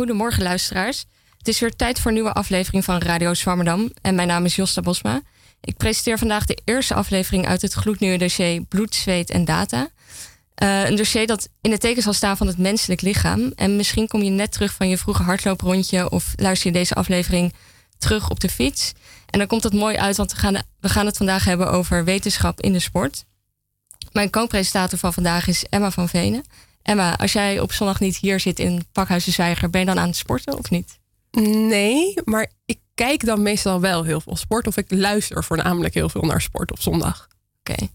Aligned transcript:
Goedemorgen 0.00 0.42
luisteraars. 0.42 1.04
Het 1.38 1.48
is 1.48 1.60
weer 1.60 1.76
tijd 1.76 1.98
voor 1.98 2.06
een 2.06 2.16
nieuwe 2.16 2.32
aflevering 2.32 2.84
van 2.84 2.98
Radio 2.98 3.34
Zwammerdam. 3.34 3.92
En 4.02 4.14
mijn 4.14 4.28
naam 4.28 4.44
is 4.44 4.56
Josta 4.56 4.80
Bosma. 4.80 5.22
Ik 5.60 5.76
presenteer 5.76 6.18
vandaag 6.18 6.46
de 6.46 6.58
eerste 6.64 6.94
aflevering 6.94 7.46
uit 7.46 7.62
het 7.62 7.72
gloednieuwe 7.72 8.18
dossier 8.18 8.62
Bloed, 8.62 8.94
Zweet 8.94 9.30
en 9.30 9.44
Data. 9.44 9.88
Uh, 10.62 10.88
een 10.88 10.96
dossier 10.96 11.26
dat 11.26 11.48
in 11.60 11.70
het 11.70 11.80
teken 11.80 12.02
zal 12.02 12.12
staan 12.12 12.36
van 12.36 12.46
het 12.46 12.58
menselijk 12.58 13.00
lichaam. 13.00 13.52
En 13.54 13.76
misschien 13.76 14.08
kom 14.08 14.22
je 14.22 14.30
net 14.30 14.52
terug 14.52 14.72
van 14.72 14.88
je 14.88 14.98
vroege 14.98 15.22
hardlooprondje 15.22 16.10
of 16.10 16.32
luister 16.36 16.72
je 16.72 16.78
deze 16.78 16.94
aflevering 16.94 17.54
terug 17.98 18.30
op 18.30 18.40
de 18.40 18.48
fiets. 18.48 18.92
En 19.30 19.38
dan 19.38 19.48
komt 19.48 19.62
dat 19.62 19.72
mooi 19.72 19.96
uit, 19.96 20.16
want 20.16 20.32
we 20.32 20.38
gaan, 20.38 20.62
we 20.80 20.88
gaan 20.88 21.06
het 21.06 21.16
vandaag 21.16 21.44
hebben 21.44 21.70
over 21.70 22.04
wetenschap 22.04 22.60
in 22.60 22.72
de 22.72 22.80
sport. 22.80 23.24
Mijn 24.12 24.30
co-presentator 24.30 24.98
van 24.98 25.12
vandaag 25.12 25.46
is 25.46 25.64
Emma 25.64 25.90
van 25.90 26.08
Venen. 26.08 26.44
Emma, 26.82 27.16
als 27.16 27.32
jij 27.32 27.60
op 27.60 27.72
zondag 27.72 28.00
niet 28.00 28.16
hier 28.16 28.40
zit 28.40 28.58
in 28.58 28.86
Pakhuis 28.92 29.24
de 29.24 29.30
Zwijger, 29.30 29.70
ben 29.70 29.80
je 29.80 29.86
dan 29.86 29.98
aan 29.98 30.08
het 30.08 30.16
sporten 30.16 30.58
of 30.58 30.70
niet? 30.70 30.98
Nee, 31.30 32.14
maar 32.24 32.50
ik 32.64 32.78
kijk 32.94 33.24
dan 33.24 33.42
meestal 33.42 33.80
wel 33.80 34.04
heel 34.04 34.20
veel 34.20 34.36
sport. 34.36 34.66
Of 34.66 34.76
ik 34.76 34.86
luister 34.88 35.44
voornamelijk 35.44 35.94
heel 35.94 36.08
veel 36.08 36.22
naar 36.22 36.40
sport 36.40 36.70
op 36.70 36.80
zondag. 36.80 37.28
Oké. 37.60 37.88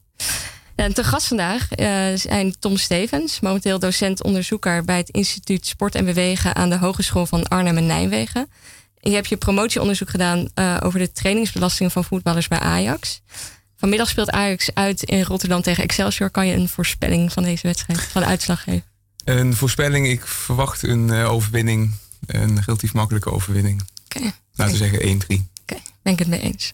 En 0.76 0.94
te 0.94 1.04
gast 1.04 1.28
vandaag 1.28 1.80
uh, 1.80 2.06
zijn 2.16 2.60
Tom 2.60 2.78
Stevens, 2.78 3.40
momenteel 3.40 3.80
docent-onderzoeker 3.80 4.86
bij 4.86 4.98
het 4.98 5.10
Instituut 5.10 5.66
Sport 5.66 5.96
en 5.96 6.06
Bewegen 6.06 6.56
aan 6.56 6.70
de 6.70 6.78
Hogeschool 6.78 7.26
van 7.26 7.48
Arnhem 7.48 7.78
en 7.78 7.86
Nijmegen. 7.86 8.50
Je 9.00 9.14
hebt 9.14 9.30
je 9.30 9.38
promotieonderzoek 9.38 10.10
gedaan 10.10 10.48
uh, 10.56 10.78
over 10.84 11.00
de 11.00 11.12
trainingsbelasting 11.12 11.92
van 11.92 12.04
voetballers 12.04 12.48
bij 12.48 12.60
Ajax. 12.60 13.22
Vanmiddag 13.78 14.10
speelt 14.10 14.32
Ajax 14.32 14.70
uit 14.74 15.04
in 15.04 15.22
Rotterdam 15.22 15.62
tegen 15.62 15.84
Excelsior. 15.84 16.30
Kan 16.30 16.48
je 16.48 16.54
een 16.54 16.70
voorspelling 16.70 17.34
van 17.34 17.44
deze 17.44 17.68
wedstrijd, 17.68 18.02
van 18.02 18.22
de 18.22 18.28
uitslag 18.28 18.64
geven? 18.64 18.84
Een 19.24 19.56
voorspelling, 19.56 20.08
ik 20.08 20.28
verwacht 20.28 20.84
een 20.84 21.08
uh, 21.08 21.32
overwinning. 21.32 21.92
Een 22.26 22.62
relatief 22.66 22.94
makkelijke 22.94 23.32
overwinning. 23.32 23.82
Okay. 24.06 24.34
Laten 24.56 24.74
we 24.74 24.80
zeggen 24.80 25.22
1-3. 25.22 25.26
Oké, 25.62 25.82
ben 26.02 26.14
ik 26.14 26.20
het 26.20 26.28
mee 26.28 26.40
eens. 26.40 26.74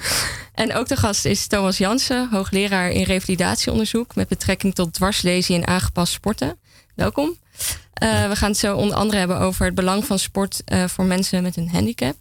en 0.54 0.74
ook 0.74 0.88
de 0.88 0.96
gast 0.96 1.24
is 1.24 1.46
Thomas 1.46 1.78
Jansen, 1.78 2.28
hoogleraar 2.30 2.90
in 2.90 3.02
revalidatieonderzoek 3.02 4.14
met 4.14 4.28
betrekking 4.28 4.74
tot 4.74 4.92
dwarslesie 4.92 5.56
en 5.56 5.66
aangepast 5.66 6.12
sporten. 6.12 6.58
Welkom. 6.94 7.28
Uh, 8.02 8.28
we 8.28 8.36
gaan 8.36 8.50
het 8.50 8.58
zo 8.58 8.76
onder 8.76 8.96
andere 8.96 9.18
hebben 9.18 9.38
over 9.38 9.64
het 9.64 9.74
belang 9.74 10.04
van 10.04 10.18
sport 10.18 10.62
uh, 10.66 10.84
voor 10.88 11.04
mensen 11.04 11.42
met 11.42 11.56
een 11.56 11.70
handicap. 11.70 12.16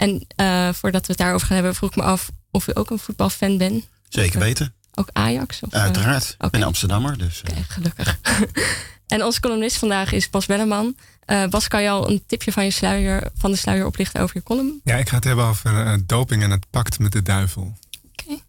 En 0.00 0.26
uh, 0.36 0.68
voordat 0.72 1.00
we 1.00 1.12
het 1.12 1.16
daarover 1.16 1.46
gaan 1.46 1.56
hebben, 1.56 1.74
vroeg 1.74 1.90
ik 1.90 1.96
me 1.96 2.02
af 2.02 2.30
of 2.50 2.68
u 2.68 2.70
ook 2.74 2.90
een 2.90 2.98
voetbalfan 2.98 3.58
bent. 3.58 3.84
Zeker 4.08 4.40
weten. 4.40 4.74
Ook 4.94 5.08
Ajax? 5.12 5.60
Of, 5.60 5.72
Uiteraard. 5.72 6.36
Ik 6.38 6.50
ben 6.50 6.62
Amsterdammer. 6.62 7.18
Dus, 7.18 7.42
okay, 7.48 7.64
gelukkig. 7.68 8.18
en 9.06 9.24
onze 9.24 9.40
columnist 9.40 9.76
vandaag 9.76 10.12
is 10.12 10.30
Bas 10.30 10.46
Belleman. 10.46 10.96
Uh, 11.26 11.46
Bas, 11.46 11.68
kan 11.68 11.82
je 11.82 11.88
al 11.88 12.10
een 12.10 12.22
tipje 12.26 12.52
van, 12.52 12.64
je 12.64 12.70
sluier, 12.70 13.30
van 13.36 13.50
de 13.50 13.56
sluier 13.56 13.86
oplichten 13.86 14.20
over 14.20 14.36
je 14.36 14.42
column? 14.42 14.80
Ja, 14.84 14.96
ik 14.96 15.08
ga 15.08 15.14
het 15.14 15.24
hebben 15.24 15.44
over 15.44 15.86
uh, 15.86 15.94
doping 16.06 16.42
en 16.42 16.50
het 16.50 16.70
pact 16.70 16.98
met 16.98 17.12
de 17.12 17.22
duivel. 17.22 17.62
Oké. 17.62 18.22
Okay. 18.22 18.42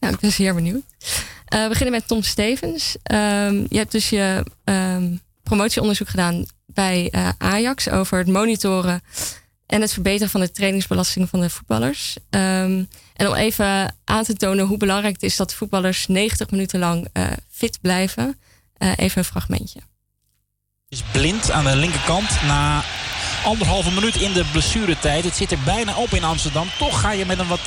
Nou, 0.00 0.14
ik 0.14 0.20
ben 0.20 0.32
zeer 0.32 0.54
benieuwd. 0.54 0.82
Uh, 1.54 1.62
we 1.62 1.68
beginnen 1.68 1.94
met 1.94 2.08
Tom 2.08 2.22
Stevens. 2.22 2.96
Um, 3.12 3.66
je 3.68 3.76
hebt 3.76 3.92
dus 3.92 4.08
je 4.08 4.44
um, 4.64 5.20
promotieonderzoek 5.42 6.08
gedaan 6.08 6.46
bij 6.66 7.12
Ajax 7.38 7.88
over 7.88 8.18
het 8.18 8.28
monitoren 8.28 9.02
en 9.68 9.80
het 9.80 9.92
verbeteren 9.92 10.30
van 10.30 10.40
de 10.40 10.50
trainingsbelasting 10.50 11.28
van 11.28 11.40
de 11.40 11.50
voetballers. 11.50 12.16
Um, 12.30 12.88
en 13.14 13.28
om 13.28 13.34
even 13.34 13.96
aan 14.04 14.24
te 14.24 14.34
tonen 14.34 14.66
hoe 14.66 14.76
belangrijk 14.76 15.14
het 15.14 15.22
is 15.22 15.36
dat 15.36 15.54
voetballers 15.54 16.06
90 16.06 16.50
minuten 16.50 16.78
lang 16.78 17.08
uh, 17.12 17.26
fit 17.50 17.78
blijven, 17.80 18.38
uh, 18.78 18.92
even 18.96 19.18
een 19.18 19.24
fragmentje. 19.24 19.80
Is 20.88 21.02
blind 21.12 21.50
aan 21.50 21.64
de 21.64 21.76
linkerkant 21.76 22.42
na 22.42 22.84
anderhalve 23.44 23.90
minuut 23.90 24.16
in 24.16 24.32
de 24.32 24.44
blessuretijd. 24.52 25.24
Het 25.24 25.36
zit 25.36 25.52
er 25.52 25.58
bijna 25.64 25.94
op 25.94 26.14
in 26.14 26.24
Amsterdam. 26.24 26.70
Toch 26.78 27.00
ga 27.00 27.12
je 27.12 27.26
met 27.26 27.38
een 27.38 27.48
wat 27.48 27.60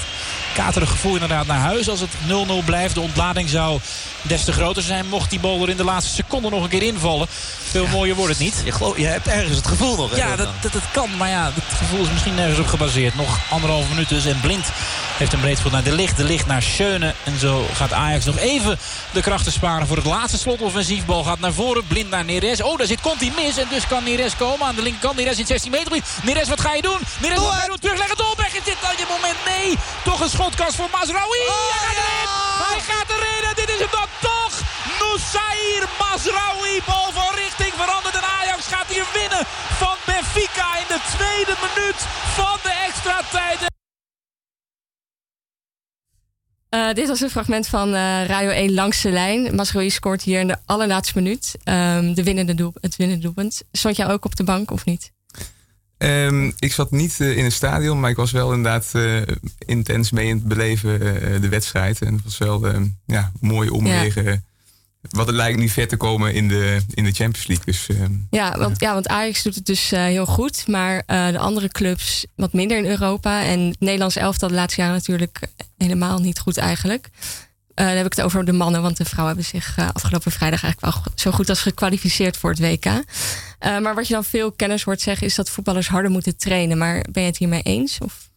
katerig 0.53 0.89
gevoel 0.89 1.13
inderdaad 1.13 1.47
naar 1.47 1.59
huis. 1.59 1.89
Als 1.89 1.99
het 1.99 2.09
0-0 2.27 2.65
blijft. 2.65 2.93
De 2.93 3.01
ontlading 3.01 3.49
zou 3.49 3.79
des 4.21 4.43
te 4.43 4.51
groter 4.51 4.83
zijn. 4.83 5.07
Mocht 5.07 5.29
die 5.29 5.39
bal 5.39 5.61
er 5.61 5.69
in 5.69 5.77
de 5.77 5.83
laatste 5.83 6.13
seconde 6.13 6.49
nog 6.49 6.63
een 6.63 6.69
keer 6.69 6.83
invallen. 6.83 7.27
Veel 7.69 7.83
ja. 7.83 7.91
mooier 7.91 8.15
wordt 8.15 8.31
het 8.31 8.41
niet. 8.41 8.61
Je, 8.65 8.71
geloof, 8.71 8.97
je 8.97 9.05
hebt 9.05 9.27
ergens 9.27 9.55
het 9.55 9.67
gevoel 9.67 9.95
nog. 9.95 10.15
Ja, 10.15 10.35
dat, 10.35 10.47
dat, 10.61 10.73
dat, 10.73 10.81
kan. 10.91 11.17
Maar 11.17 11.29
ja, 11.29 11.51
het 11.53 11.77
gevoel 11.77 12.01
is 12.01 12.11
misschien 12.11 12.35
nergens 12.35 12.59
op 12.59 12.67
gebaseerd. 12.67 13.15
Nog 13.15 13.39
anderhalve 13.49 13.89
minuut 13.89 14.09
dus. 14.09 14.25
En 14.25 14.39
Blind 14.39 14.65
heeft 15.17 15.33
een 15.33 15.39
breedschot 15.39 15.71
naar 15.71 15.83
De 15.83 15.95
Licht. 15.95 16.17
De 16.17 16.23
Licht 16.23 16.45
naar 16.45 16.61
Schöne. 16.61 17.13
En 17.23 17.39
zo 17.39 17.65
gaat 17.73 17.93
Ajax 17.93 18.25
nog 18.25 18.37
even 18.37 18.79
de 19.11 19.21
krachten 19.21 19.51
sparen 19.51 19.87
voor 19.87 19.97
het 19.97 20.05
laatste 20.05 20.37
slotoffensief. 20.37 21.05
Bal 21.05 21.23
gaat 21.23 21.39
naar 21.39 21.53
voren. 21.53 21.87
Blind 21.87 22.09
naar 22.09 22.25
Neres. 22.25 22.61
Oh, 22.61 22.77
daar 22.77 22.87
zit 22.87 23.01
Conti 23.01 23.31
mis. 23.35 23.57
En 23.57 23.67
dus 23.69 23.87
kan 23.87 24.03
Neres 24.03 24.35
komen 24.35 24.67
aan 24.67 24.75
de 24.75 24.81
linkerkant. 24.81 25.15
Neres 25.15 25.39
in 25.39 25.45
16 25.45 25.60
meter. 25.69 25.91
Neres, 26.23 26.47
wat 26.49 26.61
ga 26.61 26.73
je 26.73 26.81
doen? 26.81 26.99
Neres, 27.21 27.37
wat 27.39 27.53
ga 27.53 27.61
je 27.63 27.67
doen? 27.67 27.79
Terugleggen. 27.79 28.17
Dolberg 28.17 28.53
is 28.55 28.63
dit 28.63 28.77
al 28.83 28.91
je 29.01 29.05
moment. 29.15 29.37
Nee. 29.45 29.77
Toch 30.03 30.19
een 30.21 30.29
schotkast 30.29 30.75
voor 30.75 30.89
Mazraoui. 30.91 31.39
Oh, 31.47 31.71
Hij 31.71 31.95
gaat 31.95 31.97
erin. 32.03 32.29
ja. 32.29 32.65
Hij 32.71 32.81
gaat 32.91 33.09
erin. 33.15 33.43
En 33.49 33.55
dit 33.61 33.69
is 33.75 33.79
hem 33.83 33.93
dan 33.99 34.09
toch. 34.29 34.53
Noussair 34.99 35.81
Mazraoui. 35.99 36.73
Bal 36.85 37.11
van 37.19 37.31
richting 37.43 37.73
veranderd. 37.81 38.15
En 38.15 38.25
Ajax 38.39 38.61
gaat 38.73 38.87
hier 38.95 39.07
winnen 39.19 39.43
van 39.81 39.95
Benfica 40.05 40.67
in 40.83 40.89
de 40.93 40.99
tweede 41.15 41.55
minuut 41.65 41.99
van 42.39 42.57
de 42.65 42.73
extra 42.87 43.17
tijd. 43.31 43.59
Uh, 46.73 46.93
dit 46.93 47.07
was 47.07 47.21
een 47.21 47.29
fragment 47.29 47.67
van 47.67 47.87
uh, 47.93 48.25
Radio 48.25 48.49
1 48.49 48.73
langs 48.73 49.01
de 49.01 49.09
lijn. 49.11 49.55
Masroei 49.55 49.89
scoort 49.89 50.21
hier 50.21 50.39
in 50.39 50.47
de 50.47 50.57
allerlaatste 50.65 51.13
minuut 51.21 51.55
um, 51.65 52.13
de 52.13 52.23
winnende 52.23 52.55
doel, 52.55 52.73
het 52.81 52.95
winnende 52.95 53.21
doelpunt. 53.23 53.61
Stond 53.71 53.95
jij 53.95 54.07
ook 54.07 54.25
op 54.25 54.35
de 54.35 54.43
bank 54.43 54.71
of 54.71 54.85
niet? 54.85 55.11
Um, 56.03 56.53
ik 56.59 56.73
zat 56.73 56.91
niet 56.91 57.17
uh, 57.19 57.37
in 57.37 57.43
het 57.43 57.53
stadion, 57.53 57.99
maar 57.99 58.09
ik 58.09 58.15
was 58.15 58.31
wel 58.31 58.53
inderdaad 58.53 58.91
intens 59.65 60.11
mee 60.11 60.27
in 60.27 60.35
het 60.35 60.47
beleven 60.47 60.99
de 61.41 61.49
wedstrijd. 61.49 62.01
En 62.01 62.13
het 62.13 62.23
was 62.23 62.37
wel 62.37 62.65
ja, 63.05 63.31
mooi 63.39 63.69
om 63.69 63.87
ja. 63.87 64.01
weer 64.01 64.41
wat 65.09 65.27
het 65.27 65.35
lijkt 65.35 65.59
nu 65.59 65.69
ver 65.69 65.87
te 65.87 65.97
komen 65.97 66.33
in 66.33 66.47
de, 66.47 66.81
in 66.93 67.03
de 67.03 67.11
Champions 67.11 67.47
League. 67.47 67.65
Dus, 67.65 67.87
ja, 68.29 68.57
want, 68.57 68.79
ja. 68.79 68.93
want 68.93 69.07
Ajax 69.07 69.43
doet 69.43 69.55
het 69.55 69.65
dus 69.65 69.89
heel 69.89 70.25
goed. 70.25 70.67
Maar 70.67 71.03
de 71.05 71.37
andere 71.37 71.67
clubs 71.67 72.25
wat 72.35 72.53
minder 72.53 72.77
in 72.77 72.85
Europa. 72.85 73.43
En 73.43 73.59
het 73.59 73.79
Nederlands 73.79 74.15
elftal 74.15 74.49
de 74.49 74.55
laatste 74.55 74.81
jaren 74.81 74.95
natuurlijk 74.95 75.39
helemaal 75.77 76.19
niet 76.19 76.39
goed 76.39 76.57
eigenlijk. 76.57 77.09
Dan 77.87 77.95
heb 77.95 78.05
ik 78.05 78.15
het 78.15 78.25
over 78.25 78.45
de 78.45 78.53
mannen. 78.53 78.81
Want 78.81 78.97
de 78.97 79.05
vrouwen 79.05 79.35
hebben 79.35 79.59
zich 79.59 79.77
afgelopen 79.93 80.31
vrijdag 80.31 80.63
eigenlijk 80.63 80.93
wel 80.93 81.13
zo 81.15 81.31
goed 81.31 81.49
als 81.49 81.61
gekwalificeerd 81.61 82.37
voor 82.37 82.49
het 82.49 82.59
WK. 82.59 82.85
maar 83.59 83.95
wat 83.95 84.07
je 84.07 84.13
dan 84.13 84.23
veel 84.23 84.51
kennis 84.51 84.83
hoort 84.83 85.01
zeggen 85.01 85.27
is 85.27 85.35
dat 85.35 85.49
voetballers 85.49 85.87
harder 85.87 86.11
moeten 86.11 86.37
trainen. 86.37 86.77
Maar 86.77 87.05
ben 87.11 87.23
je 87.23 87.29
het 87.29 87.37
hiermee 87.37 87.61
eens? 87.61 87.97
Of? 87.97 88.29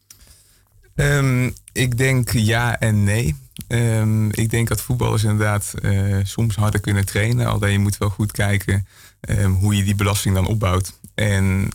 Um, 0.95 1.55
ik 1.73 1.99
denk 1.99 2.31
ja 2.33 2.79
en 2.79 3.05
nee. 3.05 3.37
Um, 3.69 4.33
ik 4.33 4.51
denk 4.51 4.69
dat 4.69 4.81
voetballers 4.81 5.23
inderdaad 5.23 5.75
soms 6.23 6.57
harder 6.57 6.81
kunnen 6.81 7.05
trainen. 7.05 7.47
Alleen 7.47 7.73
je 7.73 7.79
moet 7.79 7.99
wel 7.99 8.11
goed 8.11 8.33
kijken 8.33 8.87
um, 9.29 9.53
hoe 9.53 9.77
je 9.77 9.85
die 9.85 9.95
belasting 9.95 10.35
dan 10.35 10.47
opbouwt. 10.47 10.99
En 11.15 11.69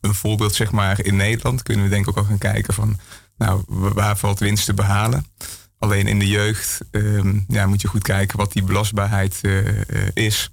een 0.00 0.14
voorbeeld 0.14 0.54
zeg 0.54 0.70
maar 0.70 1.04
in 1.04 1.16
Nederland 1.16 1.62
kunnen 1.62 1.84
we 1.84 1.90
denk 1.90 2.02
ik 2.02 2.08
ook 2.08 2.16
al 2.16 2.24
gaan 2.24 2.38
kijken 2.38 2.74
van... 2.74 2.98
nou, 3.36 3.62
waar 3.66 4.16
valt 4.18 4.38
winst 4.38 4.64
te 4.64 4.74
behalen? 4.74 5.26
Alleen 5.84 6.06
in 6.06 6.18
de 6.18 6.28
jeugd 6.28 6.80
um, 6.90 7.44
ja, 7.48 7.66
moet 7.66 7.80
je 7.80 7.88
goed 7.88 8.02
kijken 8.02 8.38
wat 8.38 8.52
die 8.52 8.62
belastbaarheid 8.62 9.38
uh, 9.42 9.66
uh, 9.66 9.74
is. 10.14 10.50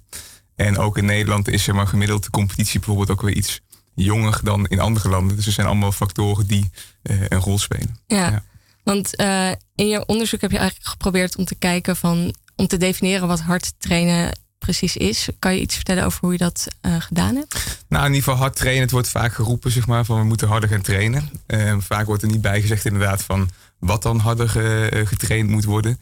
En 0.54 0.78
ook 0.78 0.98
in 0.98 1.04
Nederland 1.04 1.48
is 1.48 1.68
er 1.68 1.74
maar 1.74 1.86
gemiddeld 1.86 2.24
de 2.24 2.30
competitie 2.30 2.78
bijvoorbeeld 2.78 3.10
ook 3.10 3.22
weer 3.22 3.34
iets 3.34 3.60
jonger 3.94 4.40
dan 4.42 4.66
in 4.66 4.80
andere 4.80 5.08
landen. 5.08 5.36
Dus 5.36 5.46
er 5.46 5.52
zijn 5.52 5.66
allemaal 5.66 5.92
factoren 5.92 6.46
die 6.46 6.70
uh, 7.02 7.20
een 7.28 7.38
rol 7.38 7.58
spelen. 7.58 7.98
Ja, 8.06 8.30
ja. 8.30 8.42
want 8.84 9.20
uh, 9.20 9.50
in 9.74 9.88
je 9.88 10.06
onderzoek 10.06 10.40
heb 10.40 10.50
je 10.50 10.58
eigenlijk 10.58 10.88
geprobeerd 10.88 11.36
om 11.36 11.44
te 11.44 11.54
kijken 11.54 11.96
van 11.96 12.34
om 12.56 12.66
te 12.66 12.76
definiëren 12.76 13.28
wat 13.28 13.40
hard 13.40 13.72
trainen 13.78 14.38
precies 14.58 14.96
is. 14.96 15.28
Kan 15.38 15.54
je 15.54 15.60
iets 15.60 15.74
vertellen 15.74 16.04
over 16.04 16.20
hoe 16.20 16.32
je 16.32 16.38
dat 16.38 16.66
uh, 16.82 16.96
gedaan 16.98 17.34
hebt? 17.34 17.84
Nou, 17.88 18.06
in 18.06 18.14
ieder 18.14 18.24
geval 18.24 18.40
hard 18.40 18.56
trainen. 18.56 18.82
Het 18.82 18.90
wordt 18.90 19.08
vaak 19.08 19.34
geroepen, 19.34 19.70
zeg 19.70 19.86
maar, 19.86 20.04
van 20.04 20.18
we 20.18 20.24
moeten 20.24 20.48
harder 20.48 20.68
gaan 20.68 20.80
trainen. 20.80 21.30
Uh, 21.46 21.76
vaak 21.78 22.06
wordt 22.06 22.22
er 22.22 22.28
niet 22.28 22.40
bijgezegd 22.40 22.84
inderdaad 22.84 23.22
van 23.22 23.50
wat 23.84 24.02
dan 24.02 24.18
harder 24.18 24.48
ge, 24.48 25.02
getraind 25.04 25.48
moet 25.48 25.64
worden. 25.64 26.00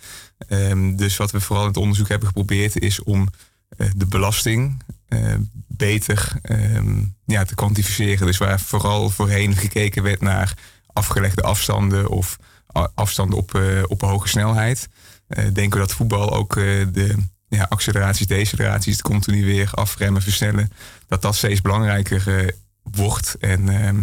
Um, 0.48 0.96
dus 0.96 1.16
wat 1.16 1.30
we 1.30 1.40
vooral 1.40 1.64
in 1.64 1.70
het 1.70 1.80
onderzoek 1.80 2.08
hebben 2.08 2.28
geprobeerd 2.28 2.78
is 2.78 3.02
om 3.02 3.28
uh, 3.76 3.90
de 3.96 4.06
belasting 4.06 4.82
uh, 5.08 5.34
beter 5.68 6.32
um, 6.42 7.14
ja, 7.24 7.44
te 7.44 7.54
kwantificeren. 7.54 8.26
Dus 8.26 8.38
waar 8.38 8.60
vooral 8.60 9.10
voorheen 9.10 9.56
gekeken 9.56 10.02
werd 10.02 10.20
naar 10.20 10.54
afgelegde 10.86 11.42
afstanden 11.42 12.08
of 12.08 12.36
afstanden 12.94 13.38
op, 13.38 13.60
op 13.86 14.00
hoge 14.00 14.28
snelheid. 14.28 14.88
Denken 15.28 15.70
we 15.70 15.86
dat 15.86 15.92
voetbal 15.92 16.30
ook 16.30 16.54
de 16.54 17.16
ja, 17.48 17.66
acceleraties, 17.68 18.26
deceleraties, 18.26 19.02
continu 19.02 19.44
weer 19.44 19.70
afremmen, 19.74 20.22
versnellen, 20.22 20.72
dat 21.06 21.22
dat 21.22 21.34
steeds 21.34 21.60
belangrijker 21.60 22.54
wordt. 22.82 23.36
En 23.38 23.86
um, 23.86 24.02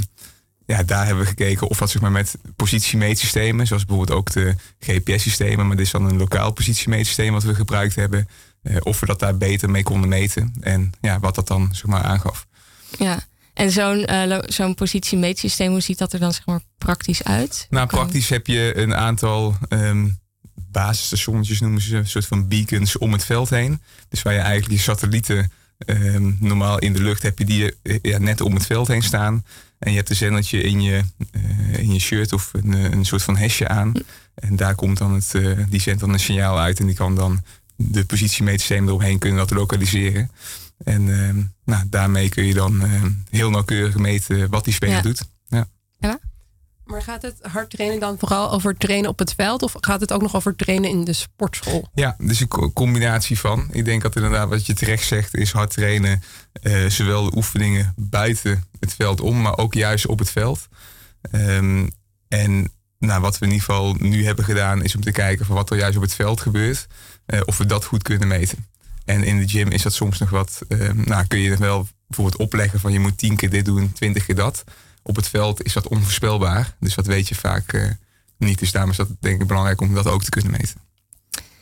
ja, 0.68 0.84
daar 0.84 1.06
hebben 1.06 1.24
we 1.24 1.30
gekeken 1.30 1.68
of 1.68 1.78
dat 1.78 1.90
zeg 1.90 2.02
maar, 2.02 2.12
met 2.12 2.38
positiemeetsystemen, 2.56 3.68
zoals 3.68 3.86
bijvoorbeeld 3.86 4.18
ook 4.18 4.32
de 4.32 4.56
GPS-systemen, 4.80 5.68
maar 5.68 5.76
dit 5.76 5.86
is 5.86 5.92
dan 5.92 6.06
een 6.06 6.18
lokaal 6.18 6.52
positiemeetsysteem 6.52 7.34
wat 7.34 7.44
we 7.44 7.56
gebruikt 7.56 7.96
hebben, 7.96 8.28
uh, 8.64 8.78
of 8.84 9.00
we 9.00 9.06
dat 9.06 9.20
daar 9.20 9.38
beter 9.38 9.70
mee 9.70 9.84
konden 9.84 10.10
meten 10.10 10.54
en 10.60 10.92
ja, 11.02 11.20
wat 11.20 11.36
dat 11.36 11.48
dan 11.48 11.70
zeg 11.72 11.86
maar 11.86 12.04
aangaf. 12.04 12.48
Ja, 12.98 13.20
En 13.54 13.72
zo'n 13.72 14.12
uh, 14.12 14.38
zo'n 14.46 14.74
positiemeetsysteem, 14.74 15.72
hoe 15.72 15.82
ziet 15.82 15.98
dat 15.98 16.14
er 16.14 16.20
dan 16.20 16.34
zeg 16.34 16.46
maar 16.46 16.62
praktisch 16.78 17.24
uit? 17.24 17.68
Nou, 17.70 17.88
praktisch 17.88 18.30
heb 18.30 18.48
je 18.48 18.78
een 18.78 18.96
aantal 18.96 19.58
um, 19.70 20.20
basisstationnetjes, 20.54 21.60
noemen 21.60 21.82
ze, 21.82 21.96
een 21.96 22.08
soort 22.08 22.26
van 22.26 22.48
beacons 22.48 22.98
om 22.98 23.12
het 23.12 23.26
veld 23.26 23.50
heen. 23.50 23.82
Dus 24.10 24.22
waar 24.22 24.34
je 24.34 24.40
eigenlijk 24.40 24.72
je 24.72 24.80
satellieten 24.80 25.52
um, 25.86 26.38
normaal 26.40 26.80
in 26.80 26.94
de 26.94 27.02
lucht 27.02 27.24
heb 27.24 27.40
je 27.40 27.46
die 27.46 27.74
ja, 28.02 28.18
net 28.18 28.42
om 28.42 28.54
het 28.54 28.66
veld 28.66 28.88
heen 28.88 29.04
staan. 29.04 29.44
En 29.80 29.92
je 29.92 29.98
hebt 29.98 30.10
een 30.10 30.16
zendertje 30.16 30.62
in 30.62 30.82
je, 30.82 31.04
uh, 31.32 31.78
in 31.78 31.94
je 31.94 32.00
shirt 32.00 32.34
of 32.34 32.52
een, 32.54 32.72
een 32.72 33.06
soort 33.06 33.24
van 33.24 33.38
hesje 33.38 33.68
aan. 33.68 33.92
En 34.36 34.56
daar 34.56 34.76
komt 34.76 34.98
dan 34.98 35.14
het, 35.14 35.34
uh, 35.36 35.64
die 35.70 35.82
zendt 35.82 36.00
dan 36.00 36.14
een 36.14 36.20
signaal 36.20 36.60
uit 36.60 36.80
en 36.80 36.86
die 36.86 36.96
kan 36.96 37.16
dan 37.16 37.44
de 37.76 38.06
positiemeetsysteem 38.06 38.88
eromheen 38.88 39.20
kunnen 39.20 39.40
dat 39.40 39.52
lokaliseren. 39.52 40.32
En 40.84 41.08
uh, 41.08 41.30
nou, 41.66 41.84
daarmee 41.90 42.30
kun 42.30 42.46
je 42.46 42.54
dan 42.54 42.84
uh, 42.84 43.04
heel 43.30 43.50
nauwkeurig 43.50 43.98
meten 43.98 44.50
wat 44.50 44.64
die 44.64 44.74
speler 44.74 44.96
ja. 44.96 45.02
doet. 45.02 45.30
Ja. 45.48 45.68
Emma? 46.00 46.20
Maar 46.88 47.02
gaat 47.02 47.22
het 47.22 47.38
hard 47.42 47.70
trainen 47.70 48.00
dan 48.00 48.20
vooral 48.20 48.52
over 48.52 48.78
trainen 48.78 49.10
op 49.10 49.20
het 49.20 49.34
veld? 49.34 49.62
Of 49.62 49.76
gaat 49.80 50.02
het 50.02 50.12
ook 50.12 50.22
nog 50.22 50.36
over 50.36 50.56
trainen 50.56 50.90
in 50.90 51.04
de 51.04 51.14
sportschool? 51.14 51.90
Ja, 51.94 52.16
dus 52.18 52.40
een 52.40 52.74
combinatie 52.74 53.40
van. 53.40 53.68
Ik 53.72 53.86
denk 53.86 54.02
dat 54.02 54.16
inderdaad 54.16 54.50
wat 54.50 54.66
je 54.66 54.74
terecht 54.74 55.08
zegt 55.08 55.36
is 55.36 55.52
hard 55.52 55.74
trainen. 55.74 56.24
Uh, 56.62 56.86
zowel 56.90 57.24
de 57.24 57.36
oefeningen 57.36 57.94
buiten 57.96 58.64
het 58.80 58.94
veld 58.94 59.22
om, 59.22 59.42
maar 59.42 59.58
ook 59.58 59.74
juist 59.74 60.08
op 60.08 60.20
het 60.20 60.30
veld. 60.30 60.68
Um, 61.32 61.90
en 62.28 62.72
nou, 63.00 63.22
wat 63.22 63.38
we 63.38 63.46
in 63.46 63.52
ieder 63.52 63.66
geval 63.66 63.94
nu 63.94 64.26
hebben 64.26 64.46
gedaan 64.46 64.84
is 64.84 64.96
om 64.96 65.02
te 65.02 65.12
kijken 65.12 65.46
van 65.46 65.56
wat 65.56 65.70
er 65.70 65.78
juist 65.78 65.96
op 65.96 66.02
het 66.02 66.14
veld 66.14 66.42
gebeurt. 66.42 66.88
Uh, 67.28 67.42
of 67.46 67.58
we 67.58 67.66
dat 67.66 67.86
goed 67.86 68.04
kunnen 68.04 68.28
meten. 68.28 68.66
En 69.06 69.24
in 69.24 69.40
de 69.40 69.48
gym 69.48 69.72
is 69.72 69.82
dat 69.82 69.94
soms 69.94 70.20
nog 70.20 70.30
wat. 70.30 70.62
Uh, 70.68 70.92
nou, 70.92 71.26
kun 71.28 71.40
je 71.40 71.58
wel 71.58 71.88
bijvoorbeeld 72.08 72.42
opleggen 72.42 72.80
van 72.80 72.92
je 72.92 73.00
moet 73.00 73.18
tien 73.18 73.36
keer 73.36 73.50
dit 73.50 73.66
doen, 73.66 73.92
twintig 73.92 74.26
keer 74.26 74.36
dat. 74.36 74.64
Op 75.08 75.16
het 75.16 75.28
veld 75.28 75.64
is 75.64 75.74
dat 75.74 75.88
onvoorspelbaar. 75.88 76.76
Dus 76.80 76.96
dat 76.96 77.06
weet 77.06 77.28
je 77.28 77.36
vaak 77.36 77.74
uh, 77.74 77.90
niet. 78.38 78.60
Dus 78.60 78.72
daarom 78.72 78.92
is 78.92 78.98
dat 78.98 79.08
denk 79.20 79.42
ik 79.42 79.48
belangrijk 79.48 79.82
om 79.82 79.94
dat 79.94 80.08
ook 80.08 80.24
te 80.24 80.30
kunnen 80.30 80.52
meten. 80.52 80.76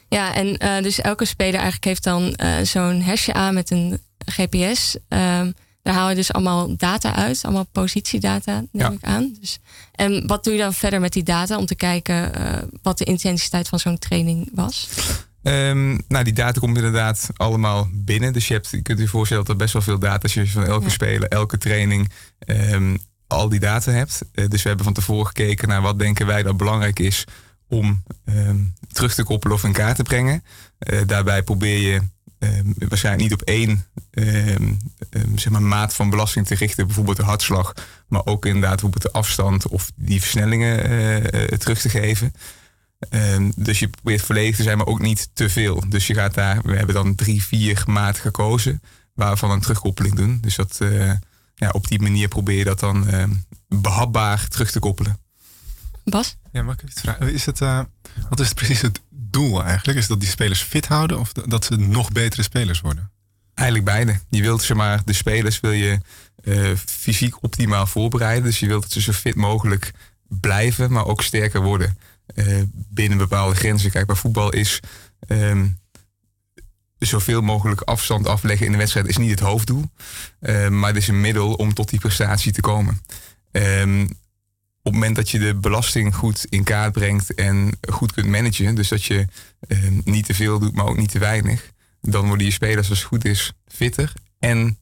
Ja, 0.07 0.33
en 0.33 0.63
uh, 0.63 0.83
dus 0.83 1.01
elke 1.01 1.25
speler 1.25 1.53
eigenlijk 1.53 1.85
heeft 1.85 2.03
dan 2.03 2.39
zo'n 2.63 3.01
hesje 3.01 3.33
aan 3.33 3.53
met 3.53 3.71
een 3.71 3.99
GPS. 4.25 4.97
Um, 5.09 5.53
daar 5.81 5.93
haal 5.93 6.09
je 6.09 6.15
dus 6.15 6.33
allemaal 6.33 6.75
data 6.77 7.15
uit, 7.15 7.43
allemaal 7.43 7.67
positiedata, 7.71 8.53
neem 8.53 8.67
ja. 8.71 8.91
ik 8.91 9.03
aan. 9.03 9.35
Dus, 9.39 9.59
en 9.91 10.27
wat 10.27 10.43
doe 10.43 10.53
je 10.53 10.59
dan 10.59 10.73
verder 10.73 10.99
met 10.99 11.13
die 11.13 11.23
data 11.23 11.57
om 11.57 11.65
te 11.65 11.75
kijken 11.75 12.31
wat 12.81 12.97
de 12.97 13.05
intensiteit 13.05 13.67
van 13.67 13.79
zo'n 13.79 13.97
training 13.97 14.49
was? 14.53 14.89
Um, 15.47 16.01
nou, 16.07 16.23
die 16.23 16.33
data 16.33 16.59
komt 16.59 16.77
inderdaad 16.77 17.29
allemaal 17.35 17.87
binnen. 17.91 18.33
Dus 18.33 18.47
je, 18.47 18.53
hebt, 18.53 18.69
je 18.69 18.81
kunt 18.81 18.99
je 18.99 19.07
voorstellen 19.07 19.43
dat 19.43 19.53
er 19.53 19.59
best 19.59 19.73
wel 19.73 19.81
veel 19.81 19.99
data 19.99 20.41
is 20.41 20.51
van 20.51 20.65
elke 20.65 20.85
ja. 20.85 20.89
speler, 20.89 21.27
elke 21.27 21.57
training, 21.57 22.11
um, 22.47 22.97
al 23.27 23.49
die 23.49 23.59
data 23.59 23.91
hebt. 23.91 24.21
Uh, 24.33 24.47
dus 24.47 24.61
we 24.61 24.67
hebben 24.67 24.85
van 24.85 24.93
tevoren 24.93 25.27
gekeken 25.27 25.67
naar 25.67 25.81
wat 25.81 25.99
denken 25.99 26.25
wij 26.25 26.43
dat 26.43 26.57
belangrijk 26.57 26.99
is 26.99 27.23
om 27.67 28.03
um, 28.25 28.73
terug 28.91 29.13
te 29.13 29.23
koppelen 29.23 29.55
of 29.55 29.63
in 29.63 29.71
kaart 29.71 29.95
te 29.95 30.03
brengen. 30.03 30.43
Uh, 30.79 31.01
daarbij 31.05 31.43
probeer 31.43 31.77
je 31.77 32.01
waarschijnlijk 32.87 33.23
niet 33.23 33.41
op 33.41 33.47
één 33.47 33.85
zeg 35.35 35.49
maar 35.49 35.61
maat 35.61 35.93
van 35.93 36.09
belasting 36.09 36.47
te 36.47 36.55
richten, 36.55 36.85
bijvoorbeeld 36.85 37.17
de 37.17 37.23
hartslag, 37.23 37.73
maar 38.07 38.25
ook 38.25 38.45
inderdaad 38.45 38.71
bijvoorbeeld 38.71 39.03
de 39.03 39.11
afstand 39.11 39.67
of 39.67 39.91
die 39.95 40.19
versnellingen 40.19 40.95
uh, 41.35 41.41
terug 41.41 41.81
te 41.81 41.89
geven. 41.89 42.33
Um, 43.09 43.51
dus 43.55 43.79
je 43.79 43.87
probeert 43.87 44.21
volledig 44.21 44.55
te 44.55 44.63
zijn, 44.63 44.77
maar 44.77 44.87
ook 44.87 45.01
niet 45.01 45.29
te 45.33 45.49
veel. 45.49 45.83
Dus 45.89 46.07
je 46.07 46.13
gaat 46.13 46.33
daar, 46.33 46.61
we 46.63 46.75
hebben 46.75 46.95
dan 46.95 47.15
drie, 47.15 47.43
vier 47.43 47.83
maten 47.87 48.21
gekozen, 48.21 48.81
waarvan 49.13 49.51
een 49.51 49.61
terugkoppeling 49.61 50.15
doen. 50.15 50.37
Dus 50.41 50.55
dat, 50.55 50.79
ja, 51.55 51.69
op 51.69 51.87
die 51.87 52.01
manier 52.01 52.27
probeer 52.27 52.57
je 52.57 52.63
dat 52.63 52.79
dan 52.79 53.09
uh, 53.09 53.23
behapbaar 53.67 54.47
terug 54.47 54.71
te 54.71 54.79
koppelen. 54.79 55.19
Bas? 56.03 56.37
Ja, 56.51 56.63
mag 56.63 56.73
ik 56.73 56.81
even 56.81 57.01
vragen? 57.01 57.33
Is 57.33 57.45
het, 57.45 57.61
uh, 57.61 57.79
wat 58.29 58.39
is 58.39 58.45
het 58.45 58.55
precies 58.55 58.81
het 58.81 59.01
doel 59.09 59.63
eigenlijk? 59.63 59.97
Is 59.97 60.07
dat 60.07 60.19
die 60.19 60.29
spelers 60.29 60.61
fit 60.61 60.87
houden 60.87 61.19
of 61.19 61.31
dat 61.31 61.65
ze 61.65 61.75
nog 61.75 62.11
betere 62.11 62.43
spelers 62.43 62.81
worden? 62.81 63.11
Eigenlijk 63.53 63.87
beide. 63.87 64.19
Je 64.29 64.41
wilt 64.41 64.61
zeg 64.61 64.77
maar, 64.77 65.01
de 65.05 65.13
spelers 65.13 65.59
wil 65.59 65.71
je 65.71 65.99
fysiek 66.85 67.43
optimaal 67.43 67.87
voorbereiden. 67.87 68.43
Dus 68.43 68.59
je 68.59 68.67
wilt 68.67 68.81
dat 68.81 68.91
ze 68.91 69.01
zo 69.01 69.11
fit 69.11 69.35
mogelijk 69.35 69.91
blijven, 70.27 70.91
maar 70.91 71.05
ook 71.05 71.21
sterker 71.21 71.61
worden. 71.61 71.97
Uh, 72.35 72.61
binnen 72.73 73.17
bepaalde 73.17 73.55
grenzen. 73.55 73.91
Kijk, 73.91 74.05
bij 74.05 74.15
voetbal 74.15 74.51
is 74.51 74.79
um, 75.27 75.79
zoveel 77.05 77.41
mogelijk 77.41 77.81
afstand 77.81 78.27
afleggen 78.27 78.65
in 78.65 78.71
de 78.71 78.77
wedstrijd 78.77 79.07
is 79.07 79.17
niet 79.17 79.29
het 79.29 79.39
hoofddoel. 79.39 79.83
Uh, 80.39 80.67
maar 80.67 80.89
het 80.89 80.97
is 80.97 81.07
een 81.07 81.21
middel 81.21 81.53
om 81.53 81.73
tot 81.73 81.89
die 81.89 81.99
prestatie 81.99 82.51
te 82.51 82.61
komen. 82.61 83.01
Um, 83.51 84.03
op 84.81 84.91
het 84.91 84.93
moment 84.93 85.15
dat 85.15 85.29
je 85.29 85.39
de 85.39 85.55
belasting 85.55 86.15
goed 86.15 86.45
in 86.49 86.63
kaart 86.63 86.91
brengt 86.91 87.33
en 87.33 87.77
goed 87.89 88.11
kunt 88.11 88.27
managen, 88.27 88.75
dus 88.75 88.87
dat 88.87 89.03
je 89.03 89.27
uh, 89.67 89.77
niet 90.03 90.25
te 90.25 90.33
veel 90.33 90.59
doet, 90.59 90.75
maar 90.75 90.85
ook 90.85 90.97
niet 90.97 91.11
te 91.11 91.19
weinig, 91.19 91.71
dan 92.01 92.27
worden 92.27 92.45
je 92.45 92.51
spelers 92.53 92.89
als 92.89 92.99
het 92.99 93.07
goed 93.07 93.25
is 93.25 93.53
fitter 93.67 94.13
en 94.39 94.77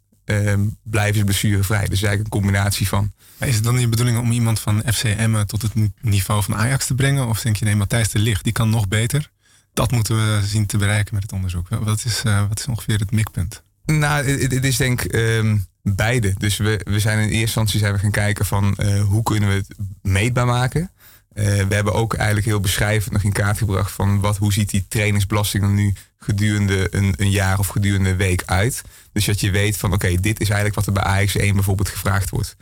blijven 0.83 1.15
ze 1.15 1.23
blessurevrij. 1.23 1.87
Dus 1.87 2.01
eigenlijk 2.01 2.23
een 2.23 2.41
combinatie 2.41 2.87
van. 2.87 3.11
Is 3.39 3.55
het 3.55 3.63
dan 3.63 3.79
je 3.79 3.87
bedoeling 3.87 4.17
om 4.17 4.31
iemand 4.31 4.59
van 4.59 4.83
FCM 4.93 5.45
tot 5.45 5.61
het 5.61 5.73
niveau 6.01 6.43
van 6.43 6.55
Ajax 6.55 6.85
te 6.85 6.95
brengen? 6.95 7.27
Of 7.27 7.41
denk 7.41 7.55
je, 7.55 7.65
nee, 7.65 7.75
Matthijs 7.75 8.09
de 8.09 8.19
Ligt, 8.19 8.43
die 8.43 8.53
kan 8.53 8.69
nog 8.69 8.87
beter? 8.87 9.31
Dat 9.73 9.91
moeten 9.91 10.15
we 10.15 10.45
zien 10.45 10.65
te 10.65 10.77
bereiken 10.77 11.13
met 11.13 11.23
het 11.23 11.31
onderzoek. 11.31 11.67
Wat 11.69 12.05
is, 12.05 12.23
uh, 12.25 12.47
wat 12.47 12.59
is 12.59 12.67
ongeveer 12.67 12.99
het 12.99 13.11
mikpunt? 13.11 13.63
Nou, 13.85 14.25
het 14.25 14.65
is 14.65 14.77
denk 14.77 15.01
ik 15.01 15.15
um, 15.15 15.65
beide. 15.81 16.33
Dus 16.37 16.57
we, 16.57 16.81
we 16.83 16.99
zijn 16.99 17.17
in 17.17 17.23
eerste 17.23 17.39
instantie 17.39 17.79
zijn 17.79 17.93
we 17.93 17.99
gaan 17.99 18.11
kijken 18.11 18.45
van 18.45 18.77
uh, 18.77 19.03
hoe 19.03 19.23
kunnen 19.23 19.49
we 19.49 19.55
het 19.55 19.75
meetbaar 20.01 20.45
maken. 20.45 20.81
Uh, 21.33 21.45
we 21.45 21.75
hebben 21.75 21.93
ook 21.93 22.13
eigenlijk 22.13 22.47
heel 22.47 22.59
beschrijvend 22.59 23.13
nog 23.13 23.23
in 23.23 23.31
kaart 23.31 23.57
gebracht 23.57 23.91
van 23.91 24.19
wat, 24.19 24.37
hoe 24.37 24.53
ziet 24.53 24.69
die 24.69 24.85
trainingsbelasting 24.87 25.63
er 25.63 25.69
nu 25.69 25.93
gedurende 26.19 26.87
een, 26.91 27.13
een 27.17 27.31
jaar 27.31 27.59
of 27.59 27.67
gedurende 27.67 28.09
een 28.09 28.17
week 28.17 28.43
uit. 28.45 28.81
Dus 29.11 29.25
dat 29.25 29.39
je 29.39 29.51
weet 29.51 29.77
van 29.77 29.93
oké, 29.93 30.15
dit 30.19 30.39
is 30.39 30.49
eigenlijk 30.49 30.75
wat 30.75 30.85
er 30.85 31.03
bij 31.03 31.27
AX1 31.27 31.53
bijvoorbeeld 31.53 31.89
gevraagd 31.89 32.29
wordt. 32.29 32.55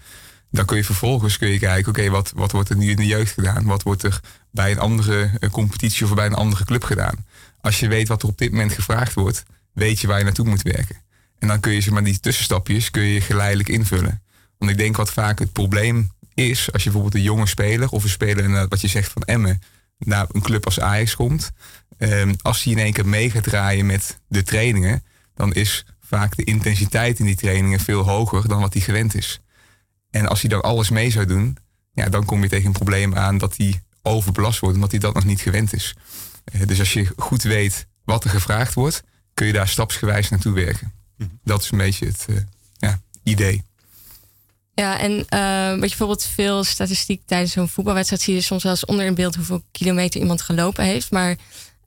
Dan 0.51 0.65
kun 0.65 0.77
je 0.77 0.83
vervolgens 0.83 1.37
kun 1.37 1.49
je 1.49 1.59
kijken, 1.59 1.89
oké, 1.89 2.09
wat, 2.09 2.31
wat 2.35 2.51
wordt 2.51 2.69
er 2.69 2.75
nu 2.75 2.89
in 2.89 2.95
de 2.95 3.05
jeugd 3.05 3.31
gedaan? 3.31 3.65
Wat 3.65 3.83
wordt 3.83 4.03
er 4.03 4.19
bij 4.51 4.71
een 4.71 4.79
andere 4.79 5.31
competitie 5.51 6.05
of 6.05 6.13
bij 6.13 6.25
een 6.25 6.33
andere 6.33 6.65
club 6.65 6.83
gedaan? 6.83 7.25
Als 7.61 7.79
je 7.79 7.87
weet 7.87 8.07
wat 8.07 8.21
er 8.21 8.27
op 8.27 8.37
dit 8.37 8.51
moment 8.51 8.71
gevraagd 8.71 9.13
wordt, 9.13 9.43
weet 9.73 9.99
je 9.99 10.07
waar 10.07 10.17
je 10.17 10.23
naartoe 10.23 10.47
moet 10.47 10.61
werken. 10.61 11.01
En 11.39 11.47
dan 11.47 11.59
kun 11.59 11.71
je 11.71 11.81
zeg 11.81 11.93
maar, 11.93 12.03
die 12.03 12.19
tussenstapjes 12.19 12.91
kun 12.91 13.03
je 13.03 13.21
geleidelijk 13.21 13.69
invullen. 13.69 14.21
Want 14.57 14.71
ik 14.71 14.77
denk 14.77 14.97
wat 14.97 15.11
vaak 15.11 15.39
het 15.39 15.51
probleem 15.51 16.11
is, 16.33 16.71
als 16.71 16.83
je 16.83 16.89
bijvoorbeeld 16.89 17.15
een 17.15 17.29
jonge 17.29 17.47
speler 17.47 17.89
of 17.89 18.03
een 18.03 18.09
speler, 18.09 18.67
wat 18.67 18.81
je 18.81 18.87
zegt 18.87 19.11
van 19.11 19.23
Emmen, 19.23 19.61
naar 19.97 20.25
een 20.31 20.41
club 20.41 20.65
als 20.65 20.79
Ajax 20.79 21.15
komt. 21.15 21.51
Um, 21.97 22.35
als 22.41 22.63
hij 22.63 22.73
in 22.73 22.79
één 22.79 22.93
keer 22.93 23.07
mee 23.07 23.41
draaien 23.41 23.85
met 23.85 24.19
de 24.27 24.43
trainingen, 24.43 25.03
dan 25.35 25.53
is 25.53 25.85
vaak 25.99 26.35
de 26.35 26.43
intensiteit 26.43 27.19
in 27.19 27.25
die 27.25 27.35
trainingen 27.35 27.79
veel 27.79 28.01
hoger 28.01 28.47
dan 28.47 28.61
wat 28.61 28.73
hij 28.73 28.81
gewend 28.81 29.15
is. 29.15 29.41
En 30.11 30.27
als 30.27 30.41
hij 30.41 30.49
dan 30.49 30.61
alles 30.61 30.89
mee 30.89 31.11
zou 31.11 31.25
doen, 31.25 31.57
ja, 31.93 32.09
dan 32.09 32.25
kom 32.25 32.43
je 32.43 32.49
tegen 32.49 32.65
een 32.65 32.71
probleem 32.71 33.15
aan 33.15 33.37
dat 33.37 33.57
hij 33.57 33.81
overbelast 34.01 34.59
wordt, 34.59 34.75
omdat 34.75 34.91
hij 34.91 34.99
dat 34.99 35.13
nog 35.13 35.25
niet 35.25 35.41
gewend 35.41 35.73
is. 35.73 35.95
Uh, 36.53 36.67
dus 36.67 36.79
als 36.79 36.93
je 36.93 37.13
goed 37.17 37.43
weet 37.43 37.87
wat 38.03 38.23
er 38.23 38.29
gevraagd 38.29 38.73
wordt, 38.73 39.03
kun 39.33 39.47
je 39.47 39.53
daar 39.53 39.67
stapsgewijs 39.67 40.29
naartoe 40.29 40.53
werken. 40.53 40.93
Hm. 41.17 41.23
Dat 41.43 41.63
is 41.63 41.71
een 41.71 41.77
beetje 41.77 42.05
het 42.05 42.25
uh, 42.29 42.37
ja, 42.77 43.01
idee. 43.23 43.63
Ja, 44.73 44.99
en 44.99 45.11
uh, 45.11 45.69
wat 45.69 45.89
je 45.89 45.97
bijvoorbeeld 45.97 46.25
veel 46.25 46.63
statistiek 46.63 47.21
tijdens 47.25 47.51
zo'n 47.51 47.69
voetbalwedstrijd 47.69 48.21
zie 48.21 48.33
je 48.33 48.41
soms 48.41 48.63
wel 48.63 48.71
eens 48.71 48.85
onder 48.85 49.05
in 49.05 49.15
beeld 49.15 49.35
hoeveel 49.35 49.63
kilometer 49.71 50.21
iemand 50.21 50.41
gelopen 50.41 50.83
heeft. 50.83 51.11
Maar 51.11 51.37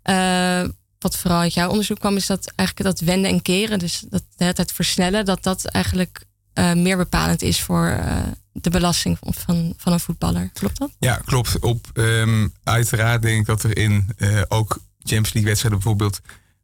uh, 0.05 0.71
wat 0.99 1.17
vooral 1.17 1.41
uit 1.41 1.55
jouw 1.55 1.69
onderzoek 1.69 1.99
kwam, 1.99 2.17
is 2.17 2.27
dat 2.27 2.53
eigenlijk 2.55 2.89
dat 2.89 3.07
wenden 3.07 3.31
en 3.31 3.43
keren, 3.43 3.79
dus 3.79 4.05
dat 4.09 4.57
het 4.57 4.73
versnellen, 4.73 5.25
dat 5.25 5.43
dat 5.43 5.65
eigenlijk 5.65 6.25
uh, 6.55 6.73
meer 6.73 6.97
bepalend 6.97 7.43
is 7.43 7.63
voor 7.63 8.01
de 8.53 8.71
belasting 8.71 9.19
van, 9.21 9.75
van 9.77 9.93
een 9.93 10.01
voetballer. 10.01 10.51
Klopt 10.53 10.79
dat? 10.79 10.91
Ja, 10.99 11.21
klopt. 11.25 11.59
Op, 11.59 11.87
um, 11.95 12.53
uiteraard 12.65 13.23
denk 13.23 13.41
ik 13.41 13.47
dat 13.47 13.63
er 13.63 13.77
in 13.77 14.07
ook 14.49 14.79
Champions 14.99 15.33
League 15.33 15.51
wedstrijden 15.51 15.81
bijvoorbeeld 15.81 16.21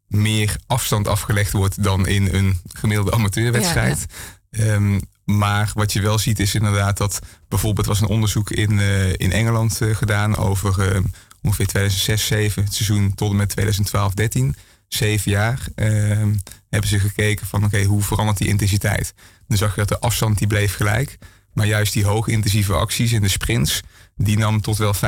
meer 0.07 0.57
afstand 0.67 1.09
afgelegd 1.09 1.53
wordt 1.53 1.83
dan 1.83 2.07
in 2.07 2.35
een 2.35 2.61
gemiddelde 2.69 3.13
amateurwedstrijd. 3.13 4.07
Ja, 4.51 4.65
ja. 4.65 4.73
Um, 4.73 5.01
maar 5.25 5.71
wat 5.75 5.93
je 5.93 6.01
wel 6.01 6.19
ziet 6.19 6.39
is 6.39 6.55
inderdaad 6.55 6.97
dat 6.97 7.19
bijvoorbeeld 7.49 7.87
was 7.87 8.01
een 8.01 8.09
onderzoek 8.09 8.51
in, 8.51 8.79
in 9.17 9.33
Engeland 9.33 9.81
gedaan 9.93 10.37
over 10.37 10.95
uh, 10.95 11.01
ongeveer 11.43 11.67
2006, 11.67 12.27
7 12.27 12.65
het 12.65 12.75
seizoen 12.75 13.15
tot 13.15 13.31
en 13.31 13.37
met 13.37 13.49
2012, 13.49 14.15
13. 14.15 14.55
Zeven 14.95 15.31
jaar 15.31 15.67
ehm, 15.75 16.35
hebben 16.69 16.91
ze 16.91 16.99
gekeken 16.99 17.47
van 17.47 17.65
oké, 17.65 17.85
hoe 17.85 18.03
verandert 18.03 18.39
die 18.39 18.49
intensiteit? 18.49 19.15
Dan 19.49 19.57
zag 19.57 19.71
je 19.71 19.77
dat 19.77 19.89
de 19.89 19.99
afstand 19.99 20.39
die 20.39 20.47
bleef 20.47 20.75
gelijk. 20.75 21.19
Maar 21.53 21.67
juist 21.67 21.93
die 21.93 22.05
hoogintensieve 22.05 22.73
acties 22.73 23.13
in 23.13 23.23
de 23.23 23.29
sprints, 23.29 23.81
die 24.17 24.39
nam 24.39 24.61
tot 24.61 24.77
wel 24.77 24.95
50% 24.95 24.99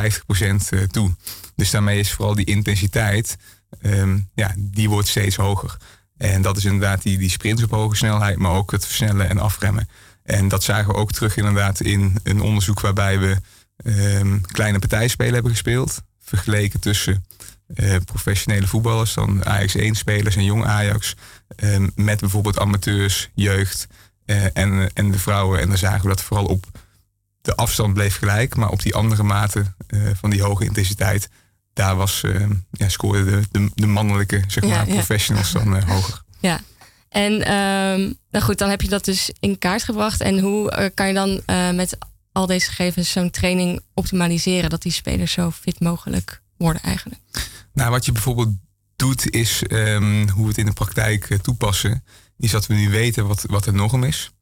toe. 0.86 1.14
Dus 1.56 1.70
daarmee 1.70 1.98
is 1.98 2.12
vooral 2.12 2.34
die 2.34 2.44
intensiteit, 2.44 3.36
um, 3.82 4.28
ja, 4.34 4.54
die 4.58 4.88
wordt 4.88 5.08
steeds 5.08 5.36
hoger. 5.36 5.76
En 6.16 6.42
dat 6.42 6.56
is 6.56 6.64
inderdaad 6.64 7.02
die, 7.02 7.18
die 7.18 7.30
sprints 7.30 7.62
op 7.62 7.70
hoge 7.70 7.96
snelheid, 7.96 8.38
maar 8.38 8.52
ook 8.52 8.70
het 8.70 8.86
versnellen 8.86 9.28
en 9.28 9.38
afremmen. 9.38 9.88
En 10.22 10.48
dat 10.48 10.62
zagen 10.62 10.92
we 10.92 10.98
ook 10.98 11.12
terug 11.12 11.36
inderdaad 11.36 11.80
in 11.80 12.18
een 12.22 12.40
onderzoek 12.40 12.80
waarbij 12.80 13.18
we 13.18 13.36
um, 13.84 14.40
kleine 14.40 14.78
partijspelen 14.78 15.32
hebben 15.32 15.52
gespeeld. 15.52 16.02
Vergeleken 16.20 16.80
tussen 16.80 17.24
uh, 17.74 17.96
professionele 18.04 18.66
voetballers, 18.66 19.14
dan 19.14 19.44
Ajax 19.44 19.74
1 19.74 19.94
spelers 19.94 20.36
en 20.36 20.44
jong 20.44 20.64
Ajax. 20.64 21.14
Um, 21.56 21.92
met 21.94 22.20
bijvoorbeeld 22.20 22.58
amateurs, 22.58 23.30
jeugd 23.34 23.86
uh, 24.26 24.44
en, 24.52 24.90
en 24.94 25.10
de 25.10 25.18
vrouwen. 25.18 25.60
En 25.60 25.68
dan 25.68 25.78
zagen 25.78 26.02
we 26.02 26.08
dat 26.08 26.22
vooral 26.22 26.46
op 26.46 26.66
de 27.42 27.54
afstand 27.54 27.94
bleef 27.94 28.16
gelijk. 28.16 28.56
Maar 28.56 28.70
op 28.70 28.82
die 28.82 28.94
andere 28.94 29.22
mate 29.22 29.64
van 30.14 30.30
die 30.30 30.42
hoge 30.42 30.64
intensiteit, 30.64 31.28
daar 31.72 31.96
was, 31.96 32.22
ja, 32.70 32.88
scoorden 32.88 33.26
de, 33.26 33.42
de, 33.50 33.70
de, 33.74 33.86
mannelijke 33.86 34.44
zeg 34.46 34.62
maar, 34.62 34.86
ja, 34.86 34.94
professionals 34.94 35.52
dan 35.52 35.82
hoger. 35.82 36.22
Ja, 36.40 36.60
en 37.08 37.32
um, 37.32 38.16
nou 38.30 38.44
goed, 38.44 38.58
dan 38.58 38.70
heb 38.70 38.80
je 38.80 38.88
dat 38.88 39.04
dus 39.04 39.30
in 39.40 39.58
kaart 39.58 39.82
gebracht. 39.82 40.20
En 40.20 40.38
hoe 40.38 40.90
kan 40.94 41.06
je 41.06 41.14
dan 41.14 41.40
met 41.76 41.96
al 42.32 42.46
deze 42.46 42.66
gegevens 42.66 43.10
zo'n 43.10 43.30
training 43.30 43.80
optimaliseren, 43.94 44.70
dat 44.70 44.82
die 44.82 44.92
spelers 44.92 45.32
zo 45.32 45.50
fit 45.50 45.80
mogelijk 45.80 46.42
worden 46.56 46.82
eigenlijk? 46.82 47.20
Nou, 47.72 47.90
wat 47.90 48.04
je 48.04 48.12
bijvoorbeeld 48.12 48.54
doet, 48.96 49.30
is 49.30 49.62
um, 49.68 50.28
hoe 50.28 50.42
we 50.42 50.48
het 50.48 50.58
in 50.58 50.66
de 50.66 50.72
praktijk 50.72 51.30
uh, 51.30 51.38
toepassen, 51.38 52.04
is 52.38 52.50
dat 52.50 52.66
we 52.66 52.74
nu 52.74 52.90
weten 52.90 53.26
wat, 53.26 53.44
wat 53.46 53.64
de 53.64 53.72
norm 53.72 54.04
is. 54.04 54.32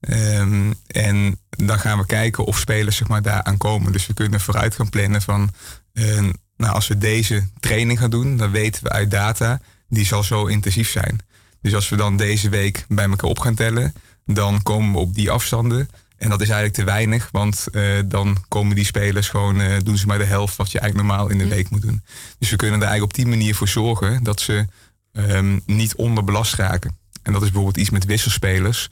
Um, 0.00 0.74
en 0.86 1.40
dan 1.48 1.78
gaan 1.78 1.98
we 1.98 2.06
kijken 2.06 2.44
of 2.44 2.58
spelers 2.58 2.96
zeg 2.96 3.08
maar, 3.08 3.22
daaraan 3.22 3.56
komen. 3.56 3.92
Dus 3.92 4.06
we 4.06 4.14
kunnen 4.14 4.40
vooruit 4.40 4.74
gaan 4.74 4.88
plannen 4.88 5.22
van, 5.22 5.50
uh, 5.92 6.28
nou, 6.56 6.74
als 6.74 6.88
we 6.88 6.98
deze 6.98 7.48
training 7.60 7.98
gaan 7.98 8.10
doen, 8.10 8.36
dan 8.36 8.50
weten 8.50 8.82
we 8.82 8.88
uit 8.88 9.10
data, 9.10 9.60
die 9.88 10.06
zal 10.06 10.22
zo 10.22 10.46
intensief 10.46 10.90
zijn. 10.90 11.18
Dus 11.62 11.74
als 11.74 11.88
we 11.88 11.96
dan 11.96 12.16
deze 12.16 12.48
week 12.48 12.84
bij 12.88 13.08
elkaar 13.08 13.30
op 13.30 13.38
gaan 13.38 13.54
tellen, 13.54 13.94
dan 14.26 14.62
komen 14.62 14.92
we 14.92 14.98
op 14.98 15.14
die 15.14 15.30
afstanden. 15.30 15.88
En 16.20 16.28
dat 16.28 16.40
is 16.40 16.48
eigenlijk 16.48 16.78
te 16.78 16.84
weinig, 16.84 17.28
want 17.32 17.66
uh, 17.72 17.98
dan 18.06 18.44
komen 18.48 18.74
die 18.74 18.84
spelers 18.84 19.28
gewoon, 19.28 19.60
uh, 19.60 19.76
doen 19.82 19.96
ze 19.96 20.06
maar 20.06 20.18
de 20.18 20.24
helft 20.24 20.56
wat 20.56 20.70
je 20.70 20.78
eigenlijk 20.78 21.08
normaal 21.08 21.28
in 21.28 21.38
de 21.38 21.48
week 21.48 21.70
moet 21.70 21.82
doen. 21.82 22.02
Dus 22.38 22.50
we 22.50 22.56
kunnen 22.56 22.80
er 22.80 22.86
eigenlijk 22.86 23.12
op 23.12 23.24
die 23.24 23.34
manier 23.34 23.54
voor 23.54 23.68
zorgen 23.68 24.22
dat 24.22 24.40
ze 24.40 24.66
um, 25.12 25.62
niet 25.66 25.94
onderbelast 25.94 26.54
raken. 26.54 26.98
En 27.22 27.32
dat 27.32 27.42
is 27.42 27.48
bijvoorbeeld 27.48 27.76
iets 27.76 27.90
met 27.90 28.04
wisselspelers, 28.04 28.88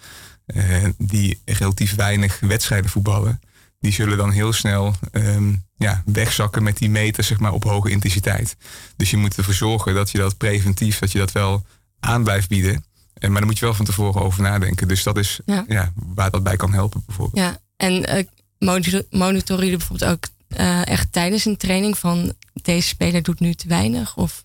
uh, 0.47 0.85
die 0.99 1.41
relatief 1.45 1.95
weinig 1.95 2.41
wedstrijden 2.41 2.91
voetballen. 2.91 3.41
Die 3.81 3.93
zullen 3.93 4.17
dan 4.17 4.31
heel 4.31 4.53
snel 4.53 4.95
um, 5.13 5.65
ja, 5.77 6.03
wegzakken 6.07 6.63
met 6.63 6.79
die 6.79 6.91
meter 6.91 7.25
zeg 7.25 7.39
maar, 7.39 7.53
op 7.53 7.65
hoge 7.65 7.91
intensiteit. 7.91 8.57
Dus 8.97 9.11
je 9.11 9.17
moet 9.17 9.37
ervoor 9.37 9.55
zorgen 9.55 9.95
dat 9.95 10.11
je 10.11 10.19
dat 10.19 10.37
preventief, 10.37 10.99
dat 10.99 11.13
je 11.13 11.19
dat 11.19 11.33
wel 11.33 11.67
aan 12.01 12.23
blijft 12.23 12.49
bieden. 12.49 12.85
Maar 13.21 13.31
daar 13.31 13.47
moet 13.47 13.59
je 13.59 13.65
wel 13.65 13.75
van 13.75 13.85
tevoren 13.85 14.23
over 14.23 14.43
nadenken. 14.43 14.89
Dus 14.89 15.03
dat 15.03 15.17
is 15.17 15.41
ja. 15.47 15.65
ja 15.69 15.93
waar 16.15 16.31
dat 16.31 16.43
bij 16.43 16.57
kan 16.57 16.73
helpen 16.73 17.03
bijvoorbeeld. 17.07 17.45
Ja, 17.45 17.59
en 17.77 18.27
uh, 18.61 18.95
monitoren 19.11 19.65
jullie 19.65 19.77
bijvoorbeeld 19.77 20.11
ook 20.11 20.27
uh, 20.61 20.87
echt 20.87 21.13
tijdens 21.13 21.45
een 21.45 21.57
training 21.57 21.99
van 21.99 22.33
deze 22.63 22.89
speler 22.89 23.23
doet 23.23 23.41
nu 23.41 23.55
te 23.55 23.69
weinig? 23.69 24.17
Of, 24.17 24.45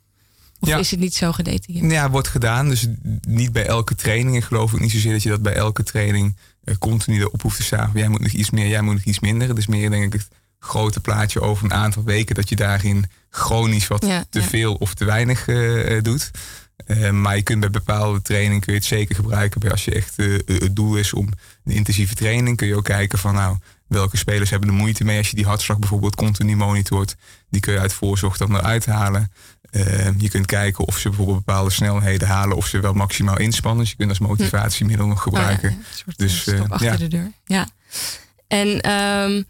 of 0.60 0.68
ja. 0.68 0.78
is 0.78 0.92
het 0.92 1.00
niet 1.00 1.16
zo 1.16 1.32
gedetailleerd? 1.32 1.92
Ja, 1.92 2.10
wordt 2.10 2.28
gedaan. 2.28 2.70
Dus 2.70 2.88
niet 3.22 3.52
bij 3.52 3.66
elke 3.66 3.96
training. 3.96 4.36
Ik 4.36 4.44
geloof 4.44 4.74
ook 4.74 4.80
niet 4.80 4.92
zozeer 4.92 5.12
dat 5.12 5.24
je 5.24 5.30
dat 5.30 5.42
bij 5.42 5.54
elke 5.54 5.84
training 5.84 6.38
uh, 6.64 6.76
continu 6.78 7.20
erop 7.20 7.42
hoeft 7.42 7.58
te 7.58 7.64
staan. 7.64 7.92
Jij 7.94 8.08
moet 8.08 8.22
nog 8.22 8.32
iets 8.32 8.50
meer, 8.50 8.68
jij 8.68 8.82
moet 8.82 8.94
nog 8.94 9.04
iets 9.04 9.20
minder. 9.20 9.48
Het 9.48 9.58
is 9.58 9.68
meer 9.68 9.90
denk 9.90 10.04
ik 10.04 10.14
het 10.14 10.28
grote 10.60 11.00
plaatje 11.00 11.42
over 11.42 11.66
een 11.66 11.74
aantal 11.74 12.04
weken 12.04 12.36
dat 12.36 12.50
je 12.50 12.56
daarin 12.56 13.06
chronisch 13.30 13.88
wat 13.88 14.06
ja, 14.06 14.26
te 14.30 14.42
veel 14.42 14.76
of 14.76 14.94
te 14.94 15.06
weinig 15.06 15.46
doet. 16.02 16.32
Uh, 16.88 17.10
maar 17.10 17.36
je 17.36 17.42
kunt 17.42 17.60
bij 17.60 17.70
bepaalde 17.70 18.22
training 18.22 18.62
kun 18.62 18.74
je 18.74 18.80
het 18.80 18.88
zeker 18.88 19.16
gebruiken. 19.16 19.60
Bij 19.60 19.72
als 19.72 19.86
je 19.86 19.94
echt 19.94 20.20
uh, 20.20 20.40
het 20.46 20.76
doel 20.76 20.96
is 20.96 21.14
om 21.14 21.30
een 21.64 21.74
intensieve 21.74 22.16
training, 22.16 22.58
kun 22.58 22.68
je 22.68 22.76
ook 22.76 22.84
kijken 22.84 23.20
van 23.20 23.34
nou, 23.34 23.58
welke 23.88 24.18
spelers 24.18 24.50
hebben 24.50 24.70
de 24.70 24.76
moeite 24.76 25.04
mee 25.04 25.18
als 25.18 25.30
je 25.30 25.36
die 25.36 25.46
hartslag 25.46 25.80
bijvoorbeeld 25.80 26.16
continu 26.16 26.56
monitort. 26.56 27.16
Die 27.50 27.62
kun 27.62 27.74
je 27.74 27.80
uit 27.80 27.94
voorzorg 27.94 28.38
dan 28.38 28.56
eruit 28.56 28.86
halen. 28.86 29.32
Uh, 29.72 30.08
je 30.18 30.30
kunt 30.30 30.46
kijken 30.46 30.86
of 30.86 30.98
ze 30.98 31.08
bijvoorbeeld 31.08 31.46
bepaalde 31.46 31.70
snelheden 31.70 32.28
halen, 32.28 32.58
of 32.58 32.68
ze 32.68 32.80
wel 32.80 32.94
maximaal 32.94 33.40
inspannen. 33.40 33.80
Dus 33.80 33.90
je 33.90 33.96
kunt 33.96 34.10
als 34.10 34.20
motivatiemiddel 34.20 35.08
nog 35.08 35.22
gebruiken. 35.22 35.70
Oh 35.70 35.76
ja, 35.76 36.04
ja. 36.06 36.14
dus 36.16 36.48
achter 36.70 36.92
ja. 36.92 36.98
de 36.98 37.08
deur. 37.08 37.32
Ja. 37.46 37.68
En 38.48 38.68
um, 38.68 39.46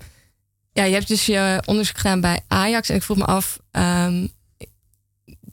ja, 0.74 0.84
je 0.84 0.94
hebt 0.94 1.08
dus 1.08 1.26
je 1.26 1.64
onderzoek 1.66 1.98
gedaan 1.98 2.22
bij 2.22 2.40
Ajax. 2.48 2.90
En 2.90 2.96
ik 2.96 3.04
vroeg 3.04 3.18
me 3.18 3.26
af, 3.26 3.60
um, 3.72 4.32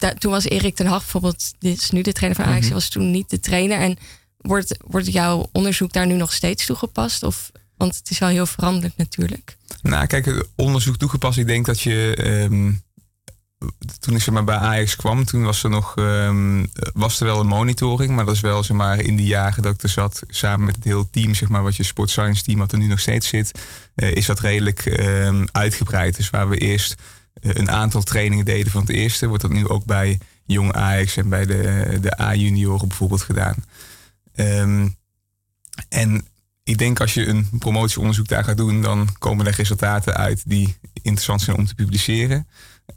da, 0.00 0.14
toen 0.14 0.30
was 0.30 0.44
Erik 0.44 0.74
ten 0.74 0.86
Hag 0.86 1.00
bijvoorbeeld, 1.00 1.52
dit 1.58 1.82
is 1.82 1.90
nu 1.90 2.02
de 2.02 2.12
trainer 2.12 2.42
van 2.42 2.50
Ajax, 2.50 2.66
mm 2.66 2.72
was 2.72 2.88
toen 2.88 3.10
niet 3.10 3.30
de 3.30 3.40
trainer. 3.40 3.78
En 3.78 3.98
wordt, 4.36 4.76
wordt 4.86 5.12
jouw 5.12 5.48
onderzoek 5.52 5.92
daar 5.92 6.06
nu 6.06 6.14
nog 6.14 6.32
steeds 6.32 6.66
toegepast? 6.66 7.22
Of, 7.22 7.50
want 7.76 7.96
het 7.96 8.10
is 8.10 8.18
wel 8.18 8.28
heel 8.28 8.46
veranderlijk 8.46 8.96
natuurlijk. 8.96 9.56
Nou, 9.82 10.06
kijk, 10.06 10.46
onderzoek 10.56 10.96
toegepast. 10.96 11.38
Ik 11.38 11.46
denk 11.46 11.66
dat 11.66 11.80
je. 11.80 12.18
Um, 12.50 12.82
toen 13.98 14.14
ik 14.14 14.20
zeg 14.20 14.34
maar, 14.34 14.44
bij 14.44 14.56
Ajax 14.56 14.96
kwam, 14.96 15.24
toen 15.24 15.44
was 15.44 15.62
er 15.62 15.70
nog 15.70 15.96
um, 15.96 16.70
was 16.92 17.20
er 17.20 17.26
wel 17.26 17.40
een 17.40 17.46
monitoring. 17.46 18.14
Maar 18.14 18.24
dat 18.24 18.34
is 18.34 18.40
wel 18.40 18.62
zeg 18.62 18.76
maar, 18.76 19.00
in 19.00 19.16
die 19.16 19.26
jaren 19.26 19.62
dat 19.62 19.74
ik 19.74 19.82
er 19.82 19.88
zat, 19.88 20.22
samen 20.28 20.66
met 20.66 20.76
het 20.76 20.84
hele 20.84 21.10
team, 21.10 21.34
zeg 21.34 21.48
maar, 21.48 21.62
wat 21.62 21.76
je 21.76 21.82
Sport 21.82 22.10
Science 22.10 22.42
team, 22.42 22.58
wat 22.58 22.72
er 22.72 22.78
nu 22.78 22.86
nog 22.86 23.00
steeds 23.00 23.28
zit, 23.28 23.58
uh, 23.94 24.12
is 24.12 24.26
dat 24.26 24.40
redelijk 24.40 24.84
um, 24.84 25.48
uitgebreid. 25.52 26.16
Dus 26.16 26.30
waar 26.30 26.48
we 26.48 26.56
eerst 26.56 26.94
een 27.40 27.70
aantal 27.70 28.02
trainingen 28.02 28.44
deden 28.44 28.72
van 28.72 28.80
het 28.80 28.90
eerste, 28.90 29.26
wordt 29.26 29.42
dat 29.42 29.52
nu 29.52 29.68
ook 29.68 29.84
bij 29.84 30.18
Jong 30.46 30.72
Ajax 30.72 31.16
en 31.16 31.28
bij 31.28 31.46
de, 31.46 31.98
de 32.00 32.20
A-junioren 32.20 32.88
bijvoorbeeld 32.88 33.22
gedaan. 33.22 33.64
Um, 34.34 34.96
en 35.88 36.26
ik 36.62 36.78
denk 36.78 37.00
als 37.00 37.14
je 37.14 37.26
een 37.26 37.48
promotieonderzoek 37.58 38.28
daar 38.28 38.44
gaat 38.44 38.56
doen, 38.56 38.82
dan 38.82 39.08
komen 39.18 39.46
er 39.46 39.54
resultaten 39.54 40.16
uit 40.16 40.42
die 40.46 40.76
interessant 40.92 41.40
zijn 41.40 41.56
om 41.56 41.66
te 41.66 41.74
publiceren. 41.74 42.48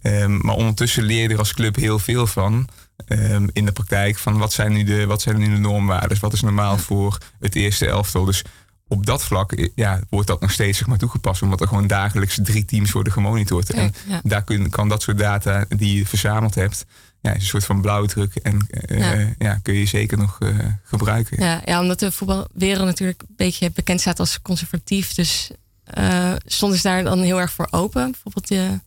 Um, 0.01 0.37
maar 0.37 0.55
ondertussen 0.55 1.03
leer 1.03 1.21
je 1.21 1.29
er 1.29 1.37
als 1.37 1.53
club 1.53 1.75
heel 1.75 1.99
veel 1.99 2.27
van. 2.27 2.67
Um, 3.07 3.49
in 3.53 3.65
de 3.65 3.71
praktijk 3.71 4.17
van 4.17 4.37
wat 4.37 4.53
zijn 4.53 4.71
nu 4.71 4.83
de, 4.83 5.05
wat 5.05 5.21
zijn 5.21 5.37
nu 5.37 5.49
de 5.49 5.57
normwaarden? 5.57 6.19
Wat 6.19 6.33
is 6.33 6.41
normaal 6.41 6.77
voor 6.77 7.17
het 7.39 7.55
eerste 7.55 7.87
elftal? 7.87 8.25
Dus 8.25 8.43
op 8.87 9.05
dat 9.05 9.23
vlak 9.23 9.51
eh, 9.51 9.69
ja, 9.75 9.99
wordt 10.09 10.27
dat 10.27 10.41
nog 10.41 10.51
steeds 10.51 10.77
zeg 10.77 10.87
maar, 10.87 10.97
toegepast. 10.97 11.41
Omdat 11.41 11.61
er 11.61 11.67
gewoon 11.67 11.87
dagelijks 11.87 12.39
drie 12.43 12.65
teams 12.65 12.91
worden 12.91 13.13
gemonitord. 13.13 13.69
en 13.69 13.93
daar 14.23 14.43
kun, 14.43 14.69
kan 14.69 14.89
dat 14.89 15.01
soort 15.01 15.17
data 15.17 15.65
die 15.69 15.97
je 15.97 16.05
verzameld 16.05 16.55
hebt, 16.55 16.85
ja, 17.23 17.31
is 17.31 17.41
een 17.41 17.47
soort 17.47 17.65
van 17.65 17.81
blauwdruk. 17.81 18.35
En 18.35 18.67
uh, 18.87 18.99
ja. 18.99 19.33
ja. 19.37 19.59
kun 19.61 19.73
je 19.73 19.85
zeker 19.85 20.17
nog 20.17 20.37
uh, 20.39 20.55
gebruiken. 20.83 21.43
Ja, 21.43 21.61
ja, 21.65 21.81
omdat 21.81 21.99
de 21.99 22.11
voetbalwereld 22.11 22.85
natuurlijk 22.85 23.21
een 23.21 23.35
beetje 23.35 23.71
bekend 23.71 24.01
staat 24.01 24.19
als 24.19 24.41
conservatief. 24.41 25.13
Dus 25.13 25.51
uh, 25.97 26.33
stonden 26.45 26.77
ze 26.77 26.87
daar 26.87 27.03
dan 27.03 27.19
heel 27.19 27.39
erg 27.39 27.51
voor 27.51 27.67
open? 27.71 28.11
Bijvoorbeeld 28.11 28.47
de, 28.47 28.79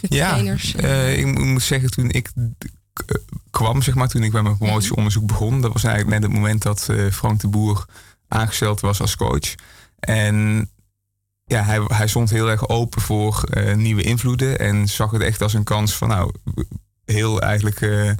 de 0.00 0.08
trainers? 0.08 0.72
Ja, 0.76 1.02
ik 1.02 1.38
moet 1.38 1.62
zeggen, 1.62 1.90
toen 1.90 2.10
ik 2.10 2.30
kwam, 3.50 3.82
zeg 3.82 3.94
maar, 3.94 4.08
toen 4.08 4.22
ik 4.22 4.32
bij 4.32 4.42
mijn 4.42 4.56
promotieonderzoek 4.56 5.26
begon, 5.26 5.60
dat 5.60 5.72
was 5.72 5.84
eigenlijk 5.84 6.14
net 6.14 6.30
het 6.30 6.38
moment 6.38 6.62
dat 6.62 6.88
Frank 7.10 7.40
de 7.40 7.48
Boer 7.48 7.86
aangesteld 8.30 8.80
was 8.80 9.00
als 9.00 9.16
coach. 9.16 9.54
En 9.98 10.68
ja, 11.44 11.62
hij, 11.62 11.80
hij 11.86 12.06
stond 12.06 12.30
heel 12.30 12.50
erg 12.50 12.68
open 12.68 13.00
voor 13.00 13.44
uh, 13.54 13.74
nieuwe 13.74 14.02
invloeden 14.02 14.58
en 14.58 14.88
zag 14.88 15.10
het 15.10 15.22
echt 15.22 15.42
als 15.42 15.54
een 15.54 15.64
kans 15.64 15.96
van 15.96 16.08
nou, 16.08 16.32
heel 17.04 17.40
eigenlijk 17.40 17.80
uh, 17.80 18.12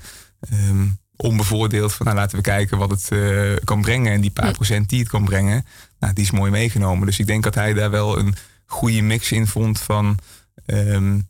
um, 0.68 0.98
onbevoordeeld 1.16 1.92
van 1.92 2.06
nou 2.06 2.18
laten 2.18 2.36
we 2.36 2.42
kijken 2.42 2.78
wat 2.78 2.90
het 2.90 3.08
uh, 3.12 3.56
kan 3.64 3.80
brengen. 3.80 4.12
En 4.12 4.20
die 4.20 4.30
paar 4.30 4.52
procent 4.52 4.88
die 4.88 5.00
het 5.00 5.08
kan 5.08 5.24
brengen, 5.24 5.64
nou, 5.98 6.12
die 6.12 6.24
is 6.24 6.30
mooi 6.30 6.50
meegenomen. 6.50 7.06
Dus 7.06 7.18
ik 7.18 7.26
denk 7.26 7.42
dat 7.42 7.54
hij 7.54 7.74
daar 7.74 7.90
wel 7.90 8.18
een 8.18 8.34
goede 8.66 9.02
mix 9.02 9.32
in 9.32 9.46
vond 9.46 9.80
van 9.80 10.18
um, 10.66 11.28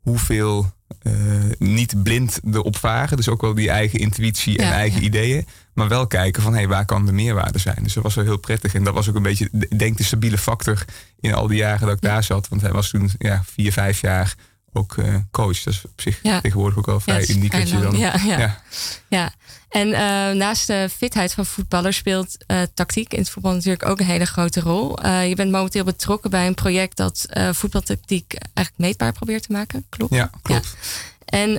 hoeveel 0.00 0.72
uh, 1.02 1.12
niet 1.58 2.02
blind 2.02 2.40
erop 2.52 2.76
varen. 2.76 3.16
Dus 3.16 3.28
ook 3.28 3.40
wel 3.40 3.54
die 3.54 3.70
eigen 3.70 3.98
intuïtie 3.98 4.58
en 4.58 4.72
eigen 4.72 5.00
ja. 5.00 5.06
ideeën. 5.06 5.46
Maar 5.74 5.88
wel 5.88 6.06
kijken 6.06 6.42
van 6.42 6.54
hey, 6.54 6.68
waar 6.68 6.84
kan 6.84 7.06
de 7.06 7.12
meerwaarde 7.12 7.58
zijn. 7.58 7.78
Dus 7.82 7.94
dat 7.94 8.02
was 8.02 8.14
wel 8.14 8.24
heel 8.24 8.36
prettig. 8.36 8.74
En 8.74 8.84
dat 8.84 8.94
was 8.94 9.08
ook 9.08 9.14
een 9.14 9.22
beetje, 9.22 9.48
denk 9.76 9.96
de 9.96 10.04
stabiele 10.04 10.38
factor 10.38 10.84
in 11.20 11.34
al 11.34 11.46
die 11.46 11.58
jaren 11.58 11.86
dat 11.86 11.96
ik 11.96 12.02
daar 12.02 12.24
zat. 12.24 12.48
Want 12.48 12.62
hij 12.62 12.72
was 12.72 12.90
toen 12.90 13.10
ja, 13.18 13.42
vier, 13.44 13.72
vijf 13.72 14.00
jaar 14.00 14.34
ook 14.72 14.96
uh, 14.96 15.16
coach. 15.30 15.62
Dat 15.62 15.72
is 15.74 15.84
op 15.84 16.00
zich 16.00 16.20
tegenwoordig 16.20 16.78
ook 16.78 16.86
wel 16.86 17.00
vrij 17.00 17.28
uniek. 17.28 17.52
Dat 17.52 17.70
je 17.70 17.80
dan, 17.80 17.96
ja, 17.96 18.14
ja. 18.24 18.62
ja. 19.08 19.32
En 19.68 19.88
uh, 19.88 19.96
naast 20.38 20.66
de 20.66 20.88
fitheid 20.96 21.32
van 21.34 21.46
voetballers 21.46 21.96
speelt 21.96 22.36
uh, 22.46 22.62
tactiek 22.74 23.12
in 23.12 23.18
het 23.18 23.30
voetbal 23.30 23.52
natuurlijk 23.52 23.86
ook 23.86 24.00
een 24.00 24.06
hele 24.06 24.24
grote 24.24 24.60
rol. 24.60 25.06
je 25.06 25.34
bent 25.34 25.50
momenteel 25.50 25.84
betrokken 25.84 26.30
bij 26.30 26.46
een 26.46 26.54
project 26.54 26.96
dat 26.96 27.26
voetbaltactiek 27.52 28.32
eigenlijk 28.32 28.76
meetbaar 28.76 29.12
probeert 29.12 29.42
te 29.42 29.52
maken. 29.52 29.86
Klopt? 29.88 30.14
Ja, 30.14 30.30
klopt. 30.42 30.76
En 31.24 31.50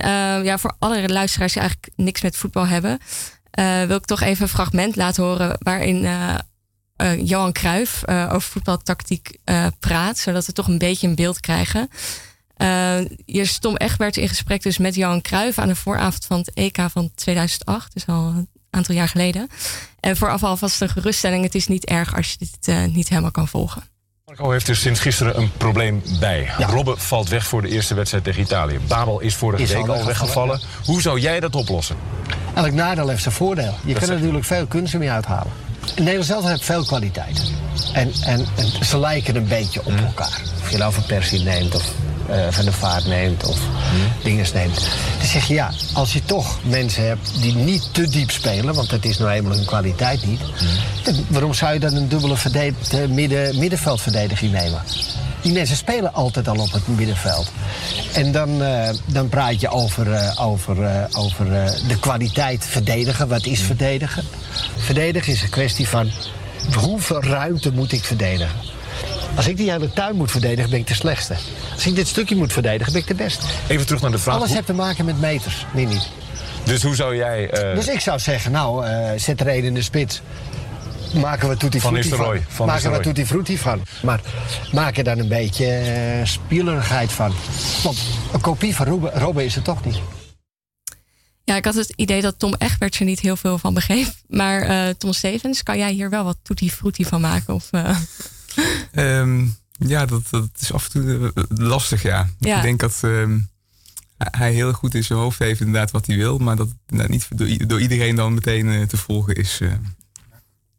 ja, 0.44 0.58
voor 0.58 0.74
alle 0.78 1.08
luisteraars 1.08 1.52
die 1.52 1.62
eigenlijk 1.62 1.92
niks 1.96 2.22
met 2.22 2.36
voetbal 2.36 2.66
hebben, 2.66 2.98
wil 3.86 3.96
ik 3.96 4.04
toch 4.04 4.20
even 4.20 4.42
een 4.42 4.48
fragment 4.48 4.96
laten 4.96 5.24
horen 5.24 5.56
waarin 5.58 6.08
Johan 7.18 7.52
Cruijff 7.52 8.08
over 8.08 8.40
voetbaltactiek 8.40 9.38
praat, 9.78 10.18
zodat 10.18 10.46
we 10.46 10.52
toch 10.52 10.68
een 10.68 10.78
beetje 10.78 11.06
een 11.06 11.14
beeld 11.14 11.40
krijgen. 11.40 11.88
Uh, 12.56 12.96
hier 13.26 13.42
is 13.42 13.58
Tom 13.58 13.76
Egbert 13.76 14.16
in 14.16 14.28
gesprek 14.28 14.62
dus 14.62 14.78
met 14.78 14.94
Johan 14.94 15.20
Cruijff 15.20 15.58
aan 15.58 15.68
de 15.68 15.76
vooravond 15.76 16.24
van 16.24 16.38
het 16.38 16.52
EK 16.54 16.78
van 16.90 17.10
2008. 17.14 17.94
Dus 17.94 18.06
al 18.06 18.46
aantal 18.70 18.94
jaar 18.94 19.08
geleden. 19.08 19.48
En 20.00 20.16
vooraf 20.16 20.42
alvast 20.42 20.80
een 20.80 20.88
geruststelling: 20.88 21.44
het 21.44 21.54
is 21.54 21.66
niet 21.66 21.84
erg 21.84 22.16
als 22.16 22.30
je 22.30 22.36
dit 22.38 22.92
niet 22.94 23.08
helemaal 23.08 23.30
kan 23.30 23.48
volgen. 23.48 23.82
Marco 24.24 24.50
heeft 24.50 24.68
er 24.68 24.76
sinds 24.76 25.00
gisteren 25.00 25.38
een 25.38 25.52
probleem 25.56 26.02
bij. 26.20 26.50
Robben 26.58 26.98
valt 26.98 27.28
weg 27.28 27.46
voor 27.46 27.62
de 27.62 27.68
eerste 27.68 27.94
wedstrijd 27.94 28.24
tegen 28.24 28.42
Italië. 28.42 28.78
Babel 28.88 29.20
is 29.20 29.34
vorige 29.34 29.62
Is 29.62 29.72
week 29.72 29.86
al 29.86 29.94
al 29.94 30.06
weggevallen. 30.06 30.60
Hoe 30.84 31.00
zou 31.02 31.20
jij 31.20 31.40
dat 31.40 31.54
oplossen? 31.54 31.96
Elk 32.54 32.72
nadeel 32.72 33.08
heeft 33.08 33.22
zijn 33.22 33.34
voordeel. 33.34 33.74
Je 33.84 33.94
kan 33.94 34.08
er 34.08 34.14
natuurlijk 34.14 34.44
veel 34.44 34.66
kunsten 34.66 34.98
mee 34.98 35.10
uithalen. 35.10 35.52
Nederland 35.96 36.24
zelf 36.24 36.44
heeft 36.44 36.64
veel 36.64 36.84
kwaliteit. 36.84 37.42
En, 37.92 38.12
en, 38.24 38.46
en 38.56 38.84
ze 38.84 38.98
lijken 38.98 39.36
een 39.36 39.48
beetje 39.48 39.80
op 39.84 39.96
elkaar. 39.96 40.40
Of 40.60 40.70
je 40.70 40.76
nou 40.76 40.92
van 40.92 41.06
Persie 41.06 41.40
neemt 41.40 41.74
of 41.74 41.92
eh, 42.28 42.46
Van 42.50 42.64
de 42.64 42.72
Vaart 42.72 43.06
neemt 43.06 43.44
of 43.44 43.58
dinges 44.22 44.52
neemt. 44.52 44.74
Dan 45.18 45.26
zeg 45.26 45.46
je 45.46 45.54
ja, 45.54 45.70
als 45.92 46.12
je 46.12 46.24
toch 46.24 46.58
mensen 46.62 47.06
hebt 47.06 47.30
die 47.40 47.54
niet 47.54 47.88
te 47.92 48.08
diep 48.08 48.30
spelen... 48.30 48.74
want 48.74 48.90
dat 48.90 49.04
is 49.04 49.18
nou 49.18 49.30
eenmaal 49.30 49.52
hun 49.52 49.64
kwaliteit 49.64 50.26
niet... 50.26 50.40
dan 51.02 51.14
waarom 51.28 51.54
zou 51.54 51.72
je 51.72 51.80
dan 51.80 51.94
een 51.94 52.08
dubbele 52.08 52.36
midden, 53.08 53.58
middenveldverdediging 53.58 54.52
nemen? 54.52 54.82
Die 55.44 55.52
mensen 55.52 55.76
spelen 55.76 56.14
altijd 56.14 56.48
al 56.48 56.58
op 56.58 56.72
het 56.72 56.88
middenveld. 56.88 57.52
En 58.14 58.32
dan, 58.32 58.62
eh, 58.62 58.88
dan 59.06 59.28
praat 59.28 59.60
je 59.60 59.68
over, 59.68 60.12
eh, 60.12 60.46
over, 60.46 60.84
eh, 60.84 61.18
over 61.18 61.44
de 61.88 61.98
kwaliteit 62.00 62.64
verdedigen. 62.64 63.28
Wat 63.28 63.46
is 63.46 63.60
verdedigen? 63.60 64.24
Verdedigen 64.76 65.32
is 65.32 65.42
een 65.42 65.48
kwestie 65.48 65.88
van 65.88 66.10
hoeveel 66.74 67.22
ruimte 67.22 67.72
moet 67.72 67.92
ik 67.92 68.04
verdedigen? 68.04 68.54
Als 69.34 69.46
ik 69.46 69.56
die 69.56 69.70
hele 69.70 69.92
tuin 69.92 70.16
moet 70.16 70.30
verdedigen, 70.30 70.70
ben 70.70 70.78
ik 70.78 70.86
de 70.86 70.94
slechtste. 70.94 71.34
Als 71.74 71.86
ik 71.86 71.94
dit 71.94 72.06
stukje 72.06 72.36
moet 72.36 72.52
verdedigen, 72.52 72.92
ben 72.92 73.02
ik 73.02 73.08
de 73.08 73.14
beste. 73.14 73.46
Even 73.66 73.86
terug 73.86 74.02
naar 74.02 74.10
de 74.10 74.18
vraag. 74.18 74.34
Alles 74.34 74.52
heeft 74.52 74.66
te 74.66 74.72
maken 74.72 75.04
met 75.04 75.20
meters, 75.20 75.66
meer 75.74 75.86
niet. 75.86 76.08
Dus 76.64 76.82
hoe 76.82 76.94
zou 76.94 77.16
jij... 77.16 77.50
Dus 77.74 77.88
ik 77.88 78.00
zou 78.00 78.18
zeggen, 78.18 78.52
nou, 78.52 78.86
zet 79.18 79.40
er 79.40 79.46
één 79.46 79.64
in 79.64 79.74
de 79.74 79.82
spits. 79.82 80.20
Maken 81.14 81.48
we 81.48 81.56
Tutti 81.56 81.80
Van 81.80 81.90
Frutti 81.92 82.08
van. 82.16 82.38
Van 82.48 82.66
Maken 82.66 82.92
we. 82.92 83.00
Tutti 83.00 83.26
Frutti 83.26 83.58
van. 83.58 83.82
Maar 84.02 84.20
maak 84.72 84.96
er 84.96 85.04
dan 85.04 85.18
een 85.18 85.28
beetje 85.28 85.66
eh 85.66 86.26
spielerigheid 86.26 87.12
van. 87.12 87.32
Want 87.82 87.98
een 88.32 88.40
kopie 88.40 88.74
van 88.74 88.86
Robben, 88.86 89.12
Robben 89.12 89.44
is 89.44 89.54
het 89.54 89.64
toch 89.64 89.84
niet. 89.84 89.98
Ja, 91.44 91.56
ik 91.56 91.64
had 91.64 91.74
het 91.74 91.92
idee 91.96 92.20
dat 92.22 92.38
Tom 92.38 92.54
Egberts 92.58 92.98
er 92.98 93.04
niet 93.04 93.20
heel 93.20 93.36
veel 93.36 93.58
van 93.58 93.74
begreep. 93.74 94.06
Maar 94.28 94.62
eh, 94.62 94.94
Tom 94.94 95.12
Stevens, 95.12 95.62
kan 95.62 95.78
jij 95.78 95.92
hier 95.92 96.10
wel 96.10 96.24
wat 96.24 96.36
tutti 96.42 96.70
frutti 96.70 97.04
van 97.04 97.20
maken? 97.20 97.54
Of, 97.54 97.68
eh, 97.70 97.96
Ehm, 98.92 99.44
ja, 99.78 100.06
dat, 100.06 100.22
dat 100.30 100.48
is 100.60 100.72
af 100.72 100.84
en 100.84 100.90
toe 100.90 101.32
lastig, 101.48 102.02
ja. 102.02 102.28
Ja. 102.38 102.56
Ik 102.56 102.62
denk 102.62 102.80
dat 102.80 102.98
ehm, 103.02 103.38
hij 104.16 104.52
heel 104.52 104.72
goed 104.72 104.94
in 104.94 105.04
zijn 105.04 105.18
hoofd 105.18 105.38
heeft 105.38 105.60
inderdaad 105.60 105.90
wat 105.90 106.06
hij 106.06 106.16
wil, 106.16 106.38
maar 106.38 106.56
dat 106.56 106.68
het 106.86 107.08
niet 107.08 107.28
door, 107.68 107.80
iedereen 107.80 108.16
dan 108.16 108.34
meteen 108.34 108.86
te 108.86 108.96
volgen 108.96 109.34
is. 109.34 109.58
eh. 109.60 109.72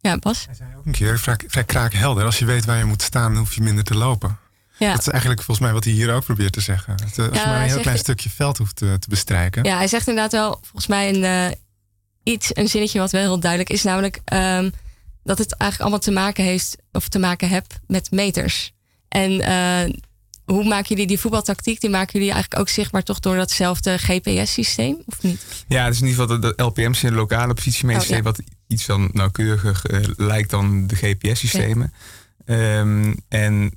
Ja, 0.06 0.16
Bas? 0.18 0.46
Ook 0.78 0.86
een 0.86 0.92
keer 0.92 1.18
vrij, 1.18 1.36
vrij 1.46 1.64
kraakhelder. 1.64 2.24
Als 2.24 2.38
je 2.38 2.44
weet 2.44 2.64
waar 2.64 2.78
je 2.78 2.84
moet 2.84 3.02
staan, 3.02 3.30
dan 3.32 3.38
hoef 3.42 3.54
je 3.54 3.60
minder 3.62 3.84
te 3.84 3.94
lopen. 3.94 4.38
Ja. 4.78 4.90
Dat 4.90 5.00
is 5.00 5.08
eigenlijk 5.08 5.42
volgens 5.42 5.66
mij 5.66 5.74
wat 5.74 5.84
hij 5.84 5.92
hier 5.92 6.12
ook 6.14 6.24
probeert 6.24 6.52
te 6.52 6.60
zeggen. 6.60 6.92
Het, 6.92 7.18
eh, 7.18 7.28
als 7.28 7.36
Ja, 7.36 7.42
je 7.42 7.48
maar 7.48 7.60
een 7.62 7.68
heel 7.68 7.80
klein 7.80 7.96
je- 7.96 8.02
stukje 8.02 8.30
veld 8.30 8.58
hoeft 8.58 8.76
te, 8.76 8.96
te 8.98 9.08
bestrijken. 9.08 9.64
Ja, 9.64 9.76
hij 9.76 9.88
zegt 9.88 10.08
inderdaad 10.08 10.32
wel 10.32 10.58
volgens 10.62 10.86
mij 10.86 11.08
een, 11.14 11.24
eh, 11.24 11.56
iets, 12.22 12.50
een 12.56 12.68
zinnetje 12.68 12.98
wat 12.98 13.10
wel 13.10 13.20
heel 13.22 13.40
duidelijk 13.40 13.70
is. 13.70 13.82
Namelijk 13.82 14.20
ehm, 14.24 14.70
dat 15.22 15.38
het 15.38 15.52
eigenlijk 15.52 15.80
allemaal 15.80 15.98
te 15.98 16.10
maken 16.10 16.44
heeft 16.44 16.76
of 16.92 17.08
te 17.08 17.18
maken 17.18 17.48
hebt 17.48 17.78
met 17.86 18.10
meters. 18.10 18.72
En 19.08 19.40
eh, 19.40 19.94
hoe 20.44 20.64
maken 20.64 20.88
jullie 20.88 21.06
die 21.06 21.18
voetbaltactiek? 21.20 21.80
Die 21.80 21.90
maken 21.90 22.12
jullie 22.12 22.32
eigenlijk 22.32 22.60
ook 22.60 22.68
zichtbaar 22.68 23.02
toch 23.02 23.20
door 23.20 23.36
datzelfde 23.36 23.98
GPS-systeem? 23.98 24.96
Of 25.06 25.22
niet? 25.22 25.42
Ja, 25.68 25.84
het 25.84 25.94
is 25.94 26.00
in 26.00 26.06
ieder 26.06 26.22
geval 26.22 26.40
de, 26.40 26.54
de 26.56 26.62
LPM's 26.62 27.02
in 27.02 27.14
lokale 27.14 27.54
positiemetersysteem, 27.54 28.18
Oh, 28.18 28.24
ja. 28.24 28.30
wat 28.30 28.55
iets 28.66 28.86
dan 28.86 29.10
nauwkeuriger 29.12 29.80
eh, 29.82 30.00
lijkt 30.16 30.50
dan 30.50 30.86
de 30.86 30.96
GPS-systemen. 30.96 31.92
Ehm, 32.44 33.14
en 33.28 33.72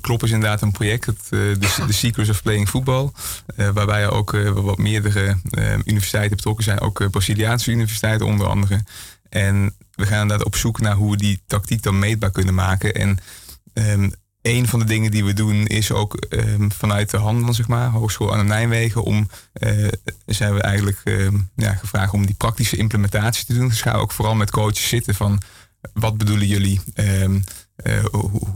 Klop 0.00 0.22
is 0.22 0.30
inderdaad 0.30 0.62
een 0.62 0.72
project, 0.72 1.06
het, 1.06 1.22
eh, 1.24 1.30
de, 1.30 1.58
de 1.86 1.92
Secrets 1.92 2.30
of 2.30 2.42
Playing 2.42 2.68
Football, 2.68 3.10
eh, 3.56 3.68
waarbij 3.68 4.02
er 4.02 4.10
ook 4.10 4.30
wat 4.54 4.78
meerdere 4.78 5.36
eh, 5.50 5.72
universiteiten 5.84 6.36
betrokken 6.36 6.64
zijn, 6.64 6.80
ook 6.80 7.10
Braziliaanse 7.10 7.70
universiteiten 7.70 8.26
onder 8.26 8.46
andere. 8.46 8.84
En 9.28 9.74
we 9.94 10.06
gaan 10.06 10.22
inderdaad 10.22 10.46
op 10.46 10.56
zoek 10.56 10.80
naar 10.80 10.94
hoe 10.94 11.10
we 11.10 11.16
die 11.16 11.42
tactiek 11.46 11.82
dan 11.82 11.98
meetbaar 11.98 12.30
kunnen 12.30 12.54
maken. 12.54 12.94
En 12.94 13.18
ehm, 13.72 14.10
een 14.42 14.68
van 14.68 14.78
de 14.78 14.84
dingen 14.84 15.10
die 15.10 15.24
we 15.24 15.32
doen 15.32 15.66
is 15.66 15.92
ook 15.92 16.14
ehm, 16.14 16.70
vanuit 16.70 17.10
de 17.10 17.16
handen, 17.16 17.54
zeg 17.54 17.68
maar, 17.68 17.90
Hogeschool 17.90 18.32
aan 18.32 18.38
de 18.38 18.44
Nijmegen, 18.44 19.02
om 19.02 19.28
eh, 19.52 19.88
zijn 20.26 20.54
we 20.54 20.60
eigenlijk 20.60 21.00
ehm, 21.04 21.38
ja, 21.56 21.74
gevraagd 21.74 22.12
om 22.12 22.26
die 22.26 22.34
praktische 22.34 22.76
implementatie 22.76 23.46
te 23.46 23.54
doen. 23.54 23.68
Dus 23.68 23.82
gaan 23.82 23.94
we 23.94 24.00
ook 24.00 24.12
vooral 24.12 24.34
met 24.34 24.50
coaches 24.50 24.88
zitten 24.88 25.14
van 25.14 25.40
wat 25.92 26.16
bedoelen 26.16 26.46
jullie? 26.46 26.80
Ehm, 26.94 27.40
eh, 27.76 28.04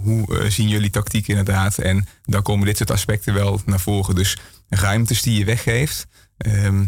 hoe 0.03 0.39
eh, 0.39 0.51
zien 0.51 0.69
jullie 0.69 0.91
tactiek 0.91 1.29
inderdaad? 1.29 1.79
En 1.79 2.07
dan 2.25 2.43
komen 2.43 2.67
dit 2.67 2.77
soort 2.77 2.91
aspecten 2.91 3.35
wel 3.35 3.61
naar 3.65 3.81
voren. 3.81 4.15
Dus 4.15 4.37
ruimtes 4.69 5.23
die 5.23 5.39
je 5.39 5.45
weggeeft. 5.45 6.07
ja, 6.37 6.83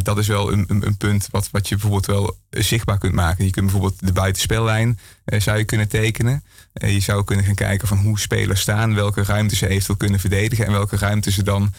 dat 0.00 0.18
is 0.18 0.26
wel 0.26 0.52
een, 0.52 0.64
een, 0.68 0.86
een 0.86 0.96
punt 0.96 1.28
wat, 1.30 1.50
wat 1.50 1.68
je 1.68 1.74
bijvoorbeeld 1.74 2.06
wel 2.06 2.36
eh, 2.50 2.62
zichtbaar 2.62 2.98
kunt 2.98 3.14
maken. 3.14 3.44
Je 3.44 3.50
kunt 3.50 3.66
bijvoorbeeld 3.66 4.06
de 4.06 4.12
buitenspellijn 4.12 4.98
eh, 5.24 5.40
zou 5.40 5.58
je 5.58 5.64
kunnen 5.64 5.88
tekenen. 5.88 6.44
Eh, 6.72 6.92
je 6.92 7.00
zou 7.00 7.24
kunnen 7.24 7.44
gaan 7.44 7.54
kijken 7.54 7.88
van 7.88 7.98
hoe 7.98 8.18
spelers 8.18 8.60
staan, 8.60 8.94
welke 8.94 9.22
ruimtes 9.22 9.58
ze 9.58 9.68
eventueel 9.68 9.96
kunnen 9.96 10.20
verdedigen 10.20 10.66
en 10.66 10.72
welke 10.72 10.96
ruimtes 10.96 11.34
ze 11.34 11.42
dan 11.42 11.72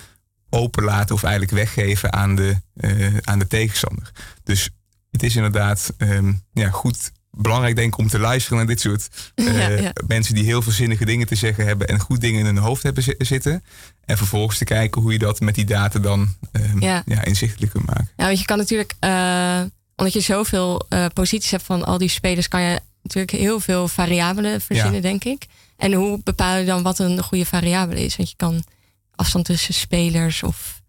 openlaten 0.50 1.16
of 1.16 1.24
eigenlijk 1.24 1.54
weggeven 1.54 2.14
aan 2.14 2.36
de, 2.36 2.62
eh, 2.74 3.18
aan 3.22 3.40
de 3.40 3.48
tegenstander. 3.48 4.12
Dus 4.44 4.70
het 5.12 5.24
is 5.24 5.36
inderdaad 5.36 5.94
ehm, 5.98 6.34
ja, 6.54 6.70
goed, 6.70 7.12
belangrijk 7.38 7.76
denk 7.76 7.94
ik 7.94 7.98
om 8.00 8.08
te 8.08 8.20
luisteren 8.20 8.58
naar 8.58 8.68
dit 8.68 8.80
soort 8.80 9.08
eh, 9.36 9.58
Ja, 9.58 9.68
ja. 9.70 9.92
mensen 10.08 10.36
die 10.36 10.44
heel 10.44 10.62
veel 10.62 10.72
zinnige 10.72 11.06
dingen 11.06 11.28
te 11.28 11.36
zeggen 11.36 11.66
hebben 11.66 11.88
en 11.88 12.00
goed 12.00 12.22
dingen 12.22 12.40
in 12.40 12.46
hun 12.46 12.58
hoofd 12.58 12.84
hebben 12.84 13.04
zi- 13.04 13.16
zitten. 13.18 13.64
En 14.06 14.18
vervolgens 14.18 14.58
te 14.58 14.64
kijken 14.66 15.02
hoe 15.02 15.12
je 15.12 15.20
dat 15.20 15.40
met 15.40 15.56
die 15.56 15.66
data 15.66 16.00
dan 16.00 16.36
ehm, 16.52 16.82
Ja. 16.84 17.04
inzichtelijk 17.24 17.72
kunt 17.72 17.86
maken. 17.86 18.10
Ja, 18.18 18.26
want 18.26 18.40
je 18.40 18.46
kan 18.46 18.58
natuurlijk, 18.58 18.94
eh, 19.00 19.62
omdat 19.96 20.14
je 20.14 20.20
zoveel 20.22 20.86
eh, 20.90 21.06
posities 21.14 21.52
hebt 21.52 21.64
van 21.64 21.84
al 21.86 21.98
die 21.98 22.10
spelers, 22.10 22.48
kan 22.48 22.62
je 22.62 22.80
natuurlijk 23.02 23.38
heel 23.38 23.60
veel 23.60 23.88
variabelen 23.88 24.62
verzinnen, 24.62 25.02
denk 25.02 25.24
ik. 25.24 25.46
En 25.78 25.94
hoe 25.94 26.20
bepaal 26.24 26.58
je 26.58 26.66
dan 26.66 26.84
wat 26.84 27.00
een 27.00 27.24
goede 27.24 27.46
variabele 27.46 28.02
is? 28.06 28.16
Want 28.16 28.30
je 28.30 28.36
kan 28.36 28.64
afstand 29.16 29.46
tussen 29.46 29.74
spelers 29.74 30.44
of 30.44 30.82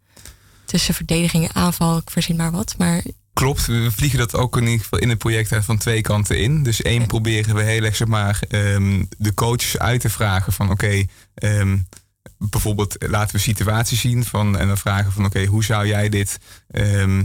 tussen 0.65 0.95
verdediging 0.95 1.45
en 1.49 1.55
aanval, 1.55 1.97
ik 1.97 2.11
verzin 2.11 2.37
maar 2.37 2.51
wat. 2.51 2.75
Maar 2.79 3.03
Klopt, 3.35 3.67
we 3.67 3.91
vliegen 3.91 4.19
dat 4.19 4.35
ook 4.35 4.57
in 4.57 4.63
ieder 4.63 4.81
geval 4.81 4.99
in 4.99 5.09
het 5.09 5.19
project 5.19 5.53
uit 5.53 5.65
van 5.65 5.79
twee 5.79 6.01
kanten 6.01 6.39
in. 6.39 6.63
Dus 6.63 6.83
één 6.83 7.07
proberen 7.07 7.55
we 7.55 7.63
heel 7.63 7.83
erg 7.83 7.97
zeg 7.97 8.09
maar, 8.09 8.41
ehm, 8.49 9.05
de 9.19 9.35
coaches 9.35 9.79
uit 9.79 10.01
te 10.01 10.11
vragen 10.11 10.53
van 10.53 10.71
oké, 10.71 11.05
ehm, 11.35 11.77
bijvoorbeeld 12.39 12.97
laten 13.09 13.37
we 13.37 13.43
situaties 13.43 14.01
zien 14.01 14.25
van, 14.25 14.59
en 14.59 14.67
dan 14.67 14.79
vragen 14.79 15.13
van 15.13 15.25
oké, 15.25 15.45
hoe 15.45 15.65
zou 15.65 15.87
jij 15.87 16.09
dit, 16.09 16.39
ehm, 16.71 17.23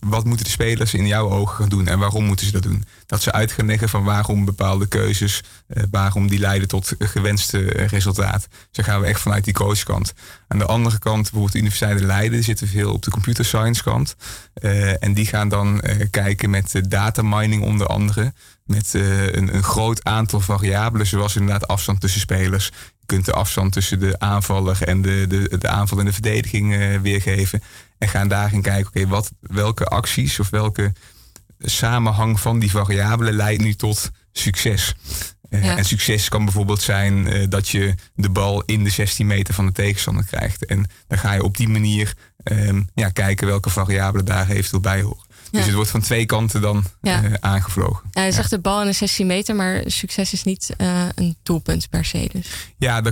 wat 0.00 0.24
moeten 0.24 0.44
de 0.44 0.50
spelers 0.50 0.94
in 0.94 1.06
jouw 1.06 1.30
ogen 1.30 1.56
gaan 1.56 1.68
doen 1.68 1.86
en 1.86 1.98
waarom 1.98 2.24
moeten 2.24 2.46
ze 2.46 2.52
dat 2.52 2.62
doen? 2.62 2.84
Dat 3.06 3.22
ze 3.22 3.32
uit 3.32 3.52
gaan 3.52 3.66
leggen 3.66 3.88
van 3.88 4.04
waarom 4.04 4.44
bepaalde 4.44 4.86
keuzes, 4.86 5.42
eh, 5.66 5.82
waarom 5.90 6.28
die 6.28 6.38
leiden 6.38 6.68
tot 6.68 6.94
gewenste 6.98 7.58
resultaat. 7.66 8.48
Dan 8.70 8.84
gaan 8.84 9.00
we 9.00 9.06
echt 9.06 9.20
vanuit 9.20 9.44
die 9.44 9.54
coachkant. 9.54 10.12
Aan 10.48 10.58
de 10.58 10.66
andere 10.66 10.98
kant, 10.98 11.22
bijvoorbeeld 11.22 11.52
de 11.52 11.58
Universiteit 11.58 12.00
Leiden, 12.00 12.44
zitten 12.44 12.68
veel 12.68 12.92
op 12.92 13.02
de 13.02 13.10
computer 13.10 13.44
science 13.44 13.82
kant. 13.82 14.16
Eh, 14.54 15.02
en 15.02 15.14
die 15.14 15.26
gaan 15.26 15.48
dan 15.48 15.80
eh, 15.80 16.06
kijken 16.10 16.50
met 16.50 16.80
data 16.88 17.22
mining 17.22 17.62
onder 17.62 17.86
andere. 17.86 18.32
Met 18.64 18.94
een, 18.94 19.54
een 19.54 19.62
groot 19.62 20.04
aantal 20.04 20.40
variabelen, 20.40 21.06
zoals 21.06 21.36
inderdaad 21.36 21.66
afstand 21.66 22.00
tussen 22.00 22.20
spelers. 22.20 22.66
Je 22.98 23.06
kunt 23.06 23.24
de 23.24 23.32
afstand 23.32 23.72
tussen 23.72 24.00
de 24.00 24.18
aanvaller 24.18 24.82
en 24.82 25.02
de, 25.02 25.24
de, 25.28 25.58
de 25.58 25.68
aanval 25.68 25.98
en 25.98 26.04
de 26.04 26.12
verdediging 26.12 27.00
weergeven. 27.02 27.62
En 27.98 28.08
gaan 28.08 28.28
daarin 28.28 28.62
kijken, 28.62 28.86
oké, 28.86 29.06
wat 29.06 29.30
welke 29.40 29.84
acties 29.84 30.38
of 30.40 30.50
welke 30.50 30.92
samenhang 31.58 32.40
van 32.40 32.58
die 32.58 32.70
variabelen 32.70 33.34
leidt 33.34 33.62
nu 33.62 33.74
tot 33.74 34.10
succes. 34.32 34.94
Eh, 35.50 35.64
Ja. 35.64 35.76
En 35.76 35.84
succes 35.84 36.28
kan 36.28 36.44
bijvoorbeeld 36.44 36.82
zijn 36.82 37.26
eh, 37.26 37.46
dat 37.48 37.68
je 37.68 37.94
de 38.14 38.30
bal 38.30 38.62
in 38.64 38.84
de 38.84 38.90
16 38.90 39.26
meter 39.26 39.54
van 39.54 39.66
de 39.66 39.72
tegenstander 39.72 40.24
krijgt. 40.24 40.64
En 40.66 40.86
dan 41.08 41.18
ga 41.18 41.32
je 41.32 41.42
op 41.42 41.56
die 41.56 41.68
manier 41.68 42.14
ehm, 42.42 42.82
ja, 42.94 43.08
kijken 43.08 43.46
welke 43.46 43.70
variabelen 43.70 44.24
daar 44.24 44.48
eventueel 44.50 44.80
bij 44.80 45.02
horen. 45.02 45.22
Dus 45.50 45.64
het 45.64 45.74
wordt 45.74 45.90
van 45.90 46.00
twee 46.00 46.26
kanten 46.26 46.60
dan 46.60 46.84
Ja. 47.02 47.22
eh, 47.22 47.32
aangevlogen. 47.40 48.08
ja, 48.10 48.22
je 48.24 48.32
zegt 48.32 48.50
de 48.50 48.58
bal 48.58 48.80
in 48.80 48.86
de 48.86 48.92
16 48.92 49.26
meter, 49.26 49.54
maar 49.56 49.82
succes 49.86 50.32
is 50.32 50.44
niet 50.44 50.70
een 51.14 51.36
doelpunt 51.42 51.88
per 51.90 52.04
se. 52.04 52.28
Dus. 52.32 52.48
Ja, 52.78 53.02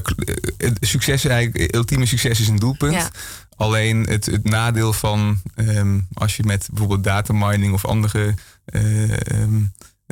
het 0.57 0.77
succes 0.81 1.25
is 1.25 1.31
eigenlijk, 1.31 1.75
ultieme 1.75 2.07
succes 2.07 2.41
is 2.41 2.49
een 2.49 2.57
doelpunt. 2.57 3.11
Alleen 3.63 4.03
het, 4.03 4.27
het 4.27 4.45
nadeel 4.45 4.93
van 4.93 5.41
ehm, 5.55 6.01
als 6.15 6.37
je 6.37 6.43
met 6.43 6.69
bijvoorbeeld 6.71 7.05
data 7.05 7.33
mining 7.33 7.73
of 7.73 7.85
andere 7.85 8.35
eh, 8.65 9.11
ehm, 9.31 9.61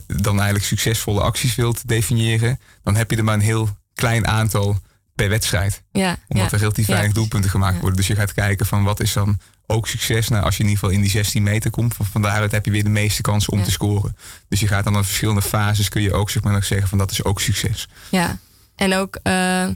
dan 0.07 0.35
eigenlijk 0.35 0.65
succesvolle 0.65 1.21
acties 1.21 1.55
wilt 1.55 1.89
definiëren, 1.89 2.61
dan 2.83 2.97
heb 2.97 3.11
je 3.11 3.17
er 3.17 3.25
maar 3.25 3.35
een 3.35 3.41
heel 3.41 3.69
klein 3.95 4.27
aantal 4.27 4.79
per 5.15 5.29
wedstrijd. 5.29 5.83
Ja, 5.93 6.17
Omdat 6.29 6.47
ja. 6.47 6.53
er 6.53 6.59
relatief 6.59 6.87
Ja. 6.87 6.93
weinig 6.93 7.15
doelpunten 7.15 7.51
gemaakt 7.51 7.79
worden. 7.81 7.97
Dus 7.97 8.07
je 8.07 8.15
gaat 8.15 8.35
kijken 8.35 8.67
van 8.67 8.85
wat 8.85 9.01
is 9.01 9.13
dan 9.13 9.39
ook 9.67 9.89
succes. 9.89 10.29
Nou, 10.29 10.45
als 10.45 10.57
je 10.57 10.63
in 10.63 10.69
ieder 10.69 10.81
geval 10.83 10.97
in 10.97 11.03
die 11.03 11.11
16 11.11 11.43
meter 11.43 11.71
komt, 11.71 11.95
van, 11.95 12.07
van 12.07 12.23
daaruit 12.23 12.53
heb 12.53 12.65
je 12.65 12.71
weer 12.71 12.85
de 12.85 12.89
meeste 12.89 13.23
kans 13.23 13.49
om 13.49 13.63
te 13.65 13.71
scoren. 13.71 14.17
Dus 14.49 14.61
je 14.61 14.67
gaat 14.67 14.85
dan 14.85 14.97
in 14.97 15.05
verschillende 15.05 15.43
fases, 15.43 15.89
kun 15.89 16.03
je 16.03 16.13
ook 16.13 16.31
zeg 16.31 16.43
maar 16.43 16.53
nog 16.53 16.65
zeggen 16.65 16.89
van 16.89 16.99
dat 16.99 17.11
is 17.11 17.25
ook 17.25 17.41
succes. 17.41 17.89
Ja, 18.11 18.39
en 18.77 18.95
ook 18.95 19.19
eh, 19.23 19.69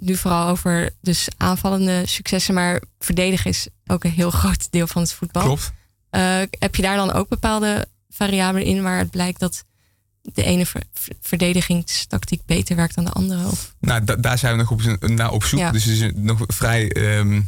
nu 0.00 0.16
vooral 0.16 0.48
over 0.48 0.90
dus 1.00 1.28
aanvallende 1.36 2.02
successen, 2.06 2.54
maar 2.54 2.82
verdedigen 2.98 3.50
is 3.50 3.68
ook 3.86 4.04
een 4.04 4.10
heel 4.10 4.30
groot 4.40 4.70
deel 4.70 4.86
van 4.86 5.02
het 5.02 5.12
voetbal. 5.12 5.42
Klopt. 5.42 5.72
Eh, 6.10 6.40
heb 6.58 6.74
je 6.74 6.82
daar 6.82 6.96
dan 6.96 7.12
ook 7.12 7.28
bepaalde 7.28 7.86
variabelen 8.10 8.66
in 8.66 8.82
waar 8.82 8.98
het 8.98 9.10
blijkt 9.10 9.40
dat 9.40 9.64
de 10.22 10.42
ene 10.42 10.66
ver- 10.66 10.82
ver- 10.92 11.14
verdedigingstactiek 11.20 12.44
beter 12.46 12.76
werkt 12.76 12.94
dan 12.94 13.04
de 13.04 13.10
andere? 13.10 13.46
Of? 13.46 13.74
Nou, 13.80 14.04
da- 14.04 14.16
daar 14.16 14.38
zijn 14.38 14.52
we 14.56 14.58
nog 14.62 14.70
op, 14.70 15.08
naar 15.08 15.30
op 15.30 15.44
zoek. 15.44 15.60
Ja. 15.60 15.70
Dus 15.70 15.84
het 15.84 15.94
is 16.00 16.10
nog 16.14 16.44
vrij 16.46 16.90
eh, 16.92 17.38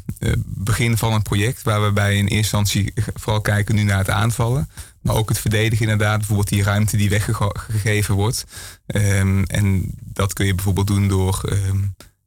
begin 0.45 0.97
van 0.99 1.12
een 1.12 1.23
project 1.23 1.62
waar 1.62 1.85
we 1.85 1.93
bij 1.93 2.12
in 2.17 2.27
eerste 2.27 2.37
instantie 2.37 2.93
vooral 3.15 3.41
kijken 3.41 3.75
nu 3.75 3.83
naar 3.83 3.99
het 3.99 4.11
aanvallen. 4.11 4.69
Maar 5.01 5.15
ook 5.15 5.29
het 5.29 5.38
verdedigen 5.38 5.83
inderdaad. 5.88 6.19
Bijvoorbeeld 6.19 6.49
die 6.49 6.62
ruimte 6.62 6.97
die 6.97 7.11
weggegeven 7.11 8.15
wordt. 8.15 8.45
Ehm, 8.87 9.43
en 9.43 9.85
dat 10.01 10.33
kun 10.33 10.47
je 10.47 10.55
bijvoorbeeld 10.55 10.87
doen 10.87 11.09
door 11.09 11.41
ehm, 11.49 11.81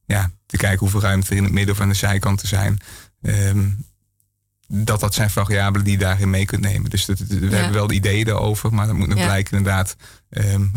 ja, 0.06 0.32
te 0.46 0.58
kijken 0.58 0.80
hoeveel 0.80 1.02
ruimte 1.02 1.30
er 1.32 1.38
in 1.38 1.44
het 1.44 1.52
midden 1.54 1.74
of 1.76 1.82
aan 1.82 1.89
de 1.89 1.94
zijkanten 1.96 2.48
zijn. 2.48 2.80
Ehm, 3.22 3.70
dat 4.68 5.00
dat 5.00 5.13
zijn 5.13 5.30
variabelen 5.30 5.84
die 5.86 5.94
je 5.94 6.00
daarin 6.04 6.30
mee 6.30 6.46
kunt 6.46 6.62
nemen. 6.62 6.89
Dus 6.89 7.06
dat, 7.06 7.20
we 7.20 7.39
Ja. 7.50 7.56
hebben 7.56 7.74
wel 7.74 7.88
de 7.88 7.94
ideeën 7.94 8.28
erover, 8.28 8.74
maar 8.74 8.88
dan 8.88 8.96
moet 8.96 9.08
nog 9.08 9.18
Ja. 9.18 9.26
blijken 9.26 9.58
inderdaad 9.58 9.96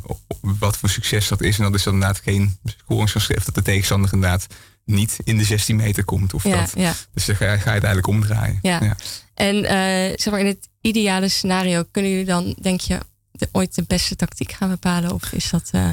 o- 0.06 0.20
wat 0.40 0.76
voor 0.76 0.88
succes 0.88 1.28
dat 1.28 1.42
is. 1.42 1.56
En 1.58 1.64
dat 1.64 1.74
is 1.74 1.82
dan 1.82 1.92
inderdaad 1.94 2.20
geen 2.20 2.58
scoringsgeschrift 2.64 3.46
dat 3.46 3.54
de 3.54 3.62
tegenstander 3.62 4.12
inderdaad 4.12 4.46
niet 4.84 5.16
in 5.24 5.38
de 5.38 5.44
16 5.44 5.76
meter 5.76 6.04
komt. 6.04 6.34
Of 6.34 6.44
Ja, 6.44 6.56
dat. 6.56 6.72
Dus 7.14 7.24
dan 7.24 7.36
ga, 7.36 7.52
je- 7.52 7.58
ga 7.58 7.68
je 7.70 7.74
het 7.80 7.84
eigenlijk 7.84 8.06
omdraaien. 8.06 8.58
Ja. 8.62 8.96
En 9.34 9.64
eh, 9.64 10.12
zeg 10.18 10.30
maar 10.30 10.40
in 10.40 10.46
het 10.46 10.68
ideale 10.80 11.28
scenario 11.28 11.84
kunnen 11.90 12.10
jullie 12.10 12.26
dan, 12.26 12.56
denk 12.60 12.80
je, 12.80 12.98
de, 13.32 13.48
ooit 13.52 13.74
de 13.74 13.84
beste 13.86 14.16
tactiek 14.16 14.52
gaan 14.52 14.68
bepalen? 14.68 15.12
Of 15.12 15.32
is 15.32 15.50
dat. 15.50 15.68
eh, 15.72 15.90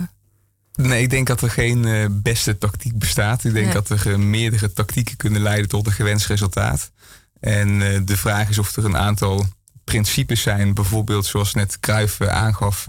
Nee, 0.75 1.01
ik 1.01 1.09
denk 1.09 1.27
dat 1.27 1.41
er 1.41 1.49
geen 1.49 1.85
eh, 1.85 2.05
beste 2.11 2.57
tactiek 2.57 2.97
bestaat. 2.97 3.43
Ik 3.43 3.53
denk 3.53 3.65
Nee. 3.65 3.73
dat 3.73 3.89
er 3.89 4.11
eh, 4.11 4.17
meerdere 4.17 4.73
tactieken 4.73 5.17
kunnen 5.17 5.41
leiden 5.41 5.67
tot 5.69 5.85
een 5.85 5.91
gewenst 5.91 6.27
resultaat. 6.27 6.91
En 7.39 7.81
eh, 7.93 7.99
de 8.05 8.17
vraag 8.17 8.49
is 8.49 8.57
of 8.57 8.75
er 8.75 8.85
een 8.85 8.97
aantal 8.97 9.45
principes 9.83 10.41
zijn, 10.41 10.73
bijvoorbeeld 10.73 11.25
zoals 11.25 11.53
net 11.53 11.79
Cruijff 11.79 12.19
eh, 12.19 12.27
aangaf, 12.27 12.85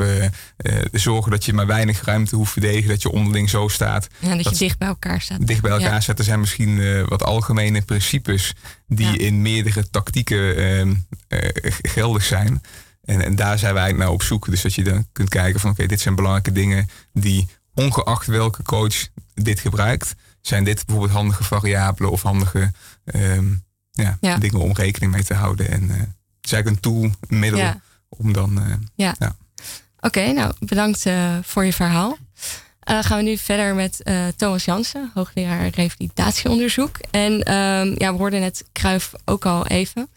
zorgen 0.93 1.31
dat 1.31 1.45
je 1.45 1.53
maar 1.53 1.67
weinig 1.67 2.05
ruimte 2.05 2.37
hoeft 2.37 2.53
te 2.55 2.61
verdedigen, 2.61 2.89
dat 2.91 3.03
je 3.03 3.11
onderling 3.11 3.51
zo 3.51 3.69
staat. 3.69 4.09
ja, 4.19 4.35
dat, 4.35 4.45
Dat- 4.45 4.53
je 4.59 4.65
dicht 4.65 4.79
bij 4.79 4.89
elkaar 4.89 5.21
staat? 5.21 5.47
dicht 5.47 5.61
bij 5.63 5.71
elkaar 5.71 5.93
Ja. 5.93 6.01
zetten 6.01 6.25
zijn 6.25 6.41
misschien 6.41 7.05
wat 7.09 7.23
algemene 7.23 7.83
principes 7.83 8.53
die 8.89 9.07
Ja. 9.07 9.19
in 9.19 9.43
meerdere 9.43 9.91
tactieken 9.91 10.57
ehm, 10.57 10.95
eh, 11.29 11.49
geldig 11.83 12.25
zijn. 12.25 12.63
En, 13.05 13.25
en 13.25 13.37
daar 13.37 13.59
zijn 13.59 13.73
wij 13.75 13.83
eigenlijk 13.83 13.99
naar 14.11 14.21
op 14.21 14.23
zoek. 14.23 14.47
Dus 14.51 14.63
dat 14.63 14.75
je 14.75 14.85
dan 14.85 15.07
kunt 15.13 15.29
kijken 15.29 15.61
van 15.61 15.71
oké, 15.71 15.87
dit 15.87 16.01
zijn 16.01 16.15
belangrijke 16.15 16.53
dingen 16.53 16.89
die 17.13 17.49
ongeacht 17.77 18.27
welke 18.27 18.63
coach 18.63 19.09
dit 19.35 19.61
gebruikt, 19.61 20.15
zijn 20.41 20.65
dit 20.65 20.87
bijvoorbeeld 20.87 21.17
handige 21.17 21.45
variabelen 21.45 22.11
of 22.11 22.23
handige 22.23 22.73
ehm, 23.05 23.47
ja, 23.93 24.17
Ja. 24.21 24.37
dingen 24.39 24.61
om 24.61 24.73
rekening 24.73 25.13
mee 25.13 25.25
te 25.25 25.35
houden. 25.35 25.69
En 25.69 25.91
eh, 25.91 25.97
het 25.97 26.09
is 26.43 26.53
eigenlijk 26.53 26.67
een 26.85 26.93
tool, 26.93 27.11
een 27.29 27.39
middel 27.39 27.61
Ja. 27.61 27.81
om 28.09 28.33
dan 28.33 28.61
eh, 28.63 28.75
Ja. 28.95 29.15
Oké, 30.01 30.33
nou 30.33 30.53
bedankt 30.59 31.07
eh, 31.07 31.37
voor 31.43 31.65
je 31.65 31.73
verhaal. 31.73 32.17
Gaan 32.81 33.17
we 33.17 33.23
nu 33.23 33.37
verder 33.37 33.75
met 33.75 34.05
Thomas 34.37 34.65
Jansen, 34.65 35.11
hoogleraar 35.15 35.69
revalidatieonderzoek. 35.69 36.99
En 37.11 37.43
ehm, 37.43 37.95
ja, 37.99 38.13
we 38.13 38.19
hoorden 38.19 38.41
net 38.41 38.65
Kruif 38.73 39.13
ook 39.25 39.47
al 39.47 39.67
even. 39.67 40.09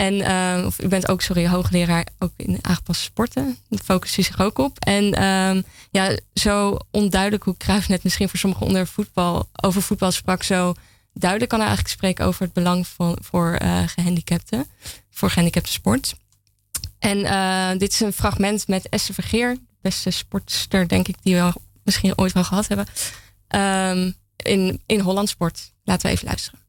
En 0.00 0.20
ehm, 0.20 0.66
of 0.66 0.82
u 0.82 0.88
bent 0.88 1.08
ook, 1.08 1.20
sorry, 1.20 1.48
hoogleraar 1.48 2.06
ook 2.18 2.32
in 2.36 2.58
aangepaste 2.62 3.02
sporten. 3.02 3.58
Daar 3.68 3.80
focust 3.84 4.18
u 4.18 4.22
zich 4.22 4.40
ook 4.40 4.58
op. 4.58 4.78
En 4.78 5.12
ehm, 5.12 5.62
ja, 5.90 6.16
zo 6.34 6.78
onduidelijk 6.90 7.42
hoe 7.42 7.56
Kruif 7.56 7.88
net 7.88 8.02
misschien 8.02 8.28
voor 8.28 8.38
sommigen 8.38 8.66
onder 8.66 8.86
voetbal, 8.86 9.48
over 9.62 9.82
voetbal 9.82 10.10
sprak, 10.10 10.42
zo 10.42 10.74
duidelijk 11.12 11.50
kan 11.50 11.58
hij 11.58 11.68
eigenlijk 11.68 11.98
spreken 11.98 12.24
over 12.24 12.42
het 12.42 12.52
belang 12.52 12.86
van, 12.86 13.18
voor 13.22 13.52
eh, 13.54 13.82
gehandicapten, 13.86 14.66
voor 15.10 15.28
gehandicapte 15.28 15.72
sport. 15.72 16.14
En 16.98 17.24
eh, 17.24 17.78
dit 17.78 17.92
is 17.92 18.00
een 18.00 18.12
fragment 18.12 18.68
met 18.68 18.88
Esther 18.88 19.14
Vergeer, 19.14 19.56
beste 19.80 20.10
sportster, 20.10 20.88
denk 20.88 21.08
ik, 21.08 21.16
die 21.22 21.34
we 21.34 21.52
misschien 21.84 22.18
ooit 22.18 22.32
wel 22.32 22.44
gehad 22.44 22.68
hebben. 22.68 22.86
Ehm, 23.48 24.10
in, 24.36 24.82
in 24.86 25.00
Holland 25.00 25.28
Sport. 25.28 25.72
Laten 25.84 26.06
we 26.06 26.12
even 26.12 26.26
luisteren. 26.26 26.60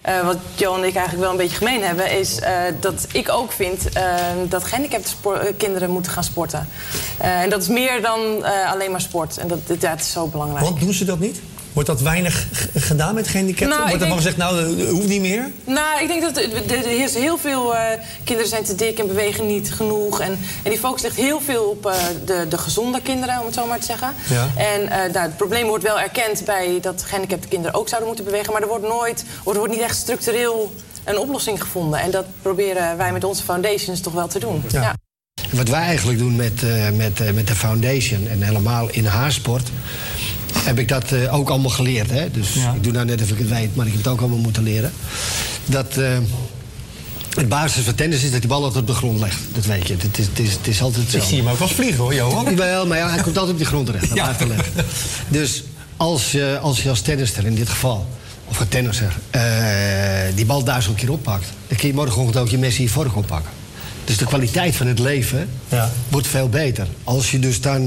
Eh, 0.00 0.24
wat 0.24 0.36
Johan 0.54 0.80
en 0.80 0.86
ik 0.86 0.94
eigenlijk 0.94 1.22
wel 1.22 1.30
een 1.30 1.36
beetje 1.36 1.56
gemeen 1.56 1.82
hebben, 1.82 2.18
is 2.18 2.40
eh, 2.40 2.62
dat 2.80 3.06
ik 3.12 3.28
ook 3.30 3.52
vind 3.52 3.92
eh, 3.92 4.14
dat 4.48 4.64
gehandicapte 4.64 5.10
eh, 5.24 5.52
kinderen 5.56 5.90
moeten 5.90 6.12
gaan 6.12 6.24
sporten. 6.24 6.68
En 7.18 7.50
dat 7.50 7.62
is 7.62 7.68
meer 7.68 8.02
dan 8.02 8.44
alleen 8.44 8.90
maar 8.90 9.00
sport. 9.00 9.38
En 9.38 9.48
dat, 9.48 9.66
dat, 9.66 9.82
het 9.82 10.00
is 10.00 10.12
zo 10.12 10.26
belangrijk. 10.26 10.64
Want 10.64 10.80
doen 10.80 10.92
ze 10.92 11.04
dat 11.04 11.18
niet? 11.18 11.40
Wordt 11.78 11.92
dat 11.92 12.02
weinig 12.08 12.46
gedaan 12.74 13.14
met 13.14 13.28
gehandicapten? 13.28 13.68
Nou, 13.68 13.88
Wordt 13.88 14.02
er 14.02 14.08
van 14.08 14.08
denk- 14.08 14.20
gezegd, 14.20 14.36
nou, 14.36 14.76
dat 14.76 14.88
hoeft 14.88 15.08
niet 15.08 15.20
meer? 15.20 15.50
Nou, 15.64 16.02
ik 16.02 16.08
denk 16.08 16.22
dat 16.22 16.36
er, 16.36 17.02
is 17.02 17.14
heel 17.14 17.38
veel 17.38 17.76
eh, 17.76 17.82
kinderen 18.24 18.50
zijn 18.50 18.64
te 18.64 18.74
dik 18.74 18.98
en 18.98 19.06
bewegen 19.06 19.46
niet 19.46 19.72
genoeg. 19.72 20.20
En, 20.20 20.38
en 20.62 20.70
die 20.70 20.78
focus 20.78 21.02
ligt 21.02 21.16
heel 21.16 21.40
veel 21.40 21.64
op 21.64 21.86
eh, 21.86 21.94
de, 22.24 22.46
de 22.48 22.58
gezonde 22.58 23.00
kinderen, 23.02 23.40
om 23.40 23.46
het 23.46 23.54
zo 23.54 23.66
maar 23.66 23.78
te 23.78 23.86
zeggen. 23.86 24.14
Ja. 24.28 24.48
En 24.56 24.90
eh, 24.90 25.12
nou, 25.12 25.26
het 25.26 25.36
probleem 25.36 25.66
wordt 25.66 25.84
wel 25.84 26.00
erkend 26.00 26.44
bij 26.44 26.78
dat 26.80 27.02
gehandicapte 27.02 27.48
kinderen 27.48 27.78
ook 27.78 27.88
zouden 27.88 28.08
moeten 28.08 28.26
bewegen. 28.26 28.52
Maar 28.52 28.62
er 28.62 28.68
wordt 28.68 28.88
nooit, 28.88 29.24
er 29.46 29.54
wordt 29.54 29.72
niet 29.72 29.82
echt 29.82 29.96
structureel 29.96 30.74
een 31.04 31.18
oplossing 31.18 31.62
gevonden. 31.62 32.00
En 32.00 32.10
dat 32.10 32.24
proberen 32.42 32.96
wij 32.96 33.12
met 33.12 33.24
onze 33.24 33.42
foundations 33.42 34.00
toch 34.00 34.12
wel 34.12 34.28
te 34.28 34.38
doen. 34.38 34.64
Ja. 34.68 34.80
Ja. 34.82 34.94
Wat 35.50 35.68
wij 35.68 35.80
eigenlijk 35.82 36.18
doen 36.18 36.36
met, 36.36 36.62
eh, 36.62 36.90
met, 36.90 37.20
eh, 37.20 37.32
met 37.32 37.46
de 37.46 37.54
foundation 37.54 38.28
en 38.28 38.42
helemaal 38.42 38.88
in 38.90 39.04
haarsport... 39.06 39.70
heb 40.64 40.78
ik 40.78 40.88
dat 40.88 41.12
eh, 41.12 41.34
ook 41.34 41.48
allemaal 41.48 41.70
geleerd. 41.70 42.10
Hè? 42.10 42.30
Dus 42.30 42.56
ik 42.74 42.82
doe 42.82 42.92
nou 42.92 43.04
net 43.06 43.22
of 43.22 43.30
ik 43.30 43.38
het 43.38 43.48
weet, 43.48 43.76
maar 43.76 43.86
ik 43.86 43.92
heb 43.92 44.02
het 44.02 44.12
ook 44.12 44.20
allemaal 44.20 44.38
moeten 44.38 44.62
leren. 44.62 44.92
Dat 45.66 45.96
eh, 45.96 46.18
het 47.34 47.48
basis 47.48 47.84
van 47.84 47.94
tennis 47.94 48.22
is 48.22 48.30
dat 48.30 48.40
die 48.40 48.48
bal 48.48 48.62
altijd 48.64 48.80
op 48.80 48.86
de 48.86 48.94
grond 48.94 49.20
legt. 49.20 49.38
Dat 49.54 49.64
weet 49.64 49.88
je. 49.88 49.96
Het 49.98 50.18
is, 50.18 50.26
het 50.26 50.38
is, 50.38 50.52
het 50.52 50.66
is 50.66 50.82
altijd 50.82 51.14
Ik 51.14 51.20
zo. 51.20 51.26
zie 51.28 51.36
hem 51.38 51.48
ook 51.48 51.58
wel 51.58 51.68
vliegen 51.68 51.98
hoor, 51.98 52.14
Johan. 52.14 52.56
Wel, 52.56 52.86
maar 52.86 52.98
ja, 52.98 53.08
hij 53.10 53.22
komt 53.22 53.36
altijd 53.36 53.52
op 53.52 53.58
die 53.58 53.66
grond 53.66 53.86
terecht. 53.86 54.14
Ja. 54.14 54.36
liggen. 54.38 54.84
Dus 55.28 55.64
als 55.96 56.32
je 56.32 56.58
als, 56.62 56.82
je 56.82 56.88
als 56.88 57.00
tennister 57.00 57.46
in 57.46 57.54
dit 57.54 57.68
geval, 57.68 58.06
of 58.48 58.60
een 58.60 58.68
tennisser, 58.68 59.16
eh, 59.30 59.42
die 60.34 60.46
bal 60.46 60.64
duizend 60.64 60.96
keer 60.96 61.10
oppakt... 61.12 61.46
dan 61.68 61.76
kun 61.76 61.88
je 61.88 61.94
morgenochtend 61.94 62.36
ook 62.36 62.48
je 62.48 62.58
Messi 62.58 62.88
vork 62.88 63.16
oppakken. 63.16 63.50
Dus 64.08 64.16
de 64.16 64.24
kwaliteit 64.26 64.76
van 64.76 64.86
het 64.86 64.98
leven 64.98 65.48
Ja. 65.68 65.90
wordt 66.08 66.26
veel 66.26 66.48
beter. 66.48 66.86
Als 67.04 67.30
je 67.30 67.38
dus 67.38 67.60
dan 67.60 67.82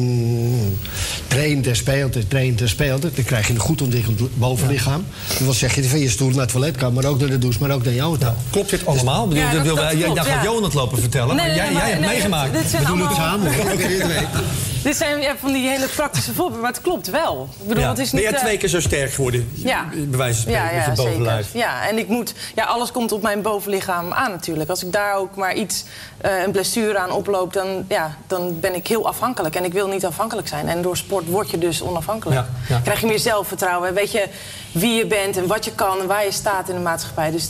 traint 1.27 1.67
en 1.67 1.75
speelt 1.75 2.15
en 2.15 2.27
traint 2.27 2.62
en 2.62 2.69
speelt... 2.69 3.01
dan 3.01 3.12
krijg 3.25 3.47
je 3.47 3.53
een 3.53 3.60
goed 3.60 3.81
ontwikkeld 3.81 4.38
bovenlichaam. 4.38 5.05
En 5.39 5.45
dan 5.45 5.53
zeg 5.53 5.75
je 5.75 5.84
van 5.84 5.99
je 5.99 6.10
stoel 6.10 6.29
naar 6.29 6.39
het 6.39 6.49
toilet 6.51 6.75
kan, 6.77 6.93
maar 6.93 7.05
ook 7.05 7.19
naar 7.19 7.29
de 7.29 7.38
douche, 7.38 7.60
maar 7.60 7.71
ook 7.71 7.84
naar 7.84 7.93
je 7.93 8.01
auto. 8.01 8.34
Klopt 8.49 8.69
dit 8.69 8.86
allemaal? 8.86 9.23
Ik 9.23 9.29
bedoel, 9.29 9.43
Ja, 9.43 9.49
dat 9.51 9.57
dat- 9.57 9.65
wil 9.65 9.75
dat 9.75 9.84
wij- 9.84 9.95
jij 10.23 10.34
ja. 10.36 10.43
Johan 10.43 10.63
het 10.63 10.73
lopen 10.73 10.97
vertellen, 10.99 11.36
Nee, 11.36 11.36
maar 11.36 11.45
nee, 11.45 11.55
jij, 11.55 11.65
nee, 11.69 11.75
jij 11.77 11.88
hebt 11.89 11.99
nee, 12.01 12.10
meegemaakt. 12.10 12.51
dit- 12.53 12.62
dit 12.62 12.71
zijn 12.71 12.81
We 12.84 12.88
doen 12.89 12.99
het 13.07 13.17
allemaal- 13.17 13.39
het. 13.51 14.27
Dit 14.84 14.95
zijn 14.97 15.21
ja, 15.21 15.36
van 15.39 15.51
die 15.53 15.67
hele 15.69 15.88
praktische 15.95 16.34
voorbeelden, 16.34 16.62
maar 16.62 16.71
het 16.71 16.81
klopt 16.81 17.10
wel. 17.10 17.49
Ik 17.62 17.67
bedoel, 17.67 17.84
Ja. 17.84 17.89
het 17.89 17.99
is 17.99 18.10
Ben 18.10 18.19
niet... 18.19 18.29
jij 18.29 18.38
eh, 18.39 18.45
twee 18.45 18.57
keer 18.57 18.69
zo 18.69 18.79
sterk 18.79 19.13
geworden? 19.13 19.49
Ja. 19.53 19.86
Bij 20.07 20.17
wijze 20.17 20.34
van 20.34 20.41
spreken, 20.41 20.62
Ja, 20.62 20.75
met 20.88 20.97
ja 20.97 21.03
je 21.03 21.10
bovenlijf. 21.10 21.45
zeker. 21.45 21.60
Ja, 21.60 21.89
en 21.89 21.97
ik 21.97 22.07
moet, 22.07 22.34
ja, 22.55 22.63
alles 22.63 22.91
komt 22.91 23.12
op 23.12 23.21
mijn 23.21 23.41
bovenlichaam 23.41 24.13
aan 24.13 24.31
natuurlijk. 24.31 24.69
Als 24.69 24.84
ik 24.84 24.91
daar 24.91 25.15
ook 25.15 25.36
maar 25.36 25.55
iets, 25.55 25.84
eh, 26.21 26.43
een 26.43 26.51
blessure 26.51 26.97
aan 26.97 27.12
oploop, 27.12 27.53
dan, 27.53 27.86
ja, 27.88 28.17
dan 28.27 28.60
ben 28.60 28.75
ik 28.75 28.88
heel 28.88 29.07
afhankelijk. 29.07 29.55
En 29.55 29.63
ik 29.63 29.73
wil 29.73 29.88
niet 29.88 30.05
afhankelijk 30.05 30.47
zijn. 30.47 30.67
En 30.67 30.81
door 30.81 30.97
sport 30.97 31.25
word 31.27 31.49
je 31.49 31.57
dus 31.57 31.81
onafhankelijk. 31.81 32.39
Ja, 32.39 32.75
ja. 32.75 32.79
Krijg 32.79 32.99
je 32.99 33.07
meer 33.07 33.19
zelfvertrouwen. 33.19 33.93
Weet 33.93 34.12
je 34.12 34.27
wie 34.71 34.93
je 34.93 35.05
bent 35.05 35.38
en 35.38 35.47
wat 35.47 35.65
je 35.65 35.71
kan 35.75 35.99
en 35.99 36.07
waar 36.07 36.25
je 36.25 36.31
staat 36.31 36.69
in 36.69 36.75
de 36.75 36.81
maatschappij. 36.81 37.31
Dus 37.31 37.47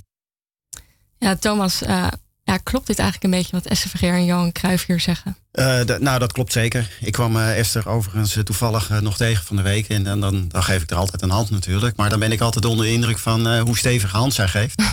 Ja, 1.18 1.36
Thomas, 1.36 1.82
eh, 1.82 2.08
ja, 2.44 2.58
klopt 2.58 2.88
dit 2.88 3.00
eigenlijk 3.00 3.34
een 3.34 3.40
beetje 3.40 3.56
wat 3.56 3.66
Esther 3.66 3.90
Vergeer 3.90 4.14
en 4.14 4.26
Johan 4.26 4.52
Cruijff 4.52 4.86
hier 4.86 5.00
zeggen? 5.00 5.36
Eh, 5.52 5.82
nou, 6.00 6.20
dat 6.20 6.32
klopt 6.32 6.52
zeker. 6.52 6.90
Ik 7.00 7.12
kwam 7.12 7.38
eh, 7.38 7.60
Esther 7.60 7.90
overigens 7.90 8.38
toevallig 8.44 9.02
nog 9.02 9.18
tegen 9.18 9.46
van 9.46 9.56
de 9.56 9.62
week. 9.62 9.88
En 9.88 10.04
dan, 10.04 10.20
dan, 10.20 10.48
dan 10.48 10.64
geef 10.64 10.82
ik 10.82 10.90
er 10.90 10.98
altijd 10.98 11.22
een 11.22 11.30
hand 11.30 11.50
natuurlijk. 11.50 11.96
Maar 11.96 12.10
dan 12.10 12.20
ben 12.20 12.32
ik 12.32 12.42
altijd 12.42 12.66
onder 12.66 12.86
de 12.86 12.92
indruk 12.92 13.18
van 13.18 13.48
eh, 13.48 13.62
hoe 13.62 13.78
stevige 13.78 14.18
hand 14.18 14.34
zij 14.34 14.48
geeft. 14.48 14.82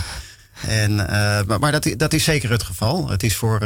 en, 0.67 1.07
eh, 1.07 1.45
maar 1.45 1.59
maar 1.59 1.71
dat, 1.71 1.93
dat 1.97 2.13
is 2.13 2.23
zeker 2.23 2.51
het 2.51 2.63
geval. 2.63 3.09
Het 3.09 3.23
is 3.23 3.35
voor, 3.35 3.59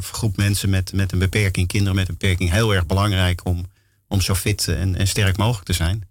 voor 0.00 0.14
groep 0.14 0.36
mensen 0.36 0.70
met, 0.70 0.92
met 0.92 1.12
een 1.12 1.18
beperking, 1.18 1.66
kinderen 1.66 1.94
met 1.94 2.08
een 2.08 2.16
beperking, 2.18 2.50
heel 2.50 2.74
erg 2.74 2.86
belangrijk 2.86 3.40
om, 3.44 3.66
om 4.08 4.20
zo 4.20 4.34
fit 4.34 4.68
en, 4.68 4.96
en 4.96 5.08
sterk 5.08 5.36
mogelijk 5.36 5.66
te 5.66 5.72
zijn. 5.72 6.08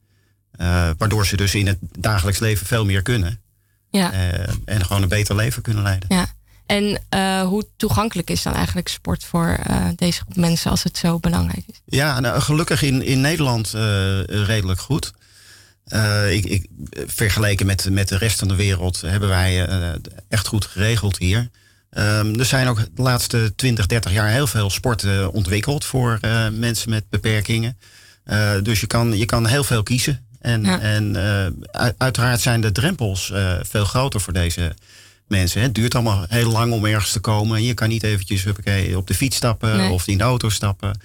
Eh, 0.51 0.89
waardoor 0.97 1.25
ze 1.25 1.37
dus 1.37 1.55
in 1.55 1.67
het 1.67 1.77
dagelijks 1.99 2.39
leven 2.39 2.65
veel 2.65 2.85
meer 2.85 3.01
kunnen. 3.01 3.41
Ja. 3.89 4.11
En 4.65 4.85
gewoon 4.85 5.01
een 5.01 5.09
beter 5.09 5.35
leven 5.35 5.61
kunnen 5.61 5.83
leiden. 5.83 6.09
Ja. 6.09 6.35
En 6.65 7.01
hoe 7.45 7.67
toegankelijk 7.75 8.29
is 8.29 8.43
dan 8.43 8.53
eigenlijk 8.53 8.87
sport 8.87 9.23
voor 9.23 9.59
deze 9.95 10.21
groep 10.21 10.35
mensen 10.35 10.71
als 10.71 10.83
het 10.83 10.97
zo 10.97 11.19
belangrijk 11.19 11.63
is? 11.67 11.81
Ja, 11.85 12.19
nou, 12.19 12.41
gelukkig 12.41 12.81
in, 12.81 13.01
in 13.01 13.21
Nederland 13.21 13.71
redelijk 14.27 14.79
goed. 14.79 15.13
Uh, 15.93 16.31
ik, 16.31 16.45
ik, 16.45 16.65
vergeleken 17.05 17.65
met, 17.65 17.89
met 17.89 18.07
de 18.07 18.17
rest 18.17 18.39
van 18.39 18.47
de 18.47 18.55
wereld 18.55 19.01
hebben 19.01 19.29
wij 19.29 19.69
uh, 19.69 19.89
echt 20.29 20.47
goed 20.47 20.65
geregeld 20.65 21.17
hier. 21.17 21.49
Um, 21.91 22.39
er 22.39 22.45
zijn 22.45 22.67
ook 22.67 22.77
de 22.95 23.01
laatste 23.01 23.53
20, 23.55 23.85
30 23.85 24.11
jaar 24.11 24.29
heel 24.29 24.47
veel 24.47 24.69
sporten 24.69 25.31
ontwikkeld 25.31 25.85
voor 25.85 26.17
uh, 26.21 26.47
mensen 26.49 26.89
met 26.89 27.09
beperkingen. 27.09 27.77
dus 28.63 28.79
je 28.79 28.87
kan, 28.87 29.17
je 29.17 29.25
kan 29.25 29.45
heel 29.45 29.63
veel 29.63 29.83
kiezen. 29.83 30.25
En, 30.39 30.63
ja. 30.63 30.79
en 30.79 31.15
uiteraard 31.97 32.41
zijn 32.41 32.61
de 32.61 32.71
drempels 32.71 33.33
veel 33.61 33.85
groter 33.85 34.21
voor 34.21 34.33
deze 34.33 34.75
mensen. 35.27 35.61
Het 35.61 35.75
duurt 35.75 35.95
allemaal 35.95 36.25
heel 36.29 36.51
lang 36.51 36.73
om 36.73 36.85
ergens 36.85 37.11
te 37.11 37.19
komen. 37.19 37.63
Je 37.63 37.73
kan 37.73 37.89
niet 37.89 38.03
eventjes 38.03 38.45
op 38.95 39.07
de 39.07 39.13
fiets 39.13 39.35
stappen 39.35 39.77
nee. 39.77 39.91
of 39.91 40.07
in 40.07 40.17
de 40.17 40.23
auto 40.23 40.49
stappen 40.49 40.99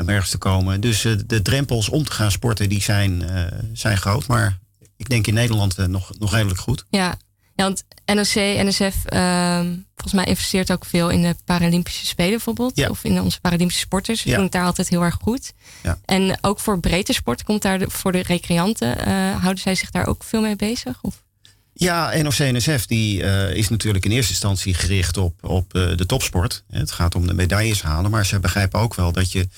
om 0.00 0.08
ergens 0.08 0.30
te 0.30 0.38
komen. 0.38 0.80
Dus 0.80 1.04
uh, 1.04 1.12
de 1.26 1.42
drempels 1.42 1.88
om 1.88 2.04
te 2.04 2.12
gaan 2.12 2.30
sporten 2.30 2.68
die 2.68 2.82
zijn, 2.82 3.22
uh, 3.22 3.42
zijn 3.72 3.96
groot. 3.96 4.26
Maar 4.26 4.58
ik 4.96 5.08
denk 5.08 5.26
in 5.26 5.34
Nederland 5.34 5.78
uh, 5.78 5.86
nog, 5.86 6.12
nog 6.18 6.32
redelijk 6.32 6.60
goed. 6.60 6.84
Ja, 6.90 7.14
ja 7.54 7.64
want 7.64 7.84
NOC, 8.04 8.34
NSF, 8.34 9.04
ehm, 9.04 9.74
volgens 9.94 10.12
mij 10.12 10.24
investeert 10.24 10.72
ook 10.72 10.84
veel 10.84 11.08
in 11.08 11.22
de 11.22 11.36
Paralympische 11.44 12.06
Spelen 12.06 12.30
bijvoorbeeld. 12.30 12.76
Ja. 12.76 12.88
Of 12.88 13.04
in 13.04 13.20
onze 13.20 13.40
Paralympische 13.40 13.82
sporters. 13.82 14.20
Ze 14.20 14.28
ja. 14.28 14.34
doen 14.34 14.44
het 14.44 14.52
daar 14.52 14.64
altijd 14.64 14.88
heel 14.88 15.02
erg 15.02 15.18
goed. 15.22 15.52
Ja. 15.82 15.98
En 16.04 16.38
ook 16.40 16.60
voor 16.60 16.80
breedte 16.80 17.12
sport 17.12 17.42
komt 17.42 17.62
daar 17.62 17.78
de, 17.78 17.90
voor 17.90 18.12
de 18.12 18.22
recreanten. 18.22 19.08
houden 19.40 19.62
zij 19.62 19.74
zich 19.74 19.90
daar 19.90 20.06
ook 20.06 20.24
veel 20.24 20.40
mee 20.40 20.56
bezig? 20.56 20.98
Of? 21.02 21.22
Ja, 21.78 22.22
NOC-NSF 22.22 22.86
die 22.86 23.22
uh, 23.22 23.50
is 23.50 23.68
natuurlijk 23.68 24.04
in 24.04 24.10
eerste 24.10 24.32
instantie 24.32 24.74
gericht 24.74 25.16
op, 25.16 25.44
op 25.44 25.74
uh, 25.74 25.96
de 25.96 26.06
topsport. 26.06 26.64
Het 26.70 26.90
gaat 26.90 27.14
om 27.14 27.26
de 27.26 27.34
medailles 27.34 27.82
halen, 27.82 28.10
maar 28.10 28.26
ze 28.26 28.40
begrijpen 28.40 28.80
ook 28.80 28.94
wel 28.94 29.12
dat, 29.12 29.32
je, 29.32 29.48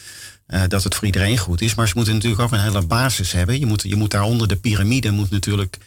uh, 0.50 0.62
dat 0.68 0.84
het 0.84 0.94
voor 0.94 1.06
iedereen 1.06 1.38
goed 1.38 1.60
is. 1.60 1.74
Maar 1.74 1.88
ze 1.88 1.92
moeten 1.96 2.14
natuurlijk 2.14 2.42
ook 2.42 2.52
een 2.52 2.60
hele 2.60 2.86
basis 2.86 3.32
hebben. 3.32 3.58
Je 3.58 3.66
moet, 3.66 3.82
je 3.82 3.96
moet 3.96 4.10
daaronder 4.10 4.48
de 4.48 4.56
piramide 4.56 5.10
moet 5.10 5.30
natuurlijk 5.30 5.78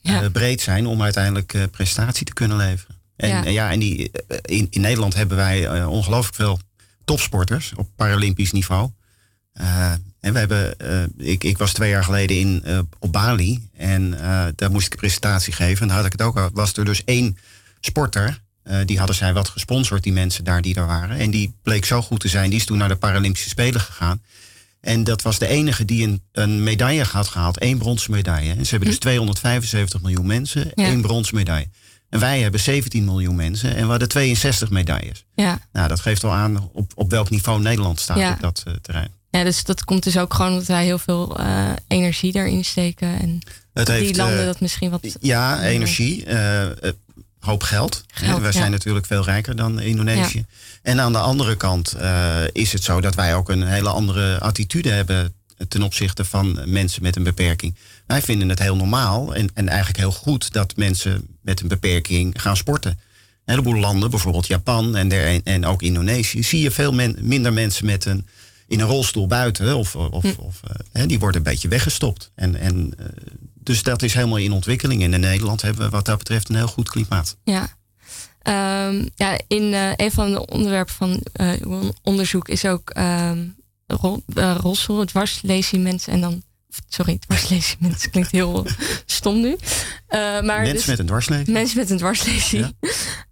ja. 0.00 0.30
breed 0.30 0.60
zijn 0.60 0.86
om 0.86 1.02
uiteindelijk 1.02 1.68
prestatie 1.70 2.26
te 2.26 2.32
kunnen 2.32 2.56
leveren. 2.56 2.96
En 3.16 3.28
ja, 3.28 3.42
ja 3.42 3.70
en 3.70 3.78
die, 3.78 4.10
in, 4.42 4.66
in 4.70 4.80
Nederland 4.80 5.14
hebben 5.14 5.36
wij 5.36 5.84
ongelooflijk 5.84 6.34
veel 6.34 6.60
topsporters 7.04 7.72
op 7.76 7.88
Paralympisch 7.96 8.52
niveau. 8.52 8.90
En 10.20 10.32
we 10.32 10.38
hebben, 10.38 10.74
ik, 11.16 11.44
ik 11.44 11.58
was 11.58 11.72
twee 11.72 11.90
jaar 11.90 12.04
geleden 12.04 12.36
in, 12.36 12.64
op 12.98 13.12
Bali 13.12 13.68
en 13.76 14.10
daar 14.56 14.70
moest 14.70 14.86
ik 14.86 14.92
een 14.92 14.98
presentatie 14.98 15.52
geven. 15.52 15.82
En 15.82 15.88
daar 15.88 15.96
had 15.96 16.06
ik 16.06 16.12
het 16.12 16.22
ook 16.22 16.50
was 16.52 16.72
er 16.72 16.84
dus 16.84 17.04
één 17.04 17.36
sporter, 17.80 18.40
die 18.84 18.98
hadden 18.98 19.16
zij 19.16 19.32
wat 19.32 19.48
gesponsord, 19.48 20.02
die 20.02 20.12
mensen 20.12 20.44
daar 20.44 20.62
die 20.62 20.74
er 20.74 20.86
waren. 20.86 21.18
En 21.18 21.30
die 21.30 21.54
bleek 21.62 21.84
zo 21.84 22.02
goed 22.02 22.20
te 22.20 22.28
zijn, 22.28 22.50
die 22.50 22.58
is 22.58 22.64
toen 22.64 22.78
naar 22.78 22.88
de 22.88 22.96
Paralympische 22.96 23.48
Spelen 23.48 23.80
gegaan. 23.80 24.22
En 24.80 25.04
dat 25.04 25.22
was 25.22 25.38
de 25.38 25.46
enige 25.46 25.84
die 25.84 26.06
een, 26.06 26.22
een 26.32 26.62
medaille 26.62 27.04
had 27.04 27.28
gehaald, 27.28 27.58
één 27.58 27.78
bronzen 27.78 28.10
medaille. 28.10 28.50
En 28.54 28.64
ze 28.64 28.70
hebben 28.70 28.88
dus 28.88 28.98
275 28.98 30.00
miljoen 30.00 30.26
mensen, 30.26 30.70
ja. 30.74 30.84
één 30.84 31.00
bronzen 31.00 31.34
medaille. 31.34 31.68
En 32.08 32.20
wij 32.20 32.40
hebben 32.40 32.60
17 32.60 33.04
miljoen 33.04 33.34
mensen 33.34 33.74
en 33.74 33.82
we 33.82 33.90
hadden 33.90 34.08
62 34.08 34.70
medailles. 34.70 35.24
Ja. 35.34 35.58
Nou, 35.72 35.88
dat 35.88 36.00
geeft 36.00 36.24
al 36.24 36.32
aan 36.32 36.70
op, 36.72 36.92
op 36.94 37.10
welk 37.10 37.30
niveau 37.30 37.60
Nederland 37.60 38.00
staat 38.00 38.18
ja. 38.18 38.32
op 38.32 38.40
dat 38.40 38.64
terrein. 38.82 39.10
Ja, 39.30 39.44
dus 39.44 39.64
dat 39.64 39.84
komt 39.84 40.02
dus 40.02 40.18
ook 40.18 40.34
gewoon 40.34 40.50
omdat 40.50 40.66
wij 40.66 40.84
heel 40.84 40.98
veel 40.98 41.40
uh, 41.40 41.72
energie 41.88 42.32
daarin 42.32 42.64
steken. 42.64 43.20
En 43.20 43.38
het 43.72 43.86
die 43.86 43.94
heeft, 43.94 44.16
landen 44.16 44.44
dat 44.46 44.60
misschien 44.60 44.90
wat. 44.90 45.16
Ja, 45.20 45.62
energie. 45.62 46.26
Uh, 46.26 46.66
hoop 47.40 47.62
geld. 47.62 48.04
geld 48.06 48.40
wij 48.40 48.52
ja. 48.52 48.58
zijn 48.58 48.70
natuurlijk 48.70 49.06
veel 49.06 49.24
rijker 49.24 49.56
dan 49.56 49.80
Indonesië. 49.80 50.38
Ja. 50.38 50.44
En 50.82 51.00
aan 51.00 51.12
de 51.12 51.18
andere 51.18 51.56
kant 51.56 51.96
is 52.52 52.72
het 52.72 52.82
zo 52.82 53.00
dat 53.00 53.14
wij 53.14 53.34
ook 53.34 53.48
een 53.48 53.62
hele 53.62 53.88
andere 53.88 54.38
attitude 54.40 54.90
hebben 54.90 55.34
ten 55.68 55.82
opzichte 55.82 56.24
van 56.24 56.60
mensen 56.64 57.02
met 57.02 57.16
een 57.16 57.22
beperking. 57.22 57.76
Wij 58.06 58.22
vinden 58.22 58.48
het 58.48 58.58
heel 58.58 58.76
normaal 58.76 59.34
en, 59.34 59.50
en 59.54 59.68
eigenlijk 59.68 59.98
heel 59.98 60.12
goed 60.12 60.52
dat 60.52 60.76
mensen 60.76 61.26
met 61.40 61.60
een 61.60 61.68
beperking 61.68 62.42
gaan 62.42 62.56
sporten. 62.56 62.90
Een 62.90 63.56
heleboel 63.56 63.80
landen, 63.80 64.10
bijvoorbeeld 64.10 64.46
Japan 64.46 64.96
en, 64.96 65.08
der, 65.08 65.40
en 65.44 65.66
ook 65.66 65.82
Indonesië, 65.82 66.42
zie 66.42 66.62
je 66.62 66.70
veel 66.70 66.92
men, 66.92 67.16
minder 67.20 67.52
mensen 67.52 67.86
met 67.86 68.04
een 68.04 68.26
in 68.70 68.80
een 68.80 68.86
rolstoel 68.86 69.26
buiten. 69.26 69.76
Of, 69.76 69.96
of, 69.96 70.22
hm. 70.22 70.40
of 70.40 70.60
uh, 70.92 71.06
die 71.06 71.18
worden 71.18 71.36
een 71.36 71.50
beetje 71.50 71.68
weggestopt. 71.68 72.30
En, 72.34 72.56
en, 72.56 72.94
uh, 73.00 73.06
dus 73.62 73.82
dat 73.82 74.02
is 74.02 74.14
helemaal 74.14 74.36
in 74.36 74.52
ontwikkeling. 74.52 75.02
En 75.02 75.14
in 75.14 75.20
Nederland 75.20 75.62
hebben 75.62 75.84
we 75.84 75.90
wat 75.90 76.04
dat 76.04 76.18
betreft 76.18 76.48
een 76.48 76.54
heel 76.54 76.66
goed 76.66 76.88
klimaat. 76.88 77.36
Ja. 77.44 77.78
Um, 78.42 79.08
ja, 79.14 79.40
in 79.46 79.62
uh, 79.62 79.92
een 79.96 80.10
van 80.10 80.32
de 80.32 80.46
onderwerpen 80.46 80.94
van 80.94 81.20
uw 81.60 81.92
onderzoek 82.02 82.48
is 82.48 82.64
ook 82.64 82.96
um, 82.98 83.56
rol, 83.86 84.22
rolstoel, 84.34 85.04
dwarslesie 85.04 85.78
mensen 85.78 86.12
en 86.12 86.20
dan. 86.20 86.42
Sorry, 86.88 87.18
dwarslesie 87.18 87.76
mensen 87.80 88.10
klinkt 88.14 88.30
heel 88.30 88.66
stom 89.06 89.40
nu. 89.40 89.56
maar 90.08 90.42
mensen 90.42 90.74
dus, 90.74 90.86
met 90.86 90.98
een 90.98 91.06
dwarslesie. 91.06 91.52
Mensen 91.52 91.78
met 91.78 91.90
een 91.90 91.96
dwarslesie. 91.96 92.66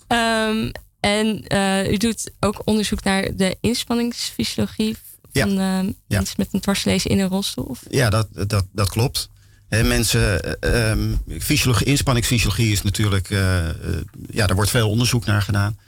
Ja. 0.09 0.49
um, 0.49 0.73
en 1.01 1.45
u 1.93 1.97
doet 1.97 2.31
ook 2.41 2.63
onderzoek 2.65 3.03
naar 3.03 3.37
de 3.37 3.57
inspanningsfysiologie 3.61 4.97
van 5.33 5.51
ja. 5.51 5.83
uh, 5.83 5.89
ja. 6.07 6.19
mensen 6.19 6.35
met 6.39 6.49
een 6.53 6.61
dwarslezen 6.61 7.11
in 7.11 7.19
een 7.19 7.29
rolstoel? 7.29 7.65
Of? 7.65 7.83
Ja, 7.91 8.11
dat, 8.11 8.29
dat, 8.47 8.67
dat 8.73 8.89
klopt. 8.89 9.29
He, 9.69 9.83
mensen, 9.83 10.57
um, 10.91 11.23
fysiologie, 11.41 11.87
inspanningsfysiologie 11.87 12.73
is 12.73 12.83
natuurlijk, 12.83 13.31
uh, 13.31 13.39
ja, 14.31 14.47
daar 14.47 14.57
wordt 14.57 14.71
veel 14.71 14.91
onderzoek 14.91 15.25
naar 15.25 15.43
gedaan. 15.43 15.79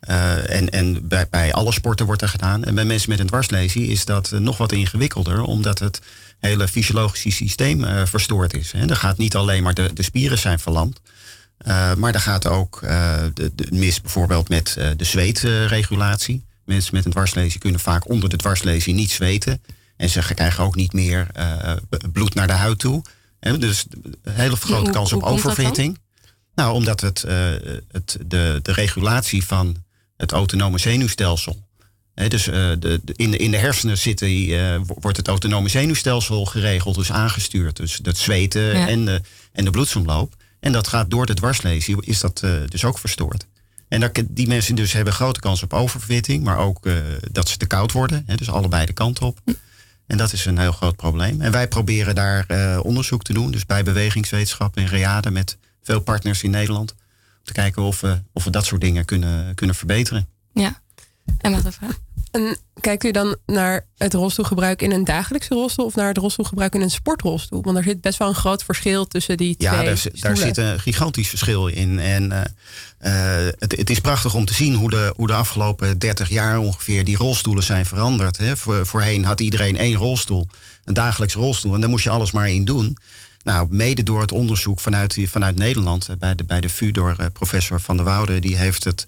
En 0.00 0.70
en 0.70 1.08
bij, 1.08 1.26
bij 1.30 1.52
alle 1.52 1.72
sporten 1.72 2.06
wordt 2.06 2.22
er 2.22 2.28
gedaan. 2.28 2.64
En 2.64 2.74
bij 2.74 2.84
mensen 2.84 3.10
met 3.10 3.18
een 3.18 3.26
dwarslesie 3.26 3.86
is 3.86 4.04
dat 4.04 4.30
nog 4.30 4.56
wat 4.56 4.72
ingewikkelder, 4.72 5.42
omdat 5.42 5.78
het 5.78 6.00
hele 6.40 6.68
fysiologische 6.68 7.30
systeem 7.30 8.06
verstoord 8.06 8.54
is. 8.54 8.72
He, 8.72 8.86
er 8.86 8.96
gaat 8.96 9.18
niet 9.18 9.36
alleen 9.36 9.62
maar 9.62 9.74
de, 9.74 9.92
de 9.92 10.02
spieren 10.02 10.38
zijn 10.38 10.58
verlamd, 10.58 11.00
maar 11.96 12.14
er 12.14 12.20
gaat 12.20 12.46
ook 12.46 12.80
de, 12.80 13.52
de 13.54 13.66
mis 13.70 14.00
bijvoorbeeld 14.00 14.48
met 14.48 14.76
de 14.96 15.04
zweetregulatie. 15.04 16.44
Mensen 16.64 16.94
met 16.94 17.04
een 17.04 17.10
dwarslesie 17.10 17.60
kunnen 17.60 17.80
vaak 17.80 18.08
onder 18.08 18.28
de 18.28 18.36
dwarslesie 18.36 18.94
niet 18.94 19.10
zweten. 19.10 19.62
En 19.96 20.08
ze 20.08 20.34
krijgen 20.34 20.64
ook 20.64 20.76
niet 20.76 20.92
meer 20.92 21.26
bloed 22.12 22.34
naar 22.34 22.46
de 22.46 22.52
huid 22.52 22.78
toe. 22.78 23.02
Dus 23.40 23.86
een 24.22 24.34
hele 24.34 24.56
grote 24.56 24.80
hoe, 24.80 24.90
kans 24.90 25.12
op 25.12 25.20
hoe 25.20 25.30
overfitting. 25.30 25.98
Nou, 26.54 26.74
omdat 26.74 27.00
het, 27.00 27.24
uh, 27.26 27.32
het, 27.88 28.18
de, 28.26 28.60
de 28.62 28.72
regulatie 28.72 29.44
van 29.44 29.76
het 30.16 30.32
autonome 30.32 30.78
zenuwstelsel. 30.78 31.66
Dus 32.28 32.44
de, 32.44 32.76
de, 32.80 33.12
in, 33.16 33.30
de, 33.30 33.36
in 33.36 33.50
de 33.50 33.56
hersenen 33.56 33.98
zitten, 33.98 34.86
wordt 34.86 35.16
het 35.16 35.28
autonome 35.28 35.68
zenuwstelsel 35.68 36.44
geregeld, 36.44 36.94
dus 36.94 37.12
aangestuurd. 37.12 37.76
Dus 37.76 38.00
het 38.02 38.18
zweten 38.18 38.62
ja. 38.62 38.88
en, 38.88 39.04
de, 39.04 39.20
en 39.52 39.64
de 39.64 39.70
bloedsomloop. 39.70 40.34
En 40.60 40.72
dat 40.72 40.88
gaat 40.88 41.10
door 41.10 41.26
de 41.26 41.34
dwarslesie, 41.34 41.96
is 42.00 42.20
dat 42.20 42.46
dus 42.68 42.84
ook 42.84 42.98
verstoord. 42.98 43.46
En 43.88 44.00
dat, 44.00 44.22
die 44.28 44.46
mensen 44.46 44.74
dus 44.74 44.92
hebben 44.92 45.12
grote 45.12 45.40
kans 45.40 45.62
op 45.62 45.72
oververwitting, 45.72 46.44
maar 46.44 46.58
ook 46.58 46.88
dat 47.30 47.48
ze 47.48 47.56
te 47.56 47.66
koud 47.66 47.92
worden. 47.92 48.22
Hè, 48.26 48.34
dus 48.34 48.50
allebei 48.50 48.86
de 48.86 48.92
kant 48.92 49.18
op. 49.18 49.40
En 50.08 50.16
dat 50.16 50.32
is 50.32 50.44
een 50.44 50.58
heel 50.58 50.72
groot 50.72 50.96
probleem. 50.96 51.40
En 51.40 51.52
wij 51.52 51.68
proberen 51.68 52.14
daar 52.14 52.44
uh, 52.48 52.80
onderzoek 52.82 53.22
te 53.22 53.32
doen, 53.32 53.50
dus 53.50 53.66
bij 53.66 53.82
bewegingswetenschap 53.82 54.76
en 54.76 54.86
READE 54.86 55.30
met 55.30 55.58
veel 55.82 56.00
partners 56.00 56.42
in 56.42 56.50
Nederland. 56.50 56.90
Om 56.92 56.98
te 57.42 57.52
kijken 57.52 57.82
of 57.82 58.00
we, 58.00 58.22
of 58.32 58.44
we 58.44 58.50
dat 58.50 58.64
soort 58.64 58.80
dingen 58.80 59.04
kunnen, 59.04 59.54
kunnen 59.54 59.76
verbeteren. 59.76 60.28
Ja, 60.52 60.80
en 61.38 61.52
wat 61.52 61.64
een 61.64 61.72
vraag. 61.72 61.98
En 62.30 62.56
kijkt 62.80 63.04
u 63.04 63.10
dan 63.10 63.36
naar 63.46 63.86
het 63.96 64.14
rolstoelgebruik 64.14 64.82
in 64.82 64.92
een 64.92 65.04
dagelijkse 65.04 65.54
rolstoel 65.54 65.84
of 65.84 65.94
naar 65.94 66.08
het 66.08 66.16
rolstoelgebruik 66.16 66.74
in 66.74 66.80
een 66.80 66.90
sportrolstoel? 66.90 67.62
Want 67.62 67.76
er 67.76 67.82
zit 67.82 68.00
best 68.00 68.18
wel 68.18 68.28
een 68.28 68.34
groot 68.34 68.64
verschil 68.64 69.06
tussen 69.06 69.36
die 69.36 69.56
twee. 69.56 69.70
Ja, 69.70 69.82
daar, 69.82 70.02
daar 70.12 70.36
zit 70.36 70.56
een 70.56 70.80
gigantisch 70.80 71.28
verschil 71.28 71.66
in. 71.66 71.98
En 71.98 72.22
uh, 72.32 72.40
uh, 73.00 73.50
het, 73.58 73.76
het, 73.76 73.90
is 73.90 74.00
prachtig 74.00 74.34
om 74.34 74.44
te 74.44 74.54
zien 74.54 74.74
hoe 74.74 74.90
de, 74.90 75.12
hoe 75.16 75.26
de 75.26 75.32
afgelopen 75.34 75.98
30 75.98 76.28
jaar 76.28 76.58
ongeveer 76.58 77.04
die 77.04 77.16
rolstoelen 77.16 77.64
zijn 77.64 77.86
veranderd. 77.86 78.36
Hè. 78.36 78.56
Voor, 78.56 78.86
voorheen 78.86 79.24
had 79.24 79.40
iedereen 79.40 79.76
één 79.76 79.96
rolstoel, 79.96 80.46
een 80.84 80.94
dagelijks 80.94 81.34
rolstoel, 81.34 81.74
en 81.74 81.80
daar 81.80 81.90
moest 81.90 82.04
je 82.04 82.10
alles 82.10 82.30
maar 82.30 82.48
in 82.48 82.64
doen. 82.64 82.96
Nou, 83.42 83.66
mede 83.70 84.02
door 84.02 84.20
het 84.20 84.32
onderzoek 84.32 84.80
vanuit, 84.80 85.18
vanuit 85.26 85.56
Nederland, 85.56 86.08
bij 86.18 86.34
de, 86.34 86.44
bij 86.44 86.60
de 86.60 86.68
VU, 86.68 86.90
door 86.90 87.16
uh, 87.20 87.26
professor 87.32 87.80
Van 87.80 87.96
der 87.96 88.04
Woude, 88.04 88.38
die 88.38 88.56
heeft 88.56 88.84
het 88.84 89.04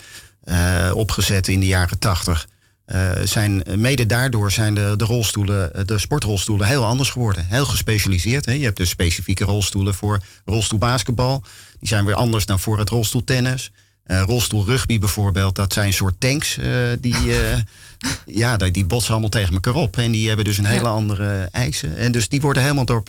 opgezet 0.95 1.49
in 1.49 1.61
de 1.61 1.67
jaren 1.67 1.99
80. 1.99 2.47
Uh, 2.95 3.11
zijn, 3.25 3.63
mede 3.77 4.07
daardoor 4.07 4.53
zijn 4.53 4.75
de, 4.75 4.95
de 4.97 5.05
rolstoelen, 5.05 5.87
de 5.87 5.99
sportrolstoelen 5.99 6.67
heel 6.67 6.85
anders 6.85 7.11
geworden. 7.11 7.47
Heel 7.47 7.65
gespecialiseerd. 7.65 8.47
Hè. 8.47 8.53
Je 8.53 8.65
hebt 8.65 8.77
dus 8.77 8.89
specifieke 8.89 9.45
rolstoelen 9.45 9.95
voor 9.95 10.21
rolstoelbasketbal. 10.45 11.43
Die 11.79 11.89
zijn 11.89 12.05
weer 12.05 12.15
anders 12.15 12.47
dan 12.47 12.61
voor 12.61 12.79
het 12.79 12.89
rolstoeltennis. 12.89 13.71
Uh, 14.07 14.23
rolstoelrugby 14.23 14.99
bijvoorbeeld, 14.99 15.55
dat 15.55 15.73
zijn 15.73 15.93
soort 15.93 16.21
tanks. 16.21 16.59
Uh, 16.59 16.67
die, 17.01 17.17
ja, 18.43 18.57
die 18.57 18.85
botsen 18.85 19.11
allemaal 19.11 19.31
tegen 19.31 19.55
elkaar 19.55 19.75
op. 19.75 19.97
En 19.97 20.11
die 20.11 20.27
hebben 20.27 20.45
dus 20.45 20.59
een 20.59 20.65
hele 20.65 20.89
andere 20.89 21.49
eisen. 21.53 21.97
En 21.97 22.13
dus 22.13 22.29
die 22.29 22.41
worden 22.41 22.63
helemaal 22.63 22.85
door, 22.85 23.03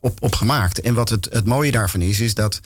op, 0.00 0.22
op 0.22 0.34
gemaakt. 0.34 0.80
En 0.80 0.94
wat 0.94 1.08
het, 1.08 1.28
het 1.32 1.46
mooie 1.46 1.70
daarvan 1.70 2.00
is, 2.00 2.20
is 2.20 2.34
dat 2.34 2.60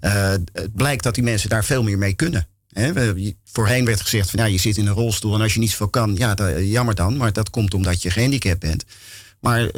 het 0.00 0.74
blijkt 0.74 1.02
dat 1.02 1.14
die 1.14 1.24
mensen 1.24 1.48
daar 1.48 1.64
veel 1.64 1.82
meer 1.82 1.98
mee 1.98 2.14
kunnen. 2.14 2.46
He, 2.70 3.12
voorheen 3.44 3.84
werd 3.84 4.00
gezegd 4.00 4.30
van 4.30 4.38
ja, 4.38 4.44
je 4.44 4.58
zit 4.58 4.76
in 4.76 4.86
een 4.86 4.94
rolstoel 4.94 5.34
en 5.34 5.40
als 5.40 5.54
je 5.54 5.60
niet 5.60 5.70
zoveel 5.70 5.88
kan, 5.88 6.14
ja, 6.16 6.34
dat, 6.34 6.54
jammer 6.58 6.94
dan. 6.94 7.16
Maar 7.16 7.32
dat 7.32 7.50
komt 7.50 7.74
omdat 7.74 8.02
je 8.02 8.10
gehandicapt 8.10 8.58
bent. 8.60 8.84
Maar 9.40 9.70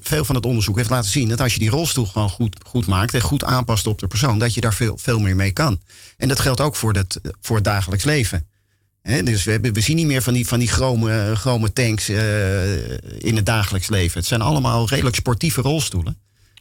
veel 0.00 0.24
van 0.24 0.34
het 0.34 0.46
onderzoek 0.46 0.76
heeft 0.76 0.90
laten 0.90 1.10
zien 1.10 1.28
dat 1.28 1.40
als 1.40 1.52
je 1.52 1.58
die 1.58 1.70
rolstoel 1.70 2.06
gewoon 2.06 2.30
goed, 2.30 2.56
goed 2.66 2.86
maakt 2.86 3.14
en 3.14 3.20
goed 3.20 3.44
aanpast 3.44 3.86
op 3.86 3.98
de 3.98 4.06
persoon, 4.06 4.38
dat 4.38 4.54
je 4.54 4.60
daar 4.60 4.74
veel, 4.74 4.98
veel 4.98 5.20
meer 5.20 5.36
mee 5.36 5.52
kan. 5.52 5.80
En 6.16 6.28
dat 6.28 6.40
geldt 6.40 6.60
ook 6.60 6.76
voor 6.76 6.92
het, 6.92 7.20
voor 7.40 7.56
het 7.56 7.64
dagelijks 7.64 8.04
leven. 8.04 8.46
Dus 9.24 9.44
we, 9.44 9.60
we 9.60 9.80
zien 9.80 9.96
niet 9.96 10.06
meer 10.06 10.22
van 10.22 10.34
die, 10.34 10.46
van 10.46 10.58
die 10.58 10.68
chrome, 10.68 11.36
chrome 11.36 11.72
tanks 11.72 12.08
eh, 12.08 12.90
in 13.18 13.36
het 13.36 13.46
dagelijks 13.46 13.88
leven. 13.88 14.18
Het 14.18 14.28
zijn 14.28 14.40
allemaal 14.40 14.88
redelijk 14.88 15.16
sportieve 15.16 15.60
rolstoelen. 15.60 16.18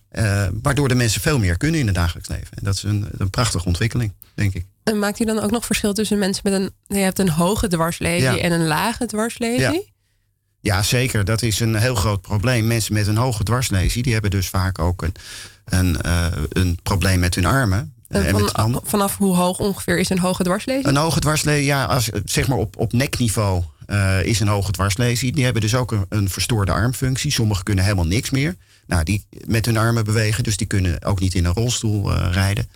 eh, 0.09 0.47
waardoor 0.61 0.87
de 0.87 0.95
mensen 0.95 1.21
veel 1.21 1.39
meer 1.39 1.57
kunnen 1.57 1.79
in 1.79 1.85
het 1.85 1.95
dagelijks 1.95 2.29
leven. 2.29 2.57
En 2.57 2.63
dat 2.63 2.75
is 2.75 2.83
een, 2.83 3.07
een 3.17 3.29
prachtige 3.29 3.65
ontwikkeling, 3.65 4.13
denk 4.35 4.53
ik. 4.53 4.65
En 4.87 4.99
maakt 4.99 5.19
u 5.19 5.25
dan 5.25 5.39
ook 5.39 5.51
nog 5.51 5.65
verschil 5.65 5.93
tussen 5.93 6.17
mensen 6.17 6.41
met 6.43 6.53
een... 6.53 6.71
Je 6.97 7.03
hebt 7.03 7.19
een 7.19 7.29
hoge 7.29 7.67
dwarslesie 7.67 8.21
Ja. 8.21 8.37
en 8.37 8.51
een 8.51 8.67
lage 8.67 9.05
dwarslesie? 9.05 9.59
Ja. 9.59 9.81
Ja, 10.61 10.83
zeker. 10.83 11.25
Dat 11.25 11.41
is 11.41 11.59
een 11.59 11.75
heel 11.75 11.95
groot 11.95 12.21
probleem. 12.21 12.67
Mensen 12.67 12.93
met 12.93 13.07
een 13.07 13.17
hoge 13.17 13.43
dwarslesie, 13.43 14.03
die 14.03 14.13
hebben 14.13 14.31
dus 14.31 14.47
vaak 14.47 14.79
ook 14.79 15.01
een, 15.01 15.13
een, 15.65 16.01
eh, 16.01 16.25
een 16.49 16.79
probleem 16.83 17.19
met 17.19 17.35
hun 17.35 17.45
armen. 17.45 17.93
En 18.07 18.29
van- 18.29 18.49
handen. 18.53 18.81
vanaf 18.85 19.17
hoe 19.17 19.35
hoog 19.35 19.59
ongeveer 19.59 19.97
is 19.99 20.09
een 20.09 20.19
hoge 20.19 20.43
dwarslesie? 20.43 20.87
Een 20.87 20.95
hoge 20.95 21.19
dwarslesie, 21.19 21.65
ja, 21.65 21.83
als, 21.85 22.09
zeg 22.25 22.47
maar 22.47 22.57
op, 22.57 22.77
op 22.77 22.93
nekniveau 22.93 23.63
eh, 23.85 24.23
is 24.23 24.39
een 24.39 24.47
hoge 24.47 24.71
dwarslesie. 24.71 25.31
Die 25.31 25.43
hebben 25.43 25.61
dus 25.61 25.75
ook 25.75 25.91
een, 25.91 26.05
een 26.09 26.29
verstoorde 26.29 26.71
armfunctie. 26.71 27.31
Sommigen 27.31 27.63
kunnen 27.63 27.83
helemaal 27.83 28.05
niks 28.05 28.29
meer. 28.29 28.55
Nou, 28.87 29.03
die 29.03 29.25
met 29.45 29.65
hun 29.65 29.77
armen 29.77 30.03
bewegen, 30.05 30.43
dus 30.43 30.57
die 30.57 30.67
kunnen 30.67 31.03
ook 31.03 31.19
niet 31.19 31.33
in 31.33 31.45
een 31.45 31.53
rolstoel 31.53 32.13
eh, 32.13 32.27
rijden. 32.31 32.69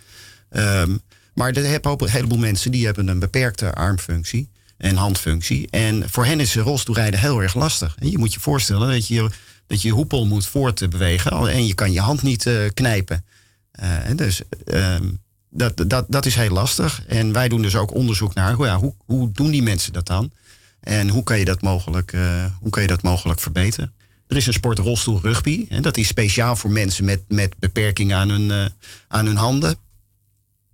Ehm, 0.50 0.96
maar 1.34 1.52
er 1.52 1.64
hebben 1.64 1.90
ook 1.90 2.00
een 2.00 2.08
heleboel 2.08 2.38
mensen 2.38 2.70
die 2.70 2.84
hebben 2.84 3.08
een 3.08 3.18
beperkte 3.18 3.74
armfunctie 3.74 4.48
en 4.76 4.96
handfunctie. 4.96 5.70
En 5.70 6.10
voor 6.10 6.24
hen 6.24 6.40
is 6.40 6.54
rolstoelrijden 6.54 7.20
heel 7.20 7.42
erg 7.42 7.54
lastig. 7.54 7.96
Je 7.98 8.18
moet 8.18 8.32
je 8.32 8.40
voorstellen 8.40 8.90
dat 8.90 9.06
je 9.06 9.30
dat 9.66 9.82
je 9.82 9.90
hoepel 9.90 10.26
moet 10.26 10.46
voortbewegen 10.46 11.48
en 11.48 11.66
je 11.66 11.74
kan 11.74 11.92
je 11.92 12.00
hand 12.00 12.22
niet 12.22 12.46
eh, 12.46 12.54
knijpen. 12.74 13.24
Eh, 13.70 13.88
dus 14.16 14.42
ehm, 14.64 15.08
dat, 15.50 15.84
dat, 15.86 16.04
dat 16.08 16.26
is 16.26 16.34
heel 16.34 16.50
lastig. 16.50 17.04
En 17.06 17.32
wij 17.32 17.48
doen 17.48 17.62
dus 17.62 17.76
ook 17.76 17.94
onderzoek 17.94 18.34
naar 18.34 18.52
hoe, 18.52 18.66
ja, 18.66 18.78
hoe, 18.78 18.94
hoe 19.04 19.32
doen 19.32 19.50
die 19.50 19.62
mensen 19.62 19.92
dat 19.92 20.06
dan? 20.06 20.32
En 20.80 21.08
hoe 21.08 21.22
kan 21.22 21.38
je 21.38 21.44
dat 21.44 21.62
mogelijk, 21.62 22.12
eh, 22.12 22.44
hoe 22.60 22.70
kan 22.70 22.82
je 22.82 22.88
dat 22.88 23.02
mogelijk 23.02 23.40
verbeteren? 23.40 23.92
Er 24.26 24.36
is 24.36 24.46
een 24.46 24.52
sport 24.52 24.78
rolstoel 24.78 25.20
rugby. 25.22 25.66
En 25.68 25.82
dat 25.82 25.96
is 25.96 26.06
speciaal 26.06 26.56
voor 26.56 26.70
mensen 26.70 27.04
met, 27.04 27.22
met 27.28 27.54
beperkingen 27.58 28.16
aan 28.16 28.28
hun, 28.28 28.72
aan 29.08 29.26
hun 29.26 29.36
handen. 29.36 29.76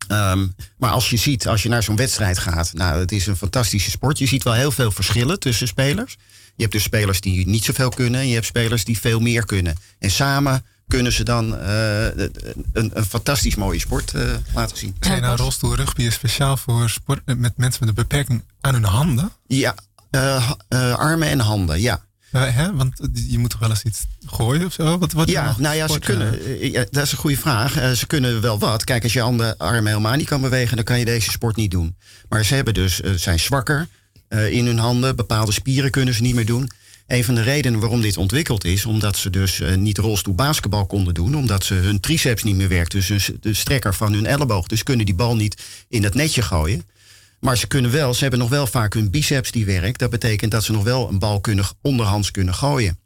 Ehm, 0.08 0.46
maar 0.78 0.90
als 0.90 1.10
je 1.10 1.16
ziet, 1.16 1.48
als 1.48 1.62
je 1.62 1.68
naar 1.68 1.82
zo'n 1.82 1.96
wedstrijd 1.96 2.38
gaat, 2.38 2.72
nou, 2.72 3.00
het 3.00 3.12
is 3.12 3.26
een 3.26 3.36
fantastische 3.36 3.90
sport. 3.90 4.18
Je 4.18 4.26
ziet 4.26 4.42
wel 4.42 4.52
heel 4.52 4.70
veel 4.70 4.90
verschillen 4.90 5.40
tussen 5.40 5.68
spelers. 5.68 6.16
Je 6.56 6.62
hebt 6.62 6.72
dus 6.72 6.82
spelers 6.82 7.20
die 7.20 7.46
niet 7.46 7.64
zoveel 7.64 7.88
kunnen, 7.88 8.20
en 8.20 8.28
je 8.28 8.34
hebt 8.34 8.46
spelers 8.46 8.84
die 8.84 8.98
veel 8.98 9.20
meer 9.20 9.44
kunnen. 9.44 9.76
En 9.98 10.10
samen 10.10 10.64
kunnen 10.88 11.12
ze 11.12 11.24
dan 11.24 11.58
eh, 11.58 12.04
een, 12.06 12.90
een 12.94 13.04
fantastisch 13.04 13.54
mooie 13.54 13.78
sport 13.78 14.14
eh, 14.14 14.22
laten 14.54 14.76
zien. 14.76 14.96
Zijn 15.00 15.22
nou 15.22 15.36
rolstoel 15.36 15.74
rugby 15.74 16.02
is 16.02 16.14
speciaal 16.14 16.56
voor 16.56 16.90
sport 16.90 17.20
met 17.26 17.56
mensen 17.56 17.80
met 17.80 17.88
een 17.88 17.94
beperking 17.94 18.44
aan 18.60 18.74
hun 18.74 18.84
handen? 18.84 19.32
Ja, 19.46 19.74
eh, 20.10 20.52
armen 20.94 21.28
en 21.28 21.40
handen, 21.40 21.80
ja. 21.80 22.06
Eh, 22.30 22.54
hè? 22.54 22.74
Want 22.74 23.00
je 23.28 23.38
moet 23.38 23.50
toch 23.50 23.60
wel 23.60 23.70
eens 23.70 23.82
iets 23.82 24.04
gooien 24.26 24.66
of 24.66 24.72
zo? 24.72 24.98
Wat, 24.98 25.12
wat 25.12 25.30
ja, 25.30 25.54
nou 25.58 25.76
ja, 25.76 25.88
ze 25.88 25.98
kunnen, 25.98 26.40
eh? 26.60 26.72
ja, 26.72 26.84
dat 26.90 27.04
is 27.04 27.12
een 27.12 27.18
goede 27.18 27.36
vraag. 27.36 27.76
Eh, 27.76 27.90
ze 27.90 28.06
kunnen 28.06 28.40
wel 28.40 28.58
wat. 28.58 28.84
Kijk, 28.84 29.02
als 29.02 29.12
je 29.12 29.20
andere 29.20 29.58
armen 29.58 29.86
helemaal 29.86 30.14
niet 30.16 30.26
kan 30.28 30.40
bewegen, 30.40 30.76
dan 30.76 30.84
kan 30.84 30.98
je 30.98 31.04
deze 31.04 31.30
sport 31.30 31.56
niet 31.56 31.70
doen. 31.70 31.96
Maar 32.28 32.44
ze 32.44 32.54
hebben 32.54 32.74
dus, 32.74 33.00
eh, 33.00 33.12
zijn 33.12 33.40
zwakker 33.40 33.88
in 34.50 34.66
hun 34.66 34.78
handen. 34.78 35.16
Bepaalde 35.16 35.52
spieren 35.52 35.90
kunnen 35.90 36.14
ze 36.14 36.22
niet 36.22 36.34
meer 36.34 36.46
doen. 36.46 36.70
Een 37.06 37.24
van 37.24 37.34
de 37.34 37.42
redenen 37.42 37.80
waarom 37.80 38.00
dit 38.00 38.16
ontwikkeld 38.16 38.64
is, 38.64 38.84
omdat 38.86 39.16
ze 39.16 39.30
dus 39.30 39.62
niet 39.76 39.98
rolstoel 39.98 40.34
basketbal 40.34 40.86
konden 40.86 41.14
doen, 41.14 41.36
omdat 41.36 41.64
ze 41.64 41.74
hun 41.74 42.00
triceps 42.00 42.42
niet 42.42 42.56
meer 42.56 42.68
werkt, 42.68 42.90
dus 42.92 43.08
hun- 43.08 43.38
de 43.40 43.54
strekker 43.54 43.94
van 43.94 44.12
hun 44.12 44.26
elleboog. 44.26 44.66
Dus 44.66 44.82
kunnen 44.82 45.06
die 45.06 45.14
bal 45.14 45.36
niet 45.36 45.62
in 45.88 46.02
dat 46.02 46.14
netje 46.14 46.42
gooien. 46.42 46.82
Maar 47.40 47.56
ze 47.56 47.66
kunnen 47.66 47.90
wel, 47.90 48.14
ze 48.14 48.20
hebben 48.20 48.38
nog 48.38 48.48
wel 48.48 48.66
vaak 48.66 48.94
hun 48.94 49.10
biceps 49.10 49.50
die 49.50 49.66
werkt. 49.66 49.98
Dat 49.98 50.10
betekent 50.10 50.50
dat 50.50 50.64
ze 50.64 50.72
nog 50.72 50.84
wel 50.84 51.08
een 51.08 51.18
bal 51.18 51.40
kunnen, 51.40 51.64
onderhands 51.82 52.30
kunnen 52.30 52.54
gooien. 52.54 52.98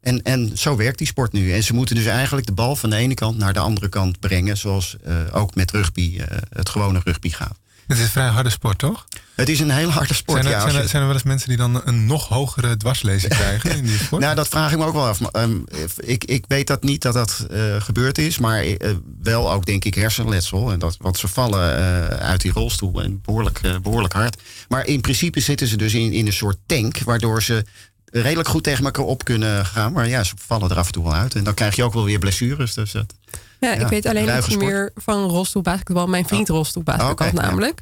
En, 0.00 0.22
en 0.22 0.58
zo 0.58 0.76
werkt 0.76 0.98
die 0.98 1.06
sport 1.06 1.32
nu. 1.32 1.52
En 1.52 1.62
ze 1.62 1.74
moeten 1.74 1.94
dus 1.94 2.06
eigenlijk 2.06 2.46
de 2.46 2.52
bal 2.52 2.76
van 2.76 2.90
de 2.90 2.96
ene 2.96 3.14
kant 3.14 3.38
naar 3.38 3.52
de 3.52 3.58
andere 3.58 3.88
kant 3.88 4.20
brengen. 4.20 4.56
Zoals 4.56 4.96
eh, 5.04 5.16
ook 5.32 5.54
met 5.54 5.70
rugby, 5.70 6.18
eh, 6.18 6.36
het 6.48 6.68
gewone 6.68 7.00
rugby 7.04 7.30
gaat. 7.30 7.58
Het 7.88 7.98
is 7.98 8.02
een 8.02 8.10
vrij 8.10 8.26
harde 8.26 8.50
sport, 8.50 8.78
toch? 8.78 9.06
Het 9.34 9.48
is 9.48 9.60
een 9.60 9.70
heel 9.70 9.90
harde 9.90 10.14
sport. 10.14 10.42
Zijn 10.42 10.54
er, 10.54 10.60
ja, 10.60 10.70
zijn, 10.70 10.82
er, 10.82 10.88
zijn 10.88 11.02
er 11.02 11.08
wel 11.08 11.16
eens 11.16 11.26
mensen 11.26 11.48
die 11.48 11.56
dan 11.56 11.82
een 11.84 12.06
nog 12.06 12.28
hogere 12.28 12.76
dwarslezing 12.76 13.34
krijgen 13.40 13.70
in 13.70 13.84
die 13.84 13.98
sport? 13.98 14.22
Nou, 14.22 14.34
dat 14.34 14.48
vraag 14.48 14.72
ik 14.72 14.78
me 14.78 14.84
ook 14.84 14.92
wel 14.92 15.06
af. 15.06 15.20
Ehm, 15.20 15.56
ik, 15.96 16.24
ik 16.24 16.44
weet 16.48 16.66
dat 16.66 16.82
niet 16.82 17.02
dat 17.02 17.14
dat 17.14 17.46
eh, 17.50 17.80
gebeurd 17.80 18.18
is. 18.18 18.38
Maar 18.38 18.62
eh, 18.62 18.90
wel 19.22 19.52
ook, 19.52 19.66
denk 19.66 19.84
ik, 19.84 19.94
hersenletsel. 19.94 20.72
En 20.72 20.78
dat, 20.78 20.96
want 21.00 21.18
ze 21.18 21.28
vallen 21.28 21.76
eh, 21.76 22.06
uit 22.06 22.40
die 22.40 22.52
rolstoel 22.52 23.02
en 23.02 23.20
behoorlijk, 23.24 23.58
eh, 23.62 23.78
behoorlijk 23.82 24.14
hard. 24.14 24.42
Maar 24.68 24.86
in 24.86 25.00
principe 25.00 25.40
zitten 25.40 25.66
ze 25.66 25.76
dus 25.76 25.94
in, 25.94 26.12
in 26.12 26.26
een 26.26 26.32
soort 26.32 26.58
tank. 26.66 26.98
Waardoor 26.98 27.42
ze 27.42 27.64
redelijk 28.04 28.48
goed 28.48 28.62
tegen 28.64 28.84
elkaar 28.84 29.04
op 29.04 29.24
kunnen 29.24 29.66
gaan. 29.66 29.92
Maar 29.92 30.08
ja, 30.08 30.22
ze 30.22 30.34
vallen 30.46 30.70
er 30.70 30.78
af 30.78 30.86
en 30.86 30.92
toe 30.92 31.04
wel 31.04 31.14
uit. 31.14 31.34
En 31.34 31.44
dan 31.44 31.54
krijg 31.54 31.76
je 31.76 31.84
ook 31.84 31.94
wel 31.94 32.04
weer 32.04 32.18
blessures. 32.18 32.74
Dus 32.74 32.92
dat, 32.92 33.14
Ja, 33.60 33.72
ik 33.74 33.86
weet 33.88 34.06
alleen 34.06 34.36
iets 34.38 34.56
meer 34.56 34.90
van 34.94 35.24
rolstoelbasketbal. 35.24 36.06
Mijn 36.06 36.26
vriend 36.26 36.48
rolstoelbasketbal 36.48 37.10
Oké, 37.12 37.24
ja. 37.24 37.32
namelijk. 37.32 37.80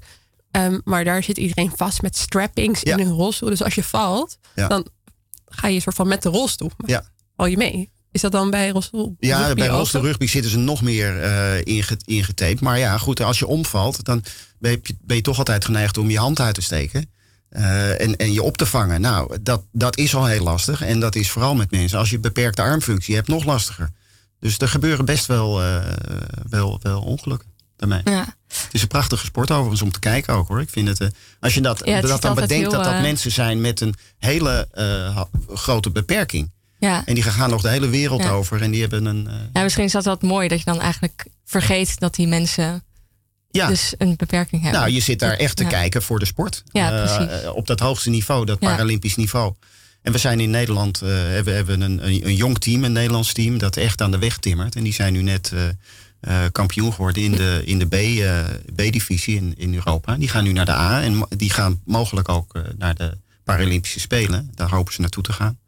Ehm, 0.51 0.79
maar 0.85 1.05
daar 1.05 1.23
zit 1.23 1.37
iedereen 1.39 1.73
vast 1.77 2.03
met 2.03 2.17
strappings 2.17 2.83
in 2.83 2.99
hun 2.99 3.11
rolstoel. 3.13 3.49
Dus 3.49 3.63
als 3.63 3.75
je 3.75 3.83
valt, 3.85 4.39
dan 4.55 4.87
ga 5.49 5.69
je 5.69 5.81
soort 5.81 5.97
van 5.97 6.09
met 6.09 6.23
de 6.23 6.29
rolstoel. 6.29 6.71
Ja. 6.87 7.05
Val 7.37 7.47
je 7.47 7.57
mee? 7.57 7.91
Is 8.13 8.21
dat 8.21 8.33
dan 8.33 8.51
bij 8.51 8.69
rolstoel? 8.69 9.17
Ja, 9.19 9.55
bij 9.55 9.67
rolstoel 9.67 10.03
rugby 10.03 10.27
zitten 10.27 10.51
ze 10.51 10.59
nog 10.59 10.83
meer 10.83 11.23
eh 11.23 11.61
inge- 11.65 11.97
ingetaped. 12.05 12.61
Maar 12.61 12.79
ja, 12.79 12.99
goed, 12.99 13.21
als 13.21 13.39
je 13.39 13.47
omvalt, 13.47 14.05
dan 14.05 14.25
ben 14.59 14.71
je, 14.71 14.81
ben 15.03 15.17
je 15.17 15.23
toch 15.23 15.39
altijd 15.39 15.65
geneigd 15.65 15.99
om 15.99 16.11
je 16.11 16.19
hand 16.19 16.41
uit 16.41 16.55
te 16.55 16.63
steken. 16.63 17.11
eh, 17.49 18.01
en, 18.01 18.17
en 18.17 18.33
je 18.33 18.43
op 18.43 18.57
te 18.57 18.67
vangen. 18.67 19.01
Nou, 19.01 19.37
dat, 19.43 19.63
dat 19.73 19.97
is 19.97 20.15
al 20.15 20.27
heel 20.27 20.43
lastig. 20.43 20.83
En 20.83 21.01
dat 21.01 21.15
is 21.15 21.31
vooral 21.31 21.55
met 21.55 21.71
mensen. 21.71 21.99
Als 21.99 22.11
je 22.11 22.19
beperkte 22.19 22.63
armfunctie 22.63 23.15
hebt, 23.15 23.29
nog 23.29 23.45
lastiger. 23.45 23.91
Dus 24.47 24.59
er 24.59 24.69
gebeuren 24.69 25.05
best 25.05 25.27
wel, 25.27 25.63
eh, 25.63 25.85
wel, 26.49 26.79
wel 26.83 27.01
ongelukken 27.01 27.49
daarmee. 27.77 28.01
Ja. 28.05 28.37
Het 28.49 28.69
is 28.73 28.83
een 28.83 28.89
prachtige 28.89 29.25
sport 29.25 29.51
overigens 29.51 29.83
om 29.83 29.93
te 29.93 29.99
kijken 29.99 30.35
ook 30.35 30.49
hoor. 30.49 30.61
Ik 30.61 30.71
vind 30.71 30.89
het, 30.89 31.01
eh, 31.01 31.09
als 31.41 31.55
je 31.55 31.61
dat, 31.61 31.83
Ja, 31.85 32.01
dan 32.01 32.35
bedenkt 32.35 32.53
heel, 32.53 32.71
dat 32.71 32.85
dat 32.85 32.93
eh, 32.93 33.01
mensen 33.01 33.31
zijn 33.33 33.61
met 33.61 33.81
een 33.81 33.95
hele 34.19 34.69
grote 35.49 35.91
beperking. 35.91 36.53
Ja. 36.79 37.03
En 37.05 37.15
die 37.15 37.23
gaan 37.23 37.51
nog 37.51 37.63
de 37.63 37.69
hele 37.69 37.89
wereld 37.89 38.23
Ja. 38.23 38.31
over. 38.31 38.63
En 38.63 38.71
die 38.71 38.81
hebben 38.81 39.05
een, 39.05 39.29
ja, 39.53 39.63
misschien 39.63 39.85
is 39.85 39.93
dat 39.93 40.05
wel 40.05 40.17
mooi 40.21 40.49
dat 40.49 40.59
je 40.59 40.65
dan 40.65 40.81
eigenlijk 40.81 41.27
vergeet 41.45 41.99
dat 41.99 42.15
die 42.15 42.27
mensen 42.29 42.85
Ja. 43.51 43.67
dus 43.67 43.95
een 43.99 44.17
beperking 44.17 44.63
hebben. 44.63 44.81
Nou, 44.81 44.93
je 44.93 45.01
zit 45.01 45.19
daar 45.19 45.37
echt 45.37 45.57
te 45.57 45.63
Ja. 45.63 45.69
kijken 45.69 46.03
voor 46.03 46.19
de 46.19 46.25
sport. 46.27 46.63
Ja, 46.73 47.05
precies. 47.05 47.49
op 47.49 47.67
dat 47.67 47.81
hoogste 47.81 48.11
niveau, 48.11 48.45
dat 48.45 48.57
Ja. 48.61 48.69
Paralympisch 48.69 49.17
niveau. 49.17 49.55
En 50.07 50.13
we 50.13 50.19
zijn 50.19 50.41
in 50.41 50.51
Nederland, 50.51 51.03
eh, 51.03 51.09
hebben, 51.09 51.55
hebben 51.55 51.81
een, 51.81 52.07
een, 52.07 52.27
een 52.27 52.35
jong 52.35 52.59
team, 52.59 52.85
een 52.85 52.93
Nederlands 52.93 53.33
team, 53.33 53.59
dat 53.59 53.77
echt 53.77 54.01
aan 54.01 54.11
de 54.11 54.19
weg 54.19 54.37
timmert. 54.37 54.77
En 54.77 54.85
die 54.85 54.93
zijn 54.93 55.13
nu 55.13 55.23
net 55.23 55.53
eh, 55.53 55.69
eh, 56.21 56.51
kampioen 56.53 56.93
geworden 56.93 57.23
in 57.23 57.33
de, 57.33 57.63
in 57.65 57.79
de 57.79 57.87
B, 57.87 57.97
B-divisie 58.75 59.37
in, 59.37 59.55
in 59.57 59.75
Europa. 59.75 60.17
Die 60.17 60.29
gaan 60.29 60.45
nu 60.45 60.53
naar 60.53 60.65
de 60.65 60.73
A 60.73 61.03
en 61.03 61.27
die 61.29 61.51
gaan 61.51 61.81
mogelijk 61.85 62.29
ook 62.29 62.53
naar 62.79 62.95
de 62.95 63.19
Paralympische 63.45 64.01
Spelen. 64.01 64.51
Daar 64.55 64.71
hopen 64.71 64.93
ze 64.93 65.01
naartoe 65.01 65.23
te 65.23 65.33
gaan. 65.33 65.59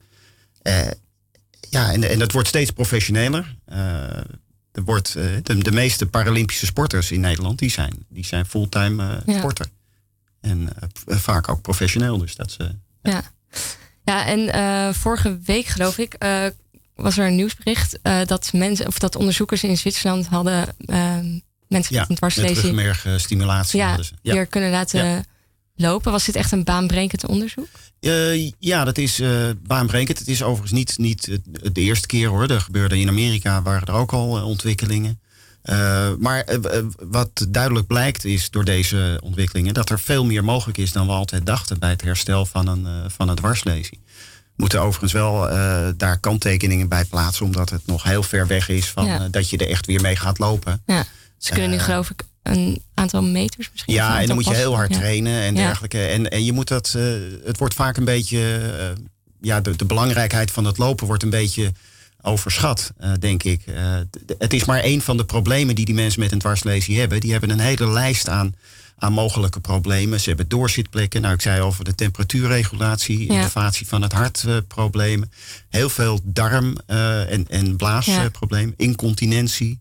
Ja, 1.71 1.93
en, 1.93 2.11
en 2.11 2.19
dat 2.19 2.33
wordt 2.33 2.49
steeds 2.49 2.71
professioneler. 2.71 3.57
Er 4.73 4.85
wordt, 4.85 5.13
de, 5.43 5.59
de 5.59 5.73
meeste 5.73 6.07
Paralympische 6.07 6.67
sporters 6.67 7.11
in 7.11 7.21
Nederland, 7.21 7.59
die 7.59 7.71
zijn, 7.71 8.07
die 8.09 8.27
zijn 8.27 8.47
fulltime 8.47 9.23
Ja. 9.27 9.39
sporter. 9.39 9.67
En 10.41 10.69
vaak 11.07 11.49
ook 11.49 11.63
professioneel. 11.63 12.19
Dus 12.19 12.37
dat 12.37 12.51
ze. 12.51 12.63
Ja, 13.03 13.11
ja 13.11 13.23
en 14.17 14.53
eh, 14.53 14.95
vorige 14.95 15.39
week 15.45 15.67
geloof 15.67 15.99
ik 15.99 16.15
eh, 16.15 16.45
was 16.95 17.19
er 17.19 17.27
een 17.27 17.35
nieuwsbericht 17.37 17.99
eh, 18.03 18.21
dat 18.27 18.51
mensen 18.53 18.87
of 18.87 18.99
dat 18.99 19.17
onderzoekers 19.17 19.63
in 19.65 19.77
Zwitserland 19.77 20.27
hadden 20.27 20.67
ehm, 20.87 21.39
mensen 21.69 21.95
Ja, 21.95 22.01
met 22.01 22.01
een 22.01 22.07
met 22.09 22.17
dwarslesie 22.17 22.63
rugmergstimulatie. 22.63 23.79
ja, 23.79 24.03
ze. 24.03 24.13
Ja. 24.23 24.33
weer 24.35 24.47
kunnen 24.47 24.71
laten 24.71 25.05
Ja. 25.05 25.23
lopen. 25.77 26.13
Was 26.13 26.25
dit 26.25 26.37
echt 26.37 26.53
een 26.53 26.65
baanbrekend 26.65 27.27
onderzoek? 27.27 27.69
Ja, 28.59 28.85
dat 28.85 28.99
is 28.99 29.23
baanbrekend. 29.67 30.19
Het 30.19 30.29
is 30.29 30.43
overigens 30.43 30.73
niet, 30.73 30.99
niet 30.99 31.39
de 31.73 31.81
eerste 31.81 32.07
keer 32.07 32.29
hoor. 32.29 32.51
Er 32.51 32.61
gebeurde 32.61 32.99
in 32.99 33.09
Amerika 33.09 33.63
waren 33.63 33.87
er 33.89 33.95
ook 33.95 34.13
al 34.13 34.45
ontwikkelingen. 34.45 35.21
Eh, 35.69 36.11
maar 36.19 36.41
eh, 36.41 36.79
eh, 36.79 36.85
wat 36.99 37.47
duidelijk 37.49 37.87
blijkt 37.87 38.25
is 38.25 38.51
door 38.51 38.65
deze 38.65 39.21
ontwikkelingen 39.23 39.75
dat 39.75 39.91
er 39.91 40.01
veel 40.01 40.25
meer 40.25 40.45
mogelijk 40.45 40.79
is 40.79 40.93
dan 40.93 41.07
we 41.07 41.13
altijd 41.13 41.47
dachten 41.47 41.79
bij 41.79 41.91
het 41.91 42.03
herstel 42.03 42.47
van 42.47 42.67
een, 42.67 42.87
eh, 42.87 42.93
van 43.11 43.29
een 43.29 43.37
dwarslesie. 43.37 44.01
We 44.43 44.55
moeten 44.57 44.81
overigens 44.81 45.13
wel 45.13 45.49
daar 45.97 46.19
kanttekeningen 46.19 46.89
bij 46.89 47.05
plaatsen, 47.05 47.45
omdat 47.47 47.71
het 47.71 47.87
nog 47.87 48.03
heel 48.03 48.23
ver 48.23 48.47
weg 48.47 48.69
is 48.69 48.87
van 48.87 49.05
Ja. 49.07 49.29
dat 49.31 49.51
je 49.51 49.57
er 49.57 49.69
echt 49.69 49.87
weer 49.87 50.01
mee 50.01 50.17
gaat 50.17 50.39
lopen. 50.39 50.83
Ja, 50.87 51.05
ze 51.39 51.53
kunnen 51.53 51.71
nu 51.71 51.79
geloof 51.79 52.11
ik 52.11 52.23
een 52.43 52.83
aantal 52.95 53.23
meters 53.23 53.69
misschien. 53.73 53.95
Ja, 53.95 54.21
en 54.21 54.27
dan 54.27 54.37
moet 54.37 54.45
je 54.47 54.55
heel 54.55 54.75
hard 54.75 54.91
Ja. 54.93 54.99
trainen 54.99 55.43
en 55.43 55.55
dergelijke. 55.55 56.07
En, 56.07 56.31
en 56.31 56.45
je 56.45 56.53
moet 56.53 56.69
dat, 56.69 56.97
het 57.45 57.59
wordt 57.59 57.75
vaak 57.75 57.97
een 57.97 58.05
beetje, 58.05 58.61
ja, 59.41 59.61
de, 59.61 59.77
de 59.77 59.85
belangrijkheid 59.85 60.51
van 60.51 60.65
het 60.65 60.79
lopen 60.79 61.07
wordt 61.07 61.23
een 61.23 61.31
beetje 61.31 61.73
overschat, 62.23 62.93
uh, 63.01 63.13
denk 63.21 63.43
ik. 63.43 63.63
Uh, 63.67 63.97
het 64.39 64.53
is 64.53 64.65
maar 64.65 64.81
één 64.81 65.01
van 65.01 65.17
de 65.17 65.25
problemen 65.25 65.75
die 65.75 65.85
die 65.85 65.95
mensen 65.95 66.21
met 66.21 66.33
een 66.33 66.39
dwarslesie 66.39 66.99
hebben. 66.99 67.21
Die 67.21 67.31
hebben 67.31 67.51
een 67.51 67.61
hele 67.61 67.89
lijst 67.89 68.29
aan, 68.29 68.55
aan 68.97 69.13
mogelijke 69.13 69.61
problemen. 69.61 70.21
Ze 70.21 70.29
hebben 70.29 70.49
doorzitplekken. 70.49 71.21
Nou, 71.21 71.35
ik 71.35 71.41
zei 71.41 71.61
over 71.61 71.85
de 71.85 71.95
temperatuurregulatie, 71.95 73.27
ja. 73.27 73.35
innovatie 73.35 73.87
van 73.87 74.03
het 74.03 74.13
hartproblemen. 74.13 75.33
Heel 75.69 75.89
veel 75.89 76.21
darm- 76.25 76.77
en, 76.87 77.49
en 77.49 77.77
blaasproblemen, 77.77 78.75
ja. 78.77 78.85
incontinentie. 78.85 79.81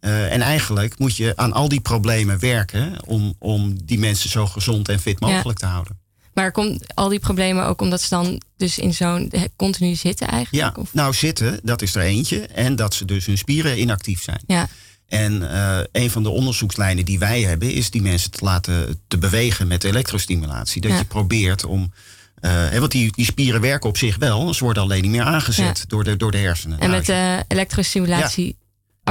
Uh, 0.00 0.32
en 0.32 0.40
eigenlijk 0.40 0.98
moet 0.98 1.16
je 1.16 1.32
aan 1.36 1.52
al 1.52 1.68
die 1.68 1.80
problemen 1.80 2.38
werken 2.38 3.06
om, 3.06 3.34
om 3.38 3.84
die 3.84 3.98
mensen 3.98 4.30
zo 4.30 4.46
gezond 4.46 4.88
en 4.88 5.00
fit 5.00 5.20
mogelijk 5.20 5.60
ja. 5.60 5.66
te 5.66 5.72
houden. 5.72 5.98
Maar 6.36 6.52
komt 6.52 6.94
al 6.94 7.08
die 7.08 7.18
problemen 7.18 7.64
ook 7.66 7.80
omdat 7.80 8.00
ze 8.02 8.08
dan 8.08 8.40
dus 8.56 8.78
in 8.78 8.94
zo'n 8.94 9.32
continu 9.56 9.94
zitten 9.94 10.28
eigenlijk? 10.28 10.64
Ja, 10.76 10.82
of? 10.82 10.94
nou 10.94 11.14
zitten, 11.14 11.60
dat 11.62 11.82
is 11.82 11.94
er 11.94 12.02
eentje. 12.02 12.40
En 12.46 12.76
dat 12.76 12.94
ze 12.94 13.04
dus 13.04 13.26
hun 13.26 13.38
spieren 13.38 13.80
inactief 13.80 14.22
zijn. 14.22 14.40
Ja. 14.46 14.68
En 15.08 15.32
uh, 15.42 15.78
een 15.92 16.10
van 16.10 16.22
de 16.22 16.28
onderzoekslijnen 16.28 17.04
die 17.04 17.18
wij 17.18 17.42
hebben, 17.42 17.72
is 17.72 17.90
die 17.90 18.02
mensen 18.02 18.30
te 18.30 18.44
laten 18.44 19.00
te 19.08 19.18
bewegen 19.18 19.66
met 19.66 19.84
elektrostimulatie. 19.84 20.80
Dat 20.80 20.90
Ja. 20.90 20.98
je 20.98 21.04
probeert 21.04 21.64
om. 21.64 21.92
eh, 22.40 22.50
hè, 22.52 22.80
want 22.80 22.92
die, 22.92 23.12
die 23.12 23.24
spieren 23.24 23.60
werken 23.60 23.88
op 23.88 23.96
zich 23.96 24.16
wel, 24.16 24.54
ze 24.54 24.64
worden 24.64 24.82
alleen 24.82 25.02
niet 25.02 25.10
meer 25.10 25.22
aangezet 25.22 25.78
Ja. 25.78 25.84
door, 25.88 26.04
de, 26.04 26.16
door 26.16 26.30
de 26.30 26.38
hersenen. 26.38 26.78
En 26.80 26.90
met 26.90 27.08
uh, 27.08 27.38
elektrostimulatie 27.48 28.56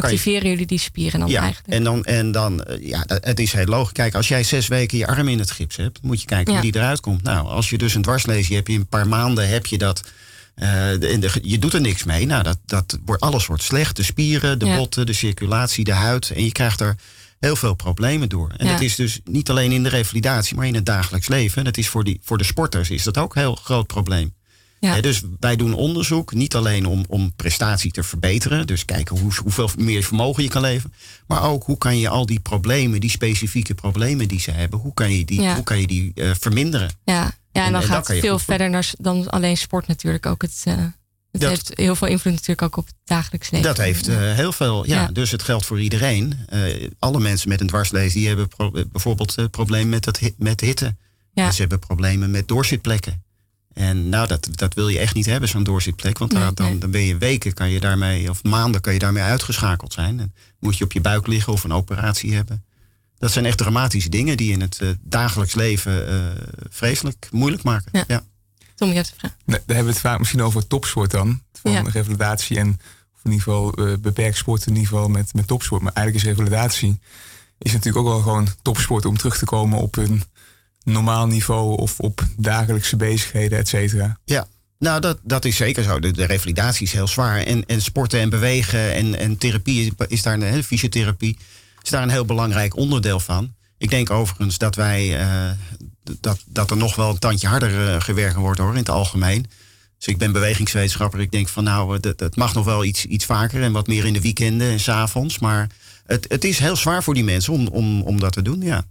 activeren 0.03 0.49
jullie 0.49 0.65
die 0.65 0.79
spieren 0.79 1.19
dan 1.19 1.29
ja, 1.29 1.41
eigenlijk? 1.41 1.73
en 1.73 1.83
dan, 1.83 2.03
en 2.05 2.31
dan 2.31 2.63
eh, 2.63 2.87
ja, 2.87 3.03
het 3.07 3.39
is 3.39 3.51
heel 3.53 3.65
logisch. 3.65 3.91
Kijk, 3.93 4.15
als 4.15 4.27
jij 4.27 4.43
zes 4.43 4.67
weken 4.67 4.97
je 4.97 5.07
arm 5.07 5.27
in 5.27 5.39
het 5.39 5.51
gips 5.51 5.75
hebt, 5.75 5.99
moet 6.01 6.21
je 6.21 6.27
kijken 6.27 6.53
Ja. 6.53 6.59
hoe 6.61 6.71
die 6.71 6.81
eruit 6.81 6.99
komt. 6.99 7.23
Nou, 7.23 7.47
als 7.47 7.69
je 7.69 7.77
dus 7.77 7.93
een 7.95 8.01
dwarslesie 8.01 8.55
hebt, 8.55 8.69
in 8.69 8.75
een 8.75 8.87
paar 8.87 9.07
maanden 9.07 9.49
heb 9.49 9.65
je 9.65 9.77
dat. 9.77 10.03
eh, 10.55 10.67
de- 10.99 11.39
je 11.41 11.59
doet 11.59 11.73
er 11.73 11.81
niks 11.81 12.03
mee. 12.03 12.25
Nou, 12.25 12.43
dat, 12.43 12.57
dat 12.65 12.99
wordt, 13.05 13.21
alles 13.21 13.45
wordt 13.45 13.63
slecht. 13.63 13.95
De 13.95 14.03
spieren, 14.03 14.59
de 14.59 14.65
Ja. 14.65 14.75
botten, 14.77 15.05
de 15.05 15.13
circulatie, 15.13 15.83
de 15.83 15.91
huid. 15.93 16.29
En 16.29 16.43
je 16.43 16.51
krijgt 16.51 16.79
er 16.81 16.95
heel 17.39 17.55
veel 17.55 17.73
problemen 17.73 18.29
door. 18.29 18.51
En 18.57 18.67
dat 18.67 18.81
is 18.81 18.95
dus 18.95 19.19
niet 19.23 19.49
alleen 19.49 19.71
in 19.71 19.83
de 19.83 19.89
revalidatie, 19.89 20.55
maar 20.55 20.65
in 20.67 20.75
het 20.75 20.85
dagelijks 20.85 21.27
leven. 21.27 21.57
En 21.57 21.63
dat 21.63 21.77
is 21.77 21.87
voor, 21.87 22.03
die, 22.03 22.19
voor 22.23 22.37
de 22.37 22.43
sporters 22.43 22.89
is 22.89 23.03
dat 23.03 23.17
ook 23.17 23.35
een 23.35 23.41
heel 23.41 23.55
groot 23.55 23.87
probleem. 23.87 24.33
Ja. 24.79 25.01
Dus 25.01 25.21
wij 25.39 25.55
doen 25.55 25.73
onderzoek 25.73 26.33
niet 26.33 26.55
alleen 26.55 26.85
om, 26.85 27.05
om 27.07 27.33
prestatie 27.35 27.91
te 27.91 28.03
verbeteren, 28.03 28.67
dus 28.67 28.85
kijken 28.85 29.17
hoe, 29.19 29.31
hoeveel 29.43 29.69
meer 29.77 30.03
vermogen 30.03 30.43
je 30.43 30.49
kan 30.49 30.61
leveren, 30.61 30.93
maar 31.27 31.43
ook 31.43 31.63
hoe 31.63 31.77
kan 31.77 31.97
je 31.97 32.09
al 32.09 32.25
die 32.25 32.39
problemen, 32.39 32.99
die 32.99 33.09
specifieke 33.09 33.73
problemen 33.75 34.27
die 34.27 34.39
ze 34.39 34.51
hebben, 34.51 34.79
hoe 34.79 34.93
kan 34.93 35.11
je 35.11 35.25
die, 35.25 35.41
Ja. 35.41 35.55
hoe 35.55 35.63
kan 35.63 35.79
je 35.79 35.87
die 35.87 36.11
eh, 36.15 36.31
verminderen? 36.39 36.89
Ja, 37.03 37.13
ja 37.13 37.23
en, 37.23 37.31
En- 37.31 37.35
dan 37.51 37.63
en 37.65 37.71
dan 37.71 37.81
gaat 37.83 38.07
het 38.07 38.19
veel 38.19 38.39
verder 38.39 38.69
naar, 38.69 38.91
dan 38.97 39.29
alleen 39.29 39.57
sport 39.57 39.87
natuurlijk 39.87 40.25
ook. 40.25 40.41
Het, 40.41 40.61
eh, 40.63 40.75
het 40.77 41.41
Dat- 41.41 41.49
heeft 41.49 41.71
heel 41.73 41.95
veel 41.95 42.07
invloed 42.07 42.33
natuurlijk 42.33 42.61
ook 42.61 42.77
op 42.77 42.85
het 42.85 42.95
dagelijks 43.03 43.49
leven. 43.49 43.67
Dat 43.67 43.77
heeft 43.77 44.07
eh, 44.07 44.17
heel 44.33 44.51
veel, 44.51 44.87
ja. 44.87 45.07
Dus 45.07 45.31
het 45.31 45.43
geldt 45.43 45.65
voor 45.65 45.81
iedereen. 45.81 46.33
Eh, 46.47 46.61
alle 46.99 47.19
mensen 47.19 47.49
met 47.49 47.61
een 47.61 47.67
dwarslezen 47.67 48.19
die 48.19 48.27
hebben 48.27 48.47
pro- 48.47 48.71
bijvoorbeeld 48.71 49.51
problemen 49.51 49.89
met, 49.89 50.05
het, 50.05 50.17
hi- 50.17 50.33
met 50.37 50.61
hitte. 50.61 50.95
Ja. 51.33 51.45
En 51.45 51.53
ze 51.53 51.59
hebben 51.59 51.79
problemen 51.79 52.31
met 52.31 52.47
doorzitplekken. 52.47 53.23
En 53.75 54.09
nou, 54.09 54.27
dat, 54.27 54.47
dat 54.51 54.73
wil 54.73 54.87
je 54.87 54.99
echt 54.99 55.13
niet 55.15 55.25
hebben, 55.25 55.49
zo'n 55.49 55.63
doorzitplek. 55.63 56.17
Want 56.17 56.31
Nee, 56.31 56.41
daar- 56.41 56.53
dan, 56.53 56.65
nee. 56.69 56.77
dan 56.77 56.91
ben 56.91 57.01
je 57.01 57.17
weken, 57.17 57.53
kan 57.53 57.69
je 57.69 57.79
daarmee, 57.79 58.29
of 58.29 58.43
maanden 58.43 58.81
kan 58.81 58.93
je 58.93 58.99
daarmee 58.99 59.23
uitgeschakeld 59.23 59.93
zijn. 59.93 60.19
En 60.19 60.33
moet 60.59 60.77
je 60.77 60.83
op 60.83 60.91
je 60.91 61.01
buik 61.01 61.27
liggen 61.27 61.53
of 61.53 61.63
een 61.63 61.73
operatie 61.73 62.33
hebben. 62.33 62.65
Dat 63.17 63.31
zijn 63.31 63.45
echt 63.45 63.57
dramatische 63.57 64.09
dingen 64.09 64.37
die 64.37 64.51
in 64.51 64.61
het 64.61 64.79
eh, 64.81 64.89
dagelijks 65.01 65.55
leven 65.55 66.07
eh, 66.07 66.43
vreselijk 66.69 67.27
moeilijk 67.31 67.63
maken. 67.63 67.89
Ja. 67.91 68.03
ja. 68.07 68.23
Tom, 68.75 68.87
je 68.89 68.95
hebt 68.95 69.09
een 69.11 69.19
vraag. 69.19 69.35
Nee, 69.45 69.57
daar 69.65 69.75
hebben 69.75 69.85
we 69.85 69.91
het 69.91 69.99
vaak 70.09 70.19
misschien 70.19 70.41
over 70.41 70.67
topsport 70.67 71.11
dan. 71.11 71.41
Van 71.53 71.71
Ja. 71.71 71.81
revalidatie 71.81 72.57
en 72.57 72.69
of 73.13 73.19
in 73.23 73.31
ieder 73.31 73.43
geval 73.43 73.73
eh, 73.73 73.93
beperkt 73.99 74.37
sport 74.37 74.65
in 74.65 74.73
ieder 74.75 74.87
geval 74.87 75.07
met, 75.07 75.33
met 75.33 75.47
topsport. 75.47 75.81
Maar 75.81 75.93
eigenlijk 75.93 76.25
is 76.25 76.31
revalidatie 76.31 76.99
is 77.57 77.71
natuurlijk 77.71 78.05
ook 78.05 78.11
wel 78.11 78.21
gewoon 78.21 78.47
topsport 78.61 79.05
om 79.05 79.17
terug 79.17 79.37
te 79.37 79.45
komen 79.45 79.79
op 79.79 79.97
een 79.97 80.23
normaal 80.85 81.27
niveau 81.27 81.77
of 81.77 81.99
op 81.99 82.23
dagelijkse 82.37 82.95
bezigheden, 82.95 83.57
et 83.57 83.67
cetera. 83.67 84.17
Ja, 84.25 84.47
nou 84.79 85.01
dat, 85.01 85.19
dat 85.23 85.45
is 85.45 85.55
zeker 85.55 85.83
zo. 85.83 85.99
De, 85.99 86.25
revalidatie 86.25 86.85
is 86.85 86.93
heel 86.93 87.07
zwaar. 87.07 87.39
En, 87.39 87.65
en 87.65 87.81
sporten 87.81 88.19
en 88.19 88.29
bewegen 88.29 88.93
en, 88.93 89.19
en 89.19 89.37
therapie 89.37 89.93
is, 90.07 90.21
daar 90.21 90.41
een 90.41 90.63
fysiotherapie 90.63 91.37
is 91.81 91.89
daar 91.89 92.03
een 92.03 92.09
heel 92.09 92.25
belangrijk 92.25 92.75
onderdeel 92.75 93.19
van. 93.19 93.53
Ik 93.77 93.89
denk 93.89 94.09
overigens 94.09 94.57
dat 94.57 94.75
wij 94.75 95.19
eh, 95.19 95.51
dat, 96.21 96.43
dat 96.45 96.71
er 96.71 96.77
nog 96.77 96.95
wel 96.95 97.09
een 97.09 97.19
tandje 97.19 97.47
harder 97.47 97.93
eh, 97.93 98.01
gewerkt 98.01 98.35
wordt 98.35 98.59
hoor, 98.59 98.71
in 98.71 98.77
het 98.77 98.89
algemeen. 98.89 99.45
Dus 99.97 100.07
ik 100.07 100.17
ben 100.17 100.31
bewegingswetenschapper. 100.31 101.19
Ik 101.19 101.31
denk 101.31 101.47
van 101.47 101.63
nou, 101.63 101.99
dat, 101.99 102.17
dat 102.17 102.35
mag 102.35 102.53
nog 102.53 102.65
wel 102.65 102.83
iets, 102.83 103.05
iets 103.05 103.25
vaker 103.25 103.61
en 103.61 103.71
wat 103.71 103.87
meer 103.87 104.05
in 104.05 104.13
de 104.13 104.21
weekenden 104.21 104.71
en 104.71 104.79
's 104.79 104.87
avonds. 104.87 105.39
Maar 105.39 105.69
het, 106.05 106.25
het 106.29 106.43
is 106.43 106.59
heel 106.59 106.75
zwaar 106.75 107.03
voor 107.03 107.13
die 107.13 107.23
mensen 107.23 107.53
om, 107.53 107.67
om, 107.67 108.01
om 108.01 108.19
dat 108.19 108.33
te 108.33 108.41
doen, 108.41 108.61
ja. 108.61 108.85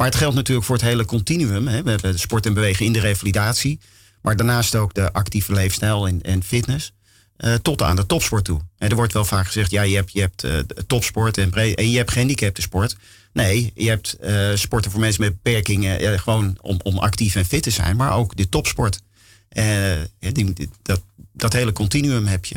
Maar 0.00 0.08
het 0.08 0.18
geldt 0.18 0.34
natuurlijk 0.34 0.66
voor 0.66 0.76
het 0.76 0.84
hele 0.84 1.04
continuum. 1.04 1.68
Hè. 1.68 1.82
We 1.82 1.90
hebben 1.90 2.18
sport 2.18 2.46
en 2.46 2.54
bewegen 2.54 2.86
in 2.86 2.92
de 2.92 3.00
revalidatie. 3.00 3.80
Maar 4.22 4.36
daarnaast 4.36 4.74
ook 4.74 4.94
de 4.94 5.12
actieve 5.12 5.52
leefstijl 5.52 6.06
en, 6.06 6.22
en 6.22 6.42
fitness. 6.42 6.92
eh, 7.36 7.54
tot 7.54 7.82
aan 7.82 7.96
de 7.96 8.06
topsport 8.06 8.44
toe. 8.44 8.60
En 8.78 8.88
er 8.90 8.96
wordt 8.96 9.12
wel 9.12 9.24
vaak 9.24 9.46
gezegd, 9.46 9.70
ja, 9.70 9.82
je 9.82 9.94
hebt, 9.96 10.12
je 10.12 10.20
hebt 10.20 10.44
eh, 10.44 10.58
topsport 10.86 11.38
en, 11.38 11.52
en 11.52 11.90
je 11.90 11.96
hebt 11.96 12.10
gehandicapte 12.10 12.60
sport. 12.60 12.96
Nee, 13.32 13.70
je 13.74 13.88
hebt 13.88 14.12
eh, 14.12 14.50
sporten 14.54 14.90
voor 14.90 15.00
mensen 15.00 15.22
met 15.22 15.42
beperkingen, 15.42 16.20
gewoon 16.20 16.58
om, 16.60 16.80
om 16.82 16.98
actief 16.98 17.34
en 17.34 17.44
fit 17.44 17.62
te 17.62 17.70
zijn, 17.70 17.96
maar 17.96 18.12
ook 18.12 18.36
de 18.36 18.48
topsport. 18.48 19.00
Ja, 19.48 19.96
die, 20.18 20.52
die- 20.52 20.70
dat, 20.82 21.02
dat 21.32 21.52
hele 21.52 21.72
continuum 21.72 22.26
heb 22.26 22.44
je. 22.44 22.56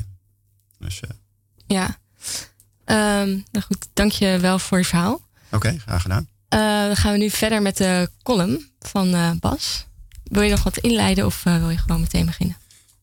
Dus, 0.79 0.99
Ja. 1.67 1.99
Ehm, 2.85 3.29
nou 3.51 3.65
goed, 3.65 3.87
dank 3.93 4.11
je 4.11 4.37
wel 4.39 4.59
voor 4.59 4.77
je 4.77 4.85
verhaal. 4.85 5.21
Oké, 5.51 5.77
graag 5.79 6.01
gedaan. 6.01 6.27
Eh, 6.53 6.59
dan 6.59 6.95
gaan 6.95 7.11
we 7.11 7.17
nu 7.17 7.29
verder 7.29 7.61
met 7.61 7.77
de 7.77 8.09
column 8.23 8.71
van 8.79 9.13
eh, 9.13 9.31
Bas. 9.39 9.85
Wil 10.23 10.41
je 10.41 10.49
nog 10.49 10.63
wat 10.63 10.77
inleiden 10.77 11.25
of 11.25 11.45
eh, 11.45 11.57
wil 11.57 11.69
je 11.69 11.77
gewoon 11.77 12.01
meteen 12.01 12.25
beginnen? 12.25 12.57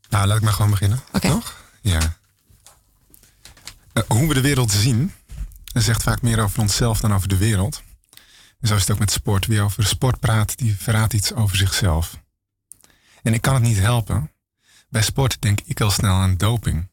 Nou, 0.08 0.26
laat 0.26 0.36
ik 0.36 0.42
maar 0.42 0.52
gewoon 0.52 0.70
beginnen. 0.70 1.00
Oké. 1.12 1.28
Toch? 1.28 1.56
Ja. 1.80 2.16
Hoe 4.06 4.28
we 4.28 4.34
de 4.34 4.40
wereld 4.40 4.72
zien, 4.72 5.12
zegt 5.72 6.02
vaak 6.02 6.22
meer 6.22 6.40
over 6.40 6.60
onszelf 6.60 7.00
dan 7.00 7.14
over 7.14 7.28
de 7.28 7.36
wereld. 7.36 7.82
En 8.60 8.68
zo 8.68 8.74
is 8.74 8.80
het 8.80 8.90
ook 8.90 8.98
met 8.98 9.10
sport. 9.10 9.46
Wie 9.46 9.60
over 9.60 9.86
sport 9.86 10.20
praat, 10.20 10.58
die 10.58 10.76
verraadt 10.76 11.12
iets 11.12 11.32
over 11.32 11.56
zichzelf. 11.56 12.20
En 13.22 13.34
ik 13.34 13.40
kan 13.40 13.54
het 13.54 13.62
niet 13.62 13.78
helpen. 13.78 14.30
Bij 14.88 15.02
sport 15.02 15.36
denk 15.40 15.60
ik 15.64 15.80
al 15.80 15.90
snel 15.90 16.14
aan 16.14 16.36
doping. 16.36 16.88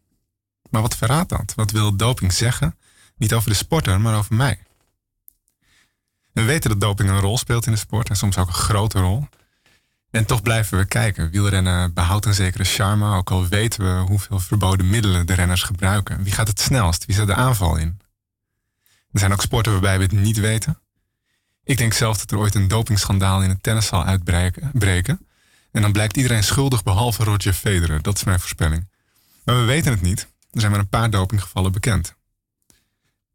Maar 0.69 0.81
wat 0.81 0.97
verraadt 0.97 1.29
dat? 1.29 1.53
Wat 1.55 1.71
wil 1.71 1.95
doping 1.95 2.33
zeggen? 2.33 2.77
Niet 3.15 3.33
over 3.33 3.49
de 3.49 3.55
sporter, 3.55 4.01
maar 4.01 4.17
over 4.17 4.35
mij. 4.35 4.59
We 6.37 6.43
weten 6.43 6.69
dat 6.69 6.81
doping 6.81 7.09
een 7.09 7.19
rol 7.19 7.37
speelt 7.37 7.65
in 7.65 7.71
de 7.71 7.77
sport 7.77 8.09
en 8.09 8.15
soms 8.15 8.37
ook 8.37 8.47
een 8.47 8.53
grote 8.53 8.99
rol. 8.99 9.27
En 10.11 10.25
toch 10.25 10.41
blijven 10.41 10.77
we 10.77 10.85
kijken. 10.85 11.29
Wielrennen 11.29 11.93
behoudt 11.93 12.25
een 12.25 12.33
zekere 12.33 12.63
charme, 12.63 13.15
ook 13.15 13.31
al 13.31 13.47
weten 13.47 13.83
we 13.83 14.07
hoeveel 14.07 14.39
verboden 14.39 14.89
middelen 14.89 15.25
de 15.25 15.33
renners 15.33 15.63
gebruiken. 15.63 16.23
Wie 16.23 16.33
gaat 16.33 16.47
het 16.47 16.59
snelst? 16.59 17.05
Wie 17.05 17.15
zet 17.15 17.27
de 17.27 17.33
aanval 17.33 17.75
in? 17.75 17.99
Er 19.11 19.19
zijn 19.19 19.31
ook 19.31 19.41
sporten 19.41 19.71
waarbij 19.71 19.97
we 19.97 20.03
het 20.03 20.11
niet 20.11 20.37
weten. 20.39 20.79
Ik 21.63 21.77
denk 21.77 21.93
zelf 21.93 22.17
dat 22.17 22.31
er 22.31 22.37
ooit 22.37 22.55
een 22.55 22.67
dopingschandaal 22.67 23.43
in 23.43 23.49
een 23.49 23.61
tennis 23.61 23.85
zal 23.85 24.03
uitbreken. 24.03 24.71
breken. 24.73 25.27
En 25.71 25.81
dan 25.81 25.91
blijkt 25.91 26.17
iedereen 26.17 26.43
schuldig 26.43 26.83
behalve 26.83 27.23
Roger 27.23 27.53
Federer. 27.53 28.01
Dat 28.01 28.15
is 28.15 28.23
mijn 28.23 28.39
voorspelling. 28.39 28.89
Maar 29.43 29.55
we 29.55 29.63
weten 29.63 29.91
het 29.91 30.01
niet. 30.01 30.27
Er 30.51 30.59
zijn 30.59 30.71
maar 30.71 30.81
een 30.81 30.89
paar 30.89 31.09
dopinggevallen 31.09 31.71
bekend. 31.71 32.16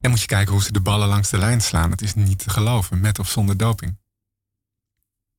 En 0.02 0.10
moet 0.10 0.20
je 0.20 0.26
kijken 0.26 0.52
hoe 0.52 0.62
ze 0.62 0.72
de 0.72 0.80
ballen 0.80 1.08
langs 1.08 1.30
de 1.30 1.38
lijn 1.38 1.60
slaan. 1.60 1.90
Het 1.90 2.02
is 2.02 2.14
niet 2.14 2.38
te 2.38 2.50
geloven, 2.50 3.00
met 3.00 3.18
of 3.18 3.28
zonder 3.28 3.56
doping. 3.56 3.98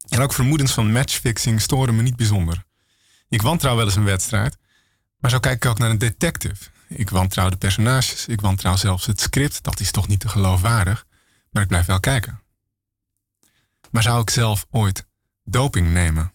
En 0.07 0.19
ook 0.19 0.33
vermoedens 0.33 0.73
van 0.73 0.91
matchfixing 0.91 1.61
storen 1.61 1.95
me 1.95 2.01
niet 2.01 2.15
bijzonder. 2.15 2.63
Ik 3.29 3.41
wantrouw 3.41 3.75
wel 3.75 3.85
eens 3.85 3.95
een 3.95 4.03
wedstrijd, 4.03 4.57
maar 5.17 5.31
zo 5.31 5.39
kijk 5.39 5.55
ik 5.55 5.65
ook 5.65 5.77
naar 5.77 5.89
een 5.89 5.97
detective. 5.97 6.69
Ik 6.87 7.09
wantrouw 7.09 7.49
de 7.49 7.57
personages, 7.57 8.27
ik 8.27 8.41
wantrouw 8.41 8.75
zelfs 8.75 9.05
het 9.05 9.21
script. 9.21 9.63
Dat 9.63 9.79
is 9.79 9.91
toch 9.91 10.07
niet 10.07 10.19
te 10.19 10.29
geloofwaardig, 10.29 11.05
maar 11.51 11.61
ik 11.61 11.67
blijf 11.67 11.85
wel 11.85 11.99
kijken. 11.99 12.41
Maar 13.91 14.03
zou 14.03 14.21
ik 14.21 14.29
zelf 14.29 14.65
ooit 14.69 15.05
doping 15.43 15.91
nemen? 15.91 16.33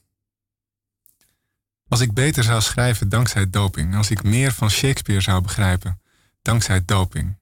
Als 1.89 2.01
ik 2.01 2.13
beter 2.13 2.45
zou 2.45 2.61
schrijven 2.61 3.09
dankzij 3.09 3.51
doping, 3.51 3.97
als 3.97 4.11
ik 4.11 4.23
meer 4.23 4.53
van 4.53 4.71
Shakespeare 4.71 5.21
zou 5.21 5.43
begrijpen 5.43 6.01
dankzij 6.43 6.85
doping, 6.85 7.37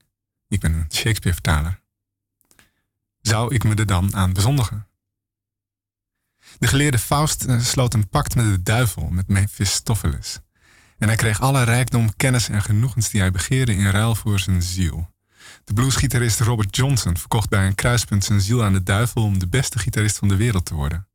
ik 0.47 0.59
ben 0.59 0.73
een 0.73 0.85
Shakespeare-vertaler, 0.89 1.79
zou 3.21 3.55
ik 3.55 3.63
me 3.63 3.75
er 3.75 3.85
dan 3.85 4.15
aan 4.15 4.33
bezondigen? 4.33 4.87
De 6.59 6.67
geleerde 6.67 6.99
Faust 6.99 7.43
eh, 7.43 7.59
sloot 7.59 7.93
een 7.93 8.09
pact 8.09 8.35
met 8.35 8.45
de 8.45 8.63
duivel, 8.63 9.09
met 9.09 9.27
Mephistopheles. 9.27 10.39
En 10.97 11.07
hij 11.07 11.17
kreeg 11.17 11.41
alle 11.41 11.63
rijkdom, 11.63 12.15
kennis 12.15 12.49
en 12.49 12.61
genoegens 12.61 13.09
die 13.09 13.21
hij 13.21 13.31
begeerde 13.31 13.75
in 13.75 13.89
ruil 13.89 14.15
voor 14.15 14.39
zijn 14.39 14.61
ziel. 14.61 15.09
De 15.63 15.73
bluesgitarist 15.73 16.39
Robert 16.39 16.75
Johnson 16.75 17.17
verkocht 17.17 17.49
bij 17.49 17.67
een 17.67 17.75
kruispunt 17.75 18.23
zijn 18.23 18.41
ziel 18.41 18.63
aan 18.63 18.73
de 18.73 18.83
duivel 18.83 19.23
om 19.23 19.39
de 19.39 19.47
beste 19.47 19.79
gitarist 19.79 20.17
van 20.17 20.27
de 20.27 20.35
wereld 20.35 20.65
te 20.65 20.73
worden. 20.73 21.07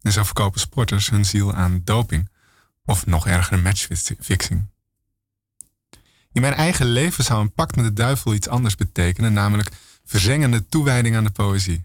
En 0.00 0.12
zo 0.12 0.22
verkopen 0.22 0.60
sporters 0.60 1.10
hun 1.10 1.24
ziel 1.24 1.54
aan 1.54 1.80
doping, 1.84 2.30
of 2.84 3.06
nog 3.06 3.26
erger 3.26 3.58
matchfixing. 3.58 4.68
In 6.38 6.44
mijn 6.44 6.56
eigen 6.56 6.86
leven 6.86 7.24
zou 7.24 7.40
een 7.40 7.52
pact 7.52 7.76
met 7.76 7.84
de 7.84 7.92
duivel 7.92 8.34
iets 8.34 8.48
anders 8.48 8.74
betekenen, 8.74 9.32
namelijk 9.32 9.70
verzengende 10.04 10.66
toewijding 10.66 11.16
aan 11.16 11.24
de 11.24 11.30
poëzie. 11.30 11.84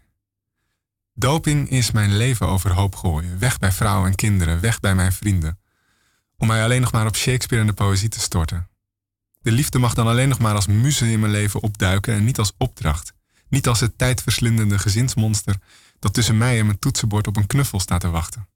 Doping 1.14 1.70
is 1.70 1.92
mijn 1.92 2.18
leven 2.18 2.48
overhoop 2.48 2.96
gooien, 2.96 3.40
weg 3.40 3.60
bij 3.60 3.72
vrouwen 3.72 4.10
en 4.10 4.16
kinderen, 4.16 4.60
weg 4.60 4.80
bij 4.80 4.96
mijn 4.96 5.14
vrienden. 5.14 5.60
Om 6.38 6.48
mij 6.48 6.64
alleen 6.64 6.82
nog 6.82 6.92
maar 6.92 7.08
op 7.08 7.16
Shakespeare 7.16 7.64
en 7.64 7.70
de 7.70 7.84
poëzie 7.84 8.10
te 8.10 8.20
storten. 8.20 8.70
De 9.42 9.52
liefde 9.52 9.80
mag 9.80 9.94
dan 9.94 10.08
alleen 10.08 10.30
nog 10.30 10.40
maar 10.40 10.56
als 10.56 10.68
muze 10.68 11.12
in 11.12 11.20
mijn 11.20 11.32
leven 11.32 11.62
opduiken 11.62 12.14
en 12.14 12.24
niet 12.24 12.38
als 12.38 12.54
opdracht. 12.58 13.14
Niet 13.50 13.68
als 13.68 13.80
het 13.80 13.98
tijdverslindende 13.98 14.80
gezinsmonster 14.80 15.56
dat 16.00 16.14
tussen 16.14 16.38
mij 16.38 16.60
en 16.60 16.66
mijn 16.66 16.80
toetsenbord 16.80 17.28
op 17.28 17.38
een 17.38 17.48
knuffel 17.48 17.80
staat 17.80 18.02
te 18.02 18.10
wachten. 18.10 18.48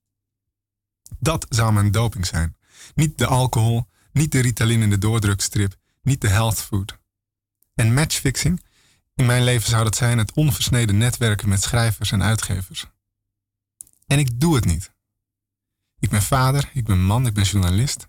Dat 1.18 1.46
zou 1.48 1.72
mijn 1.72 1.90
doping 1.90 2.26
zijn. 2.26 2.56
Niet 2.94 3.18
de 3.18 3.26
alcohol, 3.26 3.88
niet 4.12 4.32
de 4.32 4.40
Ritalin 4.40 4.82
in 4.82 4.90
de 4.90 4.98
doordrukstrip, 4.98 5.76
niet 6.08 6.20
de 6.20 6.28
health 6.28 6.60
food. 6.60 6.98
En 7.74 7.94
matchfixing? 7.94 8.64
In 9.14 9.26
mijn 9.26 9.44
leven 9.44 9.68
zou 9.68 9.84
dat 9.84 9.96
zijn 9.96 10.18
het 10.18 10.32
onversneden 10.32 10.98
netwerken 10.98 11.48
met 11.48 11.62
schrijvers 11.62 12.12
en 12.12 12.22
uitgevers. 12.22 12.86
En 14.06 14.18
ik 14.18 14.40
doe 14.40 14.54
het 14.54 14.64
niet. 14.64 14.92
Ik 15.98 16.10
ben 16.10 16.22
vader, 16.22 16.70
ik 16.72 16.84
ben 16.84 17.04
man, 17.04 17.26
ik 17.26 17.34
ben 17.34 17.44
journalist. 17.44 18.08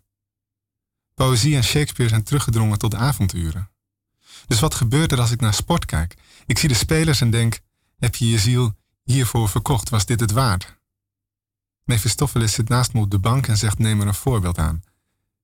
Poëzie 1.13 1.55
en 1.55 1.63
Shakespeare 1.63 2.09
zijn 2.09 2.23
teruggedrongen 2.23 2.77
tot 2.77 2.95
avonturen. 2.95 3.71
Dus 4.47 4.59
wat 4.59 4.75
gebeurt 4.75 5.11
er 5.11 5.19
als 5.19 5.31
ik 5.31 5.41
naar 5.41 5.53
sport 5.53 5.85
kijk? 5.85 6.17
Ik 6.45 6.57
zie 6.57 6.69
de 6.69 6.75
spelers 6.75 7.21
en 7.21 7.29
denk: 7.29 7.59
heb 7.97 8.15
je 8.15 8.29
je 8.29 8.39
ziel 8.39 8.77
hiervoor 9.03 9.49
verkocht? 9.49 9.89
Was 9.89 10.05
dit 10.05 10.19
het 10.19 10.31
waard? 10.31 10.77
Mephistopheles 11.83 12.53
zit 12.53 12.69
naast 12.69 12.93
me 12.93 13.01
op 13.01 13.11
de 13.11 13.19
bank 13.19 13.47
en 13.47 13.57
zegt: 13.57 13.77
neem 13.77 14.01
er 14.01 14.07
een 14.07 14.13
voorbeeld 14.13 14.57
aan. 14.57 14.83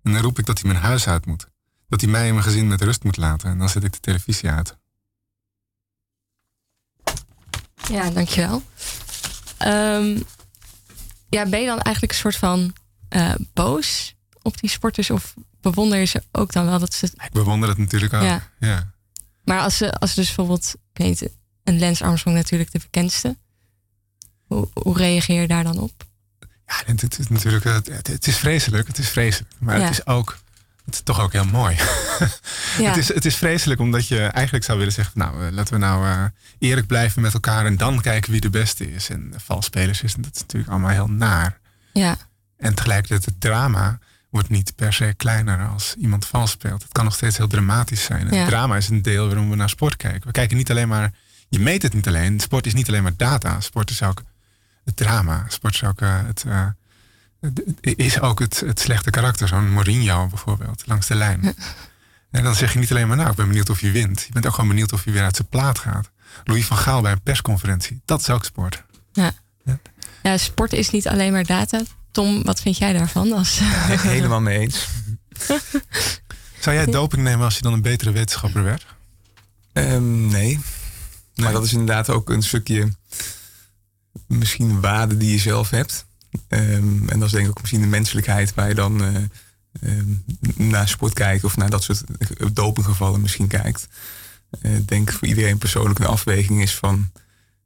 En 0.02 0.14
dan 0.14 0.22
roep 0.22 0.40
ik 0.40 0.46
dat 0.46 0.60
hij 0.60 0.72
mijn 0.72 0.84
huis 0.84 1.08
uit 1.08 1.26
moet. 1.26 1.54
Dat 1.88 2.02
hij 2.02 2.10
mij 2.10 2.28
en 2.28 2.34
mijn 2.34 2.46
gezin 2.46 2.68
met 2.68 2.82
rust 2.82 3.04
moet 3.04 3.18
laten. 3.18 3.50
En 3.50 3.58
dan 3.58 3.70
zet 3.70 3.84
ik 3.84 3.94
de 3.94 4.00
televisie 4.00 4.50
uit. 4.50 4.78
Ja, 7.90 8.10
dankjewel. 8.10 8.64
Um, 9.66 10.24
ja, 11.30 11.46
ben 11.46 11.60
je 11.60 11.66
dan 11.66 11.82
eigenlijk 11.82 12.12
een 12.14 12.20
soort 12.20 12.36
van 12.36 12.74
uh, 13.10 13.34
boos 13.54 14.16
op 14.42 14.60
die 14.60 14.70
sporters? 14.70 15.10
Of 15.10 15.34
bewonder 15.62 16.00
je 16.00 16.06
ze 16.06 16.24
ook 16.32 16.52
dan 16.52 16.66
wel 16.66 16.80
dat 16.80 16.94
ze... 16.94 17.06
Ik 17.06 17.32
bewonder 17.32 17.70
het 17.70 17.78
natuurlijk 17.78 18.14
ook, 18.14 18.22
ja. 18.22 18.50
ja. 18.60 18.94
Maar 19.44 19.60
als 19.60 19.78
ze, 19.78 19.94
als 19.94 20.10
ze 20.10 20.16
dus 20.16 20.26
bijvoorbeeld, 20.26 20.76
ik 20.94 20.98
weet 20.98 21.30
een 21.64 21.80
Lance 21.80 22.04
Armstrong 22.04 22.38
natuurlijk 22.38 22.72
de 22.72 22.80
bekendste. 22.80 23.38
Hoe, 24.46 24.70
hoe 24.74 24.98
reageer 24.98 25.42
je 25.42 25.48
daar 25.48 25.64
dan 25.64 25.80
op? 25.80 26.06
Ja, 26.40 26.94
het, 26.96 27.20
is 27.20 27.28
natuurlijk, 27.28 27.64
het, 27.64 28.08
het, 28.08 28.28
is 28.28 28.38
vreselijk, 28.38 28.88
het 28.88 28.98
is 28.98 29.10
vreselijk. 29.10 29.54
Maar 29.60 29.82
het 29.82 29.90
is 29.90 30.06
ook, 30.06 30.38
het 30.86 30.94
is 30.94 31.02
toch 31.04 31.20
ook 31.20 31.32
heel 31.32 31.46
mooi. 31.46 31.76
ja. 32.78 32.90
het, 32.90 32.98
is, 32.98 33.08
het 33.08 33.26
is 33.26 33.36
vreselijk 33.36 33.80
omdat 33.80 34.08
je 34.08 34.20
eigenlijk 34.20 34.66
zou 34.66 34.78
willen 34.78 34.94
zeggen, 34.94 35.20
nou, 35.20 35.46
eh, 35.46 35.52
laten 35.52 35.74
we 35.74 35.80
nou 35.80 36.06
uh, 36.06 36.24
eerlijk 36.60 36.88
blijven 36.88 37.22
met 37.22 37.34
elkaar 37.34 37.66
en 37.66 37.78
dan 37.78 38.02
kijken 38.02 38.32
wie 38.32 38.42
de 38.42 38.50
beste 38.50 38.92
is. 38.94 39.10
En 39.10 39.34
valspelers 39.38 40.02
is 40.02 40.14
dat 40.14 40.36
is 40.36 40.42
natuurlijk 40.42 40.72
allemaal 40.72 40.90
heel 40.90 41.10
naar. 41.10 41.60
Ja. 41.94 42.18
En 42.58 42.74
tegelijkertijd 42.74 43.26
het 43.26 43.42
drama 43.42 44.00
wordt 44.30 44.50
niet 44.50 44.76
per 44.76 44.94
se 44.94 45.14
kleiner 45.18 45.68
als 45.68 45.96
iemand 45.98 46.26
vals 46.26 46.52
speelt. 46.52 46.82
Het 46.82 46.92
kan 46.92 47.04
nog 47.04 47.14
steeds 47.14 47.38
heel 47.38 47.48
dramatisch 47.48 48.04
zijn. 48.04 48.28
Het 48.28 48.48
drama 48.48 48.76
is 48.76 48.90
een 48.90 49.02
deel 49.02 49.26
waarom 49.26 49.50
we 49.50 49.56
naar 49.56 49.70
sport 49.70 49.96
kijken. 49.96 50.26
We 50.26 50.32
kijken 50.32 50.58
niet 50.58 50.70
alleen 50.70 50.88
maar, 50.88 51.12
je 51.50 51.60
meet 51.60 51.82
het 51.82 51.94
niet 51.94 52.08
alleen. 52.08 52.40
Sport 52.40 52.66
is 52.66 52.74
niet 52.74 52.88
alleen 52.88 53.04
maar 53.04 53.18
data. 53.18 53.60
Sport 53.60 53.90
is 53.90 54.04
ook 54.04 54.24
het 54.86 54.96
drama. 54.96 55.46
Sport 55.48 55.74
is 55.74 55.84
ook 55.84 56.02
uh, 56.02 56.20
het, 56.26 56.44
uh, 56.48 56.66
is 57.82 58.20
ook 58.20 58.40
het, 58.40 58.60
het 58.66 58.80
slechte 58.80 59.10
karakter. 59.10 59.48
Zo'n 59.48 59.72
Mourinho 59.72 60.28
bijvoorbeeld, 60.28 60.84
langs 60.86 61.08
de 61.08 61.16
lijn. 61.16 61.56
En 62.32 62.44
dan 62.44 62.56
zeg 62.56 62.74
je 62.74 62.80
niet 62.80 62.92
alleen 62.92 63.08
maar, 63.08 63.18
nou, 63.18 63.30
ik 63.30 63.36
ben 63.36 63.48
benieuwd 63.48 63.70
of 63.70 63.82
je 63.82 63.92
wint. 63.92 64.22
Je 64.22 64.34
bent 64.34 64.46
ook 64.46 64.54
gewoon 64.54 64.70
benieuwd 64.70 64.94
of 64.94 65.06
je 65.06 65.12
weer 65.12 65.24
uit 65.24 65.36
zijn 65.36 65.48
plaat 65.48 65.80
gaat. 65.80 66.10
Louis 66.44 66.66
van 66.66 66.78
Gaal 66.78 67.02
bij 67.02 67.12
een 67.12 67.22
persconferentie. 67.22 68.02
Dat 68.06 68.20
is 68.20 68.30
ook 68.30 68.46
sport. 68.46 68.84
Ja. 69.14 69.32
ja. 69.66 69.80
ja 70.24 70.38
sport 70.38 70.74
is 70.74 70.90
niet 70.90 71.08
alleen 71.08 71.32
maar 71.32 71.46
data. 71.46 71.82
Tom, 72.12 72.44
wat 72.44 72.62
vind 72.62 72.78
jij 72.78 72.94
daarvan? 72.94 73.32
Als... 73.32 73.60
helemaal 73.62 74.42
mee 74.42 74.60
eens. 74.60 74.88
Zou 76.60 76.76
jij 76.76 76.86
doping 76.86 77.24
nemen 77.24 77.46
als 77.46 77.56
je 77.56 77.62
dan 77.62 77.74
een 77.74 77.82
betere 77.82 78.12
wetenschapper 78.12 78.64
werd? 78.64 78.86
Um, 79.74 80.28
nee. 80.28 80.60
Maar 81.36 81.52
dat 81.52 81.64
is 81.64 81.72
inderdaad 81.72 82.10
ook 82.10 82.30
een 82.30 82.44
stukje 82.44 82.92
misschien 84.28 84.82
waarde 84.82 85.18
die 85.18 85.32
je 85.32 85.40
zelf 85.40 85.70
hebt. 85.70 86.06
Um, 86.48 87.10
en 87.10 87.20
dat 87.20 87.28
is 87.28 87.32
denk 87.32 87.44
ik 87.44 87.50
ook 87.50 87.62
misschien 87.62 87.82
de 87.82 87.88
menselijkheid 87.88 88.54
waar 88.54 88.68
je 88.68 88.76
dan 88.76 89.02
uh, 89.02 89.16
um, 89.82 90.24
naar 90.56 90.88
sport 90.88 91.14
kijkt 91.14 91.44
of 91.44 91.58
naar 91.58 91.70
dat 91.70 91.84
soort 91.84 92.04
dopinggevallen 92.54 93.22
misschien 93.22 93.48
kijkt. 93.48 93.88
Ik 94.52 94.70
uh, 94.70 94.78
denk 94.86 95.12
voor 95.12 95.28
iedereen 95.28 95.58
persoonlijk 95.58 96.00
een 96.00 96.06
afweging 96.06 96.62
is 96.62 96.76
van 96.76 97.12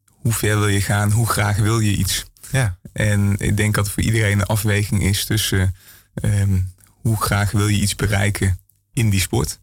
hoe 0.05 0.33
ver 0.33 0.59
wil 0.59 0.67
je 0.67 0.81
gaan, 0.81 1.11
hoe 1.11 1.27
graag 1.27 1.57
wil 1.57 1.79
je 1.79 1.95
iets. 1.95 2.25
Ja. 2.51 2.77
En 2.93 3.35
ik 3.37 3.57
denk 3.57 3.75
dat 3.75 3.89
voor 3.89 4.03
iedereen 4.03 4.39
een 4.39 4.45
afweging 4.45 5.03
is 5.03 5.25
tussen 5.25 5.75
um, 6.23 6.73
hoe 6.85 7.21
graag 7.21 7.51
wil 7.51 7.67
je 7.67 7.81
iets 7.81 7.95
bereiken 7.95 8.59
in 8.93 9.09
die 9.09 9.19
sport. 9.19 9.59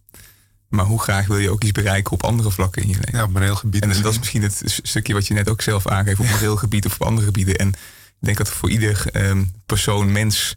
Maar 0.69 0.85
hoe 0.85 1.01
graag 1.01 1.27
wil 1.27 1.39
je 1.39 1.51
ook 1.51 1.63
iets 1.63 1.73
bereiken 1.73 2.13
op 2.13 2.25
andere 2.25 2.51
vlakken 2.51 2.83
in 2.83 2.89
je 2.89 2.95
leven? 2.95 3.19
Ja, 3.19 3.25
op 3.25 3.33
moreel 3.33 3.57
gebied. 3.57 3.83
En 3.83 4.03
dat 4.03 4.13
is 4.13 4.19
misschien 4.19 4.43
het 4.43 4.63
stukje 4.83 5.13
wat 5.13 5.27
je 5.27 5.35
net 5.35 5.49
ook 5.49 5.63
zelf 5.63 5.87
aangeeft 5.87 6.21
op 6.21 6.29
moreel 6.29 6.57
gebied 6.57 6.87
of 6.87 6.95
op 6.95 7.03
andere 7.03 7.27
gebieden. 7.27 7.57
En 7.57 7.73
ik 8.21 8.27
denk 8.27 8.37
dat 8.37 8.49
voor 8.49 8.71
ieder 8.71 9.07
um, 9.13 9.53
persoon, 9.67 10.13
mens, 10.13 10.57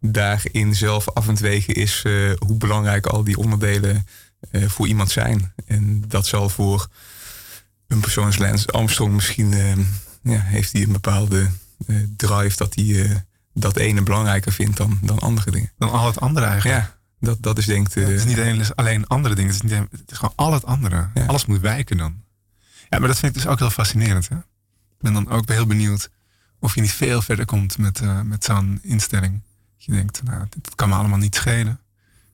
daarin 0.00 0.74
zelf 0.74 1.10
af 1.10 1.28
en 1.28 1.36
wegen 1.36 1.74
is 1.74 2.02
uh, 2.06 2.32
hoe 2.38 2.56
belangrijk 2.56 3.06
al 3.06 3.24
die 3.24 3.36
onderdelen 3.36 4.06
uh, 4.50 4.68
voor 4.68 4.86
iemand 4.86 5.10
zijn. 5.10 5.52
En 5.66 6.04
dat 6.08 6.26
zal 6.26 6.48
voor 6.48 6.88
een 7.86 8.00
persoon 8.00 8.26
als 8.26 8.38
Lance 8.38 8.66
Armstrong 8.66 9.12
misschien 9.12 9.52
uh, 9.52 9.76
ja, 10.22 10.40
heeft 10.40 10.72
hij 10.72 10.82
een 10.82 10.92
bepaalde 10.92 11.50
drive 12.16 12.56
dat 12.56 12.74
hij 12.74 13.24
dat 13.54 13.76
ene 13.76 14.02
belangrijker 14.02 14.52
vindt 14.52 14.76
dan, 14.76 14.98
dan 15.02 15.18
andere 15.18 15.50
dingen. 15.50 15.72
Dan 15.78 15.90
al 15.90 16.06
het 16.06 16.20
andere 16.20 16.46
eigenlijk. 16.46 16.80
Ja. 16.80 16.98
Dat, 17.20 17.42
dat 17.42 17.58
is 17.58 17.66
denk 17.66 17.88
ik... 17.88 17.94
het 17.94 18.08
is 18.08 18.24
niet 18.24 18.38
alleen, 18.38 18.74
alleen 18.74 19.06
andere 19.06 19.34
dingen. 19.34 19.52
Het 19.54 19.64
is, 19.64 19.70
niet, 19.70 19.90
het 19.90 20.10
is 20.10 20.16
gewoon 20.16 20.32
al 20.36 20.52
het 20.52 20.64
andere. 20.64 21.08
Alles 21.26 21.46
moet 21.46 21.60
wijken 21.60 21.96
dan. 21.96 22.22
Ja, 22.88 22.98
maar 22.98 23.08
dat 23.08 23.18
vind 23.18 23.36
ik 23.36 23.42
dus 23.42 23.50
ook 23.50 23.58
heel 23.58 23.70
fascinerend. 23.70 24.28
Hè? 24.28 24.36
Ik 24.36 25.00
ben 25.00 25.12
dan 25.12 25.30
ook 25.30 25.48
heel 25.48 25.66
benieuwd 25.66 26.10
of 26.64 26.74
je 26.74 26.80
niet 26.80 26.92
veel 26.92 27.22
verder 27.22 27.44
komt 27.44 27.78
met, 27.78 28.00
uh, 28.00 28.20
met 28.20 28.44
zo'n 28.44 28.78
instelling. 28.82 29.40
Je 29.76 29.92
denkt, 29.92 30.22
nou, 30.22 30.44
dit 30.50 30.74
kan 30.74 30.88
me 30.88 30.94
allemaal 30.94 31.18
niet 31.18 31.34
schelen. 31.34 31.80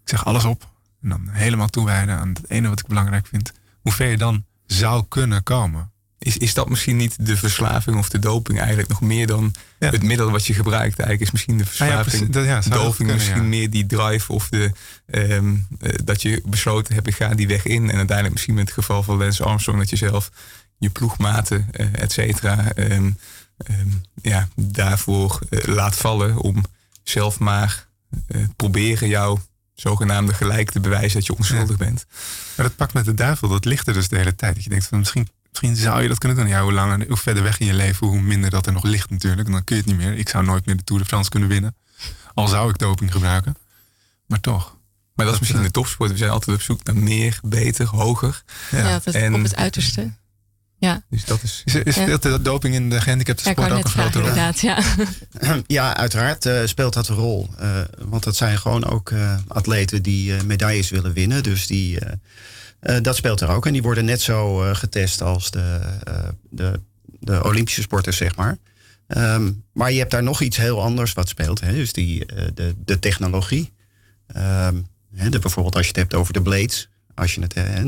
Ik 0.02 0.08
zeg 0.08 0.24
alles 0.24 0.44
op. 0.44 0.68
En 1.02 1.08
dan 1.08 1.28
helemaal 1.30 1.68
toewijden 1.68 2.18
aan 2.18 2.28
het 2.28 2.50
ene 2.50 2.68
wat 2.68 2.78
ik 2.78 2.86
belangrijk 2.86 3.26
vind. 3.26 3.52
Hoe 3.80 3.92
ver 3.92 4.06
je 4.06 4.16
dan 4.16 4.44
zou 4.66 5.04
kunnen 5.08 5.42
komen. 5.42 5.90
Is, 6.18 6.36
is 6.36 6.54
dat 6.54 6.68
misschien 6.68 6.96
niet 6.96 7.26
de 7.26 7.36
verslaving 7.36 7.96
of 7.96 8.08
de 8.08 8.18
doping 8.18 8.58
eigenlijk 8.58 8.88
nog 8.88 9.00
meer 9.00 9.26
dan 9.26 9.54
het 9.78 10.02
middel 10.02 10.30
wat 10.30 10.46
je 10.46 10.54
gebruikt? 10.54 10.98
Eigenlijk 10.98 11.20
is 11.20 11.30
misschien 11.30 11.58
de 11.58 11.66
verslaving, 11.66 12.34
ja, 12.34 12.40
ja, 12.40 12.60
doping 12.60 12.96
kunnen, 12.96 13.14
misschien 13.14 13.48
meer 13.48 13.70
die 13.70 13.86
drive 13.86 14.32
of 14.32 14.48
de, 14.48 14.72
um, 15.06 15.66
uh, 15.80 15.94
dat 16.04 16.22
je 16.22 16.42
besloten 16.44 16.94
hebt, 16.94 17.06
ik 17.06 17.14
ga 17.14 17.34
die 17.34 17.48
weg 17.48 17.64
in. 17.64 17.90
En 17.90 17.96
uiteindelijk 17.96 18.32
misschien 18.32 18.54
met 18.54 18.64
het 18.64 18.74
geval 18.74 19.02
van 19.02 19.16
Lance 19.16 19.44
Armstrong 19.44 19.78
dat 19.78 19.90
je 19.90 19.96
zelf 19.96 20.30
je 20.78 20.90
ploegmaten, 20.90 21.68
uh, 21.80 21.86
et 21.92 22.12
cetera, 22.12 22.76
um, 22.76 23.18
ja, 24.22 24.48
daarvoor 24.56 25.38
uh, 25.50 25.60
laat 25.64 25.96
vallen 25.96 26.36
om 26.36 26.64
zelf 27.02 27.38
maar 27.38 27.88
proberen 28.56 29.08
jouw 29.08 29.38
zogenaamde 29.74 30.34
gelijk 30.34 30.70
te 30.70 30.80
bewijzen 30.80 31.18
dat 31.18 31.26
je 31.26 31.36
onschuldig 31.36 31.76
bent. 31.76 32.06
Maar 32.56 32.66
dat 32.66 32.76
pakt 32.76 32.92
met 32.92 33.04
de 33.04 33.14
duivel, 33.14 33.48
dat 33.48 33.64
ligt 33.64 33.86
er 33.86 33.94
dus 33.94 34.08
de 34.08 34.16
hele 34.16 34.34
tijd. 34.34 34.54
Dat 34.54 34.64
je 34.64 34.70
denkt 34.70 34.86
van 34.86 34.98
misschien 34.98 35.28
Misschien 35.50 35.76
zou 35.76 36.02
je 36.02 36.08
dat 36.08 36.18
kunnen 36.18 36.38
doen. 36.38 36.48
Ja, 36.48 36.62
hoe 36.62 36.72
langer, 36.72 37.06
hoe 37.06 37.16
verder 37.16 37.42
weg 37.42 37.58
in 37.58 37.66
je 37.66 37.74
leven, 37.74 38.06
hoe 38.06 38.20
minder 38.20 38.50
dat 38.50 38.66
er 38.66 38.72
nog 38.72 38.84
ligt 38.84 39.10
natuurlijk. 39.10 39.50
dan 39.50 39.64
kun 39.64 39.76
je 39.76 39.82
het 39.82 39.90
niet 39.90 40.00
meer. 40.00 40.18
Ik 40.18 40.28
zou 40.28 40.44
nooit 40.44 40.66
meer 40.66 40.76
de 40.76 40.84
Tour 40.84 41.02
de 41.02 41.08
France 41.08 41.30
kunnen 41.30 41.48
winnen. 41.48 41.76
Al 42.34 42.48
zou 42.48 42.70
ik 42.70 42.78
doping 42.78 43.12
gebruiken. 43.12 43.56
Maar 44.26 44.40
toch. 44.40 44.76
Maar 45.14 45.26
dat 45.26 45.34
is 45.34 45.40
misschien 45.40 45.62
de 45.62 45.70
topsport. 45.70 46.10
We 46.10 46.16
zijn 46.16 46.30
altijd 46.30 46.56
op 46.56 46.62
zoek 46.62 46.84
naar 46.84 46.96
meer, 46.96 47.38
beter, 47.42 47.86
hoger. 47.86 48.42
Ja, 48.70 48.78
ja 48.78 49.00
dat 49.04 49.14
en, 49.14 49.34
op 49.34 49.42
het 49.42 49.56
uiterste. 49.56 50.12
Ja. 50.80 51.02
Dus 51.10 51.24
dat 51.24 51.42
is. 51.42 51.62
Is, 51.64 51.74
is 51.74 51.94
speelt 51.94 52.22
de 52.22 52.42
doping 52.42 52.74
in 52.74 52.90
de 52.90 53.00
gehandicapte 53.00 53.42
sport 53.42 53.68
ja, 53.68 53.76
ook 53.76 53.84
een 53.84 53.90
grote 53.90 54.18
rol? 54.18 54.28
Inderdaad, 54.28 54.60
ja. 54.60 54.82
ja, 55.66 55.96
uiteraard 55.96 56.46
uh, 56.46 56.60
speelt 56.64 56.94
dat 56.94 57.08
een 57.08 57.16
rol. 57.16 57.48
Uh, 57.60 57.80
want 57.98 58.24
dat 58.24 58.36
zijn 58.36 58.58
gewoon 58.58 58.84
ook 58.84 59.10
uh, 59.10 59.34
atleten 59.48 60.02
die 60.02 60.42
medailles 60.42 60.90
willen 60.90 61.12
winnen. 61.12 61.42
Dus 61.42 61.66
die 61.66 61.98
uh, 62.80 62.96
dat 63.02 63.16
speelt 63.16 63.40
er 63.40 63.48
ook. 63.48 63.66
En 63.66 63.72
die 63.72 63.82
worden 63.82 64.04
net 64.04 64.20
zo 64.20 64.64
uh, 64.64 64.74
getest 64.74 65.22
als 65.22 65.50
de, 65.50 65.80
uh, 66.08 66.28
de, 66.50 66.80
de 67.18 67.44
Olympische 67.44 67.82
sporters, 67.82 68.16
zeg 68.16 68.36
maar. 68.36 68.58
Um, 69.08 69.64
maar 69.72 69.92
je 69.92 69.98
hebt 69.98 70.10
daar 70.10 70.22
nog 70.22 70.40
iets 70.40 70.56
heel 70.56 70.82
anders 70.82 71.12
wat 71.12 71.28
speelt. 71.28 71.60
Hè? 71.60 71.72
Dus 71.72 71.92
die, 71.92 72.26
de, 72.54 72.74
de 72.84 72.98
technologie. 72.98 73.72
Um, 74.36 74.86
hè, 75.14 75.28
de, 75.28 75.38
bijvoorbeeld 75.38 75.76
als 75.76 75.84
je 75.84 75.90
het 75.90 76.00
hebt 76.00 76.14
over 76.14 76.32
de 76.32 76.42
blades. 76.42 76.88
Als 77.14 77.34
je 77.34 77.40
het, 77.40 77.54
hè, 77.54 77.86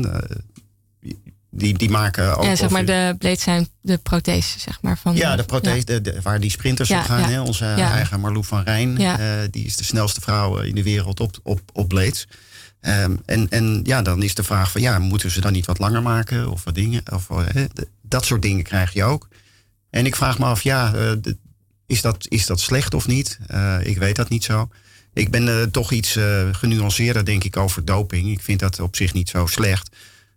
die, 1.53 1.77
die 1.77 1.89
maken 1.89 2.37
ook... 2.37 2.43
Ja, 2.43 2.55
zeg 2.55 2.69
maar, 2.69 2.85
de 2.85 3.15
blades 3.17 3.41
zijn 3.41 3.67
de 3.81 3.97
prothese, 3.97 4.59
zeg 4.59 4.81
maar. 4.81 4.97
Van 4.97 5.15
ja, 5.15 5.35
de 5.35 5.43
prothese, 5.43 5.99
ja. 6.03 6.21
Waar 6.21 6.39
die 6.39 6.49
sprinters 6.49 6.89
ja, 6.89 6.99
op 6.99 7.05
gaan. 7.05 7.19
Ja. 7.19 7.27
Hè? 7.27 7.41
Onze 7.41 7.65
eigen 7.65 8.19
Marloes 8.19 8.47
van 8.47 8.63
Rijn. 8.63 8.95
die 9.51 9.65
is 9.65 9.77
de 9.77 9.83
snelste 9.83 10.21
vrouw 10.21 10.59
in 10.59 10.75
de 10.75 10.83
wereld 10.83 11.19
op, 11.19 11.39
op, 11.43 11.61
op 11.73 11.87
blades. 11.87 12.27
Ehm, 12.81 13.15
en, 13.25 13.49
en 13.49 13.79
ja, 13.83 14.01
dan 14.01 14.23
is 14.23 14.35
de 14.35 14.43
vraag 14.43 14.71
van 14.71 14.81
ja, 14.81 14.99
moeten 14.99 15.31
ze 15.31 15.41
dan 15.41 15.53
niet 15.53 15.65
wat 15.65 15.79
langer 15.79 16.01
maken? 16.01 16.51
Of 16.51 16.63
wat 16.63 16.75
dingen? 16.75 17.01
Of, 17.11 17.29
eh, 17.29 17.63
dat 18.01 18.25
soort 18.25 18.41
dingen 18.41 18.63
krijg 18.63 18.93
je 18.93 19.03
ook. 19.03 19.27
En 19.89 20.05
ik 20.05 20.15
vraag 20.15 20.39
me 20.39 20.45
af, 20.45 20.61
ja, 20.61 20.93
eh, 20.93 21.11
is, 21.85 22.01
dat, 22.01 22.25
is 22.29 22.45
dat 22.45 22.59
slecht 22.59 22.93
of 22.93 23.07
niet? 23.07 23.39
Eh, 23.47 23.77
ik 23.83 23.97
weet 23.97 24.15
dat 24.15 24.29
niet 24.29 24.43
zo. 24.43 24.69
Ik 25.13 25.31
ben 25.31 25.47
eh, 25.47 25.63
toch 25.63 25.91
iets 25.91 26.15
eh, 26.15 26.47
genuanceerder, 26.51 27.25
denk 27.25 27.43
ik, 27.43 27.57
over 27.57 27.85
doping. 27.85 28.31
Ik 28.31 28.41
vind 28.41 28.59
dat 28.59 28.79
op 28.79 28.95
zich 28.95 29.13
niet 29.13 29.29
zo 29.29 29.45
slecht. 29.45 29.95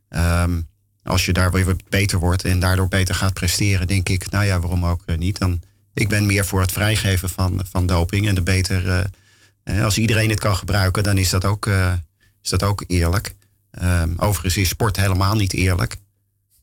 Ehm, 0.08 0.60
als 1.06 1.24
je 1.24 1.32
daar 1.32 1.52
weer 1.52 1.76
beter 1.88 2.18
wordt 2.18 2.44
en 2.44 2.60
daardoor 2.60 2.88
beter 2.88 3.14
gaat 3.14 3.32
presteren, 3.32 3.86
denk 3.86 4.08
ik, 4.08 4.30
nou 4.30 4.44
ja, 4.44 4.60
waarom 4.60 4.84
ook 4.84 5.02
eh, 5.06 5.16
niet? 5.16 5.38
Dan, 5.38 5.60
ik 5.94 6.08
ben 6.08 6.26
meer 6.26 6.44
voor 6.44 6.60
het 6.60 6.72
vrijgeven 6.72 7.28
van, 7.28 7.62
van 7.70 7.86
doping 7.86 8.28
en 8.28 8.34
de 8.34 8.42
beter. 8.42 8.88
eh, 8.88 9.04
eh, 9.62 9.84
als 9.84 9.98
iedereen 9.98 10.30
het 10.30 10.40
kan 10.40 10.56
gebruiken, 10.56 11.02
dan 11.02 11.18
is 11.18 11.30
dat 11.30 11.44
ook, 11.44 11.66
is 12.42 12.50
dat 12.50 12.62
ook 12.62 12.84
eerlijk. 12.86 13.34
Ehm, 13.70 14.10
overigens 14.16 14.56
is 14.56 14.68
sport 14.68 14.96
helemaal 14.96 15.34
niet 15.34 15.52
eerlijk. 15.52 15.96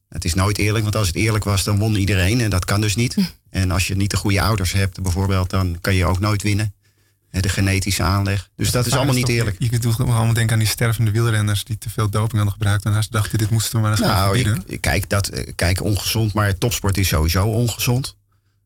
Het 0.09 0.25
is 0.25 0.33
nooit 0.33 0.57
eerlijk, 0.57 0.83
want 0.83 0.95
als 0.95 1.07
het 1.07 1.15
eerlijk 1.15 1.43
was, 1.43 1.63
dan 1.63 1.79
won 1.79 1.95
iedereen. 1.95 2.41
En 2.41 2.49
dat 2.49 2.65
kan 2.65 2.81
dus 2.81 2.95
niet. 2.95 3.15
En 3.49 3.71
als 3.71 3.87
je 3.87 3.95
niet 3.95 4.11
de 4.11 4.17
goede 4.17 4.41
ouders 4.41 4.71
hebt, 4.71 5.01
bijvoorbeeld, 5.01 5.49
dan 5.49 5.77
kan 5.81 5.95
je 5.95 6.05
ook 6.05 6.19
nooit 6.19 6.41
winnen. 6.41 6.73
De 7.41 7.49
genetische 7.49 8.03
aanleg. 8.03 8.49
Dus 8.55 8.71
dat 8.71 8.85
is 8.85 8.93
allemaal 8.93 9.13
niet 9.15 9.25
toch- 9.25 9.35
eerlijk. 9.35 9.55
Je 9.59 9.69
kunt 9.69 9.81
toch 9.81 9.99
allemaal 9.99 10.33
denken 10.33 10.53
aan 10.53 10.59
die 10.59 10.67
stervende 10.67 11.11
wielrenners 11.11 11.63
die 11.63 11.77
te 11.77 11.89
veel 11.89 12.09
doping 12.09 12.33
hadden 12.33 12.51
gebruikt. 12.51 12.85
En 12.85 13.03
ze 13.03 13.09
dachten, 13.11 13.37
dit 13.37 13.49
moesten 13.49 13.75
we 13.75 13.81
maar 13.81 13.91
eens 13.91 13.99
gaan 13.99 14.09
Nou, 14.09 14.25
verbieden. 14.35 14.63
ik, 14.65 14.81
kijk, 14.81 15.09
dat, 15.09 15.27
eh, 15.27 15.51
kijk, 15.55 15.81
ongezond, 15.83 16.33
maar 16.33 16.57
topsport 16.57 16.97
is 16.97 17.07
sowieso 17.07 17.45
ongezond. 17.45 18.15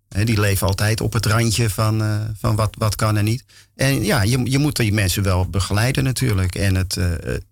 Die 0.08 0.40
leven 0.40 0.68
altijd 0.68 1.02
op 1.02 1.14
het 1.14 1.26
randje 1.26 1.70
van, 1.70 2.02
eh, 2.02 2.20
van 2.40 2.56
wat, 2.56 2.76
wat 2.78 2.96
kan 2.96 3.18
en 3.18 3.24
niet. 3.24 3.44
En 3.76 4.04
ja, 4.04 4.22
je, 4.22 4.52
je 4.52 4.58
moet 4.58 4.76
die 4.76 4.94
mensen 4.94 5.24
wel 5.24 5.50
begeleiden 5.50 6.04
natuurlijk. 6.04 6.56
En 6.56 6.76
het, 6.76 6.98
eh, 6.98 7.06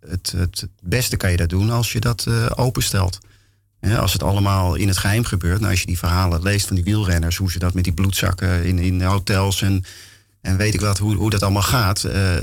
het, 0.07 0.34
het 0.38 0.68
beste 0.82 1.18
kan 1.18 1.32
je 1.32 1.38
dat 1.38 1.49
doen 1.49 1.70
als 1.70 1.91
je 1.91 1.99
dat 1.99 2.26
eh, 2.28 2.45
openstelt. 2.55 3.18
Als 3.97 4.13
het 4.13 4.24
allemaal 4.24 4.76
in 4.76 4.88
het 4.88 4.97
geheim 4.97 5.24
gebeurt. 5.24 5.59
Nou, 5.59 5.72
als 5.72 5.80
je 5.82 5.88
die 5.88 5.97
verhalen 5.97 6.41
leest 6.43 6.68
van 6.68 6.76
die 6.76 6.86
wielrenners, 6.86 7.36
hoe 7.38 7.51
ze 7.51 7.59
dat 7.59 7.74
met 7.74 7.84
die 7.84 7.93
bloedzakken 7.93 8.63
in, 8.63 8.80
in 8.80 9.01
hotels 9.03 9.61
en, 9.61 9.84
en 10.45 10.57
weet 10.57 10.73
ik 10.73 10.79
wat, 10.81 10.97
hoe, 10.97 11.15
hoe 11.15 11.29
dat 11.29 11.43
allemaal 11.43 11.61
gaat. 11.61 12.03
eh, 12.03 12.35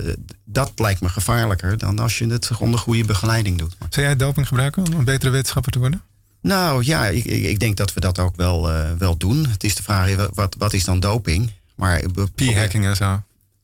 dat 0.45 0.73
lijkt 0.77 1.01
me 1.01 1.09
gevaarlijker 1.09 1.79
dan 1.79 1.99
als 1.99 2.19
je 2.19 2.27
het 2.27 2.51
onder 2.59 2.81
goede 2.81 3.05
begeleiding 3.05 3.59
doet. 3.59 3.77
Zou 3.91 4.07
jij 4.07 4.17
doping 4.17 4.49
gebruiken 4.49 4.87
om 4.87 4.93
een 4.93 5.05
betere 5.05 5.31
wetenschapper 5.31 5.73
te 5.73 5.79
worden? 5.79 6.03
Nou 6.41 6.85
ja, 6.85 7.07
ik, 7.07 7.25
ik, 7.25 7.59
denk 7.59 7.77
dat 7.77 7.95
we 7.95 8.01
dat 8.01 8.19
ook 8.19 8.37
wel, 8.37 8.71
eh, 8.71 8.91
wel 8.99 9.17
doen. 9.17 9.47
Het 9.49 9.65
is 9.65 9.75
de 9.75 9.83
vraag, 9.83 10.11
eh, 10.11 10.25
wat, 10.35 10.55
wat 10.59 10.73
is 10.73 10.85
dan 10.85 11.01
doping? 11.01 11.51
Maar 11.75 12.03
P-hacking 12.35 12.85
en 12.85 12.97
zo. 12.97 13.23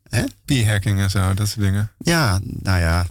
Hè? 0.09 0.25
P-hacking 0.45 1.01
en 1.01 1.11
zo, 1.11 1.35
dat 1.35 1.49
soort 1.49 1.61
dingen. 1.61 1.91
Ja, 1.99 2.41
nou 2.43 2.81
ja. 2.81 3.07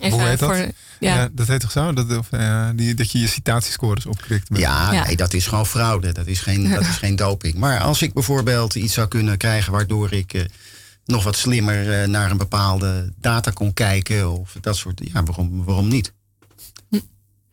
Even 0.00 0.18
Hoe 0.18 0.28
heet 0.28 0.38
dat? 0.38 0.56
voor- 0.56 0.68
ja. 1.00 1.28
dat 1.32 1.46
heet 1.46 1.60
toch 1.60 1.70
zo? 1.70 1.92
Dat, 1.92 2.16
of, 2.18 2.28
eh, 2.32 2.68
die, 2.74 2.94
dat 2.94 3.10
je 3.10 3.18
je 3.20 3.26
citatiescores 3.28 4.06
opkrikt. 4.06 4.50
met- 4.50 4.60
Ja, 4.60 4.92
Ja. 4.92 5.04
Nee, 5.06 5.16
dat 5.16 5.32
is 5.34 5.46
gewoon 5.46 5.66
fraude. 5.66 6.12
Dat 6.12 6.26
is, 6.26 6.40
geen, 6.40 6.70
dat 6.70 6.80
is 6.80 6.96
geen 6.96 7.16
doping. 7.16 7.54
Maar 7.54 7.80
als 7.80 8.02
ik 8.02 8.12
bijvoorbeeld 8.12 8.74
iets 8.74 8.94
zou 8.94 9.08
kunnen 9.08 9.36
krijgen 9.36 9.72
waardoor 9.72 10.12
ik 10.12 10.32
eh, 10.32 10.42
nog 11.04 11.24
wat 11.24 11.36
slimmer 11.36 12.00
eh, 12.02 12.08
naar 12.08 12.30
een 12.30 12.36
bepaalde 12.36 13.12
data 13.20 13.50
kon 13.50 13.72
kijken 13.72 14.30
of 14.40 14.56
dat 14.60 14.76
soort, 14.76 15.00
ja, 15.12 15.22
waarom, 15.22 15.64
waarom 15.64 15.88
niet? 15.88 16.12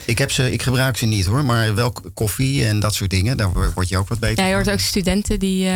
Ik, 0.06 0.18
heb 0.18 0.32
ze, 0.32 0.52
ik 0.52 0.62
gebruik 0.62 0.98
ze 0.98 1.06
niet 1.06 1.26
hoor, 1.26 1.46
maar 1.46 1.76
wel 1.76 1.94
koffie 2.14 2.66
en 2.66 2.80
dat 2.80 2.94
soort 2.96 3.10
dingen, 3.10 3.38
daar 3.38 3.54
wo- 3.54 3.72
word 3.74 3.90
je 3.90 3.98
ook 3.98 4.08
wat 4.08 4.20
beter. 4.20 4.44
Ja, 4.44 4.50
je 4.50 4.56
hoort 4.56 4.70
ook 4.70 4.80
studenten 4.80 5.40
die. 5.40 5.70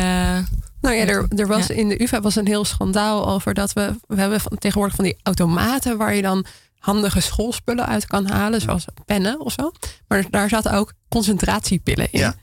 Nou 0.82 0.94
ja, 0.96 1.04
er, 1.06 1.26
er 1.36 1.46
was 1.46 1.66
Ja. 1.66 1.74
in 1.74 1.88
de 1.88 2.02
UvA 2.02 2.20
was 2.20 2.36
een 2.36 2.46
heel 2.46 2.64
schandaal 2.64 3.28
over 3.28 3.54
dat 3.54 3.72
we... 3.72 3.94
We 4.06 4.20
hebben 4.20 4.40
van, 4.40 4.58
tegenwoordig 4.58 4.96
van 4.96 5.04
die 5.04 5.16
automaten 5.22 5.96
waar 5.96 6.14
je 6.14 6.22
dan 6.22 6.44
handige 6.78 7.20
schoolspullen 7.20 7.86
uit 7.86 8.06
kan 8.06 8.26
halen. 8.26 8.60
Zoals 8.60 8.84
pennen 9.06 9.40
of 9.40 9.52
zo. 9.52 9.72
Maar 10.08 10.24
daar 10.30 10.48
zaten 10.48 10.72
ook 10.72 10.92
concentratiepillen 11.08 12.12
in. 12.12 12.18
Ja. 12.20 12.34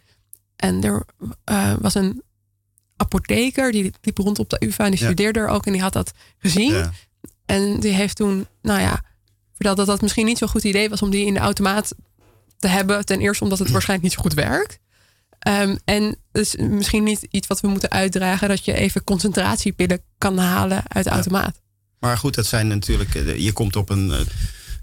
En 0.55 0.83
er 0.83 1.05
eh, 1.43 1.73
was 1.79 1.95
een 1.95 2.21
apotheker, 2.97 3.71
die 3.71 3.93
liep 4.01 4.17
rond 4.17 4.39
op 4.39 4.49
de 4.49 4.57
UvA 4.65 4.83
en 4.85 4.91
die 4.91 4.99
Ja. 4.99 5.05
studeerde 5.05 5.39
er 5.39 5.47
ook. 5.47 5.65
En 5.65 5.71
die 5.71 5.81
had 5.81 5.93
dat 5.93 6.11
gezien. 6.37 6.73
Ja. 6.73 6.91
En 7.45 7.79
die 7.79 7.93
heeft 7.93 8.15
toen, 8.15 8.47
nou 8.61 8.79
ja, 8.81 9.03
verteld 9.53 9.77
dat 9.77 9.85
dat 9.87 10.01
misschien 10.01 10.25
niet 10.25 10.37
zo'n 10.37 10.47
goed 10.49 10.63
idee 10.63 10.89
was 10.89 11.01
om 11.01 11.09
die 11.09 11.25
in 11.25 11.33
de 11.33 11.39
automaat 11.39 11.93
te 12.57 12.67
hebben. 12.67 13.05
Ten 13.05 13.19
eerste 13.19 13.43
omdat 13.43 13.59
het 13.59 13.69
waarschijnlijk 13.71 14.09
niet 14.09 14.17
zo 14.17 14.23
goed 14.23 14.33
werkt. 14.33 14.79
Ehm, 15.39 15.75
en 15.85 16.15
dus 16.31 16.55
misschien 16.55 17.03
niet 17.03 17.27
iets 17.31 17.47
wat 17.47 17.61
we 17.61 17.67
moeten 17.67 17.89
uitdragen, 17.91 18.47
dat 18.47 18.65
je 18.65 18.73
even 18.73 19.03
concentratiepillen 19.03 20.01
kan 20.17 20.37
halen 20.37 20.83
uit 20.87 21.03
de 21.03 21.09
automaat. 21.11 21.59
Maar 21.99 22.17
goed, 22.17 22.35
dat 22.35 22.45
zijn 22.45 22.67
natuurlijk. 22.67 23.15
eh, 23.15 23.37
Je 23.37 23.51
komt 23.51 23.75
op 23.75 23.89
een. 23.89 24.11
eh, 24.11 24.19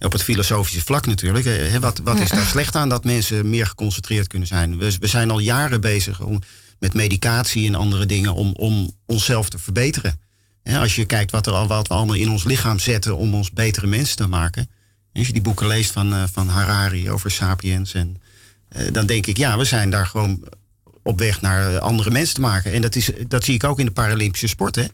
Op 0.00 0.12
het 0.12 0.22
filosofische 0.22 0.80
vlak 0.84 1.06
natuurlijk. 1.06 1.44
hè, 1.44 1.80
Wat, 1.80 1.98
wat 1.98 2.20
is 2.20 2.28
daar 2.30 2.46
slecht 2.46 2.76
aan 2.76 2.88
dat 2.88 3.04
mensen 3.04 3.50
meer 3.50 3.66
geconcentreerd 3.66 4.26
kunnen 4.26 4.48
zijn? 4.48 4.78
We, 4.78 4.96
we 5.00 5.06
zijn 5.06 5.30
al 5.30 5.38
jaren 5.38 5.80
bezig 5.80 6.20
om, 6.20 6.40
met 6.78 6.94
medicatie 6.94 7.66
en 7.66 7.74
andere 7.74 8.06
dingen 8.06 8.34
om, 8.34 8.52
om 8.56 8.90
onszelf 9.06 9.48
te 9.48 9.58
verbeteren. 9.58 10.20
Hè, 10.62 10.78
Als 10.78 10.94
je 10.94 11.04
kijkt 11.04 11.30
wat, 11.30 11.46
er 11.46 11.52
al, 11.52 11.66
wat 11.66 11.88
we 11.88 11.94
allemaal 11.94 12.14
in 12.16 12.30
ons 12.30 12.44
lichaam 12.44 12.78
zetten 12.78 13.16
om 13.16 13.34
ons 13.34 13.50
betere 13.50 13.86
mensen 13.86 14.16
te 14.16 14.26
maken. 14.26 14.70
Als 15.12 15.26
je 15.26 15.32
die 15.32 15.42
boeken 15.42 15.66
leest 15.66 15.90
van, 15.90 16.12
eh, 16.12 16.22
van 16.32 16.48
Harari 16.48 17.10
over 17.10 17.30
sapiens. 17.30 17.94
En, 17.94 18.16
dan 18.92 19.06
denk 19.06 19.26
ik, 19.26 19.36
ja, 19.36 19.58
we 19.58 19.64
zijn 19.64 19.90
daar 19.90 20.06
gewoon 20.06 20.44
op 21.02 21.18
weg 21.18 21.40
naar 21.40 21.74
eh, 21.74 21.80
andere 21.80 22.10
mensen 22.10 22.34
te 22.34 22.40
maken. 22.40 22.72
En 22.72 22.82
dat, 22.82 22.94
is, 22.94 23.10
dat 23.28 23.44
zie 23.44 23.54
ik 23.54 23.64
ook 23.64 23.78
in 23.78 23.86
de 23.86 23.92
Paralympische 23.92 24.48
sport. 24.48 24.74
Hè. 24.74 24.84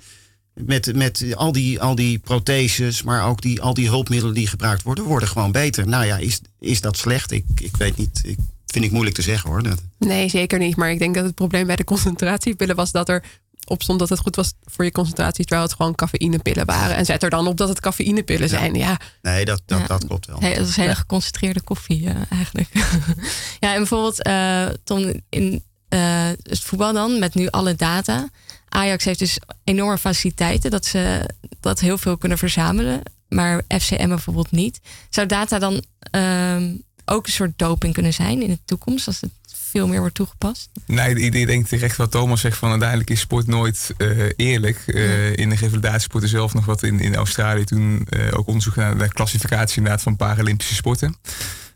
Met, 0.55 0.95
met 0.95 1.25
al, 1.35 1.53
die, 1.53 1.81
al 1.81 1.95
die 1.95 2.19
protheses, 2.19 3.03
maar 3.03 3.27
ook 3.27 3.41
die, 3.41 3.61
al 3.61 3.75
die 3.75 3.89
hulpmiddelen 3.89 4.35
die 4.35 4.47
gebruikt 4.47 4.83
worden, 4.83 5.05
worden 5.05 5.29
gewoon 5.29 5.53
beter. 5.53 5.89
Nou 5.89 6.05
ja, 6.05 6.17
is, 6.17 6.41
is 6.61 6.81
dat 6.81 6.97
slecht? 6.97 7.31
Ik, 7.31 7.45
ik 7.55 7.77
weet 7.77 7.97
niet. 7.97 8.21
Ik, 8.25 8.39
vind 8.67 8.85
ik 8.85 8.91
moeilijk 8.91 9.17
te 9.17 9.23
zeggen 9.23 9.51
hoor. 9.51 9.63
Nee, 9.99 10.29
zeker 10.29 10.59
niet. 10.59 10.77
Maar 10.77 10.91
ik 10.91 10.99
denk 10.99 11.15
dat 11.15 11.25
het 11.25 11.35
probleem 11.35 11.67
bij 11.67 11.77
de 11.77 11.85
concentratiepillen 11.85 12.77
was 12.77 12.93
dat 12.93 13.09
er 13.09 13.25
op 13.65 13.83
stond 13.83 13.99
dat 13.99 14.09
het 14.09 14.19
goed 14.19 14.37
was 14.37 14.53
voor 14.65 14.85
je 14.85 14.93
concentratie, 14.93 15.45
terwijl 15.45 15.69
het 15.69 15.77
gewoon 15.77 15.95
cafeïnepillen 15.95 16.67
waren. 16.67 16.97
En 16.97 17.05
zet 17.05 17.23
er 17.23 17.31
dan 17.31 17.47
op 17.47 17.57
dat 17.57 17.69
het 17.69 17.81
cafeïnepillen 17.81 18.49
zijn. 18.49 18.75
Ja, 18.75 19.01
nee, 19.23 19.45
dat, 19.45 19.63
dat, 19.67 19.79
Ja. 19.79 19.87
dat 19.87 20.07
klopt 20.07 20.27
wel. 20.27 20.41
Hey, 20.41 20.55
dat 20.55 20.69
is 20.69 20.77
hele 20.77 20.95
geconcentreerde 20.95 21.61
koffie 21.61 22.09
eh, 22.09 22.17
eigenlijk. 22.29 22.69
ja, 23.61 23.73
en 23.73 23.77
bijvoorbeeld 23.77 24.23
eh, 24.23 24.67
Tom, 24.85 25.21
in 25.29 25.63
eh, 25.89 26.29
het 26.43 26.61
voetbal 26.61 26.93
dan, 26.93 27.19
met 27.19 27.35
nu 27.35 27.49
alle 27.49 27.75
data. 27.75 28.29
Ajax 28.69 29.05
heeft 29.05 29.19
dus 29.19 29.39
enorme 29.65 29.99
faciliteiten 29.99 30.71
dat 30.71 30.85
ze 30.85 31.31
dat 31.61 31.81
heel 31.81 31.99
veel 31.99 32.17
kunnen 32.17 32.39
verzamelen. 32.39 33.03
Maar 33.29 33.63
FCM 33.69 34.09
bijvoorbeeld 34.09 34.51
niet. 34.51 34.81
Zou 35.11 35.27
data 35.27 35.59
dan 35.59 35.85
ehm, 36.11 36.75
ook 37.05 37.27
een 37.27 37.33
soort 37.33 37.59
doping 37.59 37.95
kunnen 37.95 38.13
zijn 38.13 38.43
in 38.43 38.49
de 38.49 38.59
toekomst 38.65 39.07
als 39.07 39.21
het 39.21 39.31
veel 39.73 39.89
meer 39.89 40.01
wordt 40.01 40.15
toegepast? 40.15 40.71
Nee, 40.87 41.15
ik, 41.15 41.47
denk 41.47 41.67
terecht 41.67 41.97
wat 41.97 42.11
Thomas 42.11 42.41
zegt 42.41 42.59
van 42.59 42.71
uiteindelijk 42.71 43.11
is 43.11 43.21
sport 43.21 43.47
nooit 43.47 43.95
eh, 43.97 44.09
eerlijk. 44.37 44.83
Eh, 44.87 45.37
in 45.37 45.49
de 45.49 45.55
revalidatiesport 45.55 46.25
is 46.25 46.31
zelf 46.31 46.55
nog 46.55 46.65
wat 46.65 46.83
in, 46.83 47.01
in 47.01 47.15
Australië 47.15 47.65
toen 47.65 48.07
eh, 48.09 48.39
ook 48.39 48.47
onderzoek 48.47 48.77
naar 48.77 48.99
de 48.99 49.13
klassificatie 49.13 49.77
inderdaad 49.77 50.03
van 50.03 50.17
Paralympische 50.17 50.75
sporten. 50.75 51.17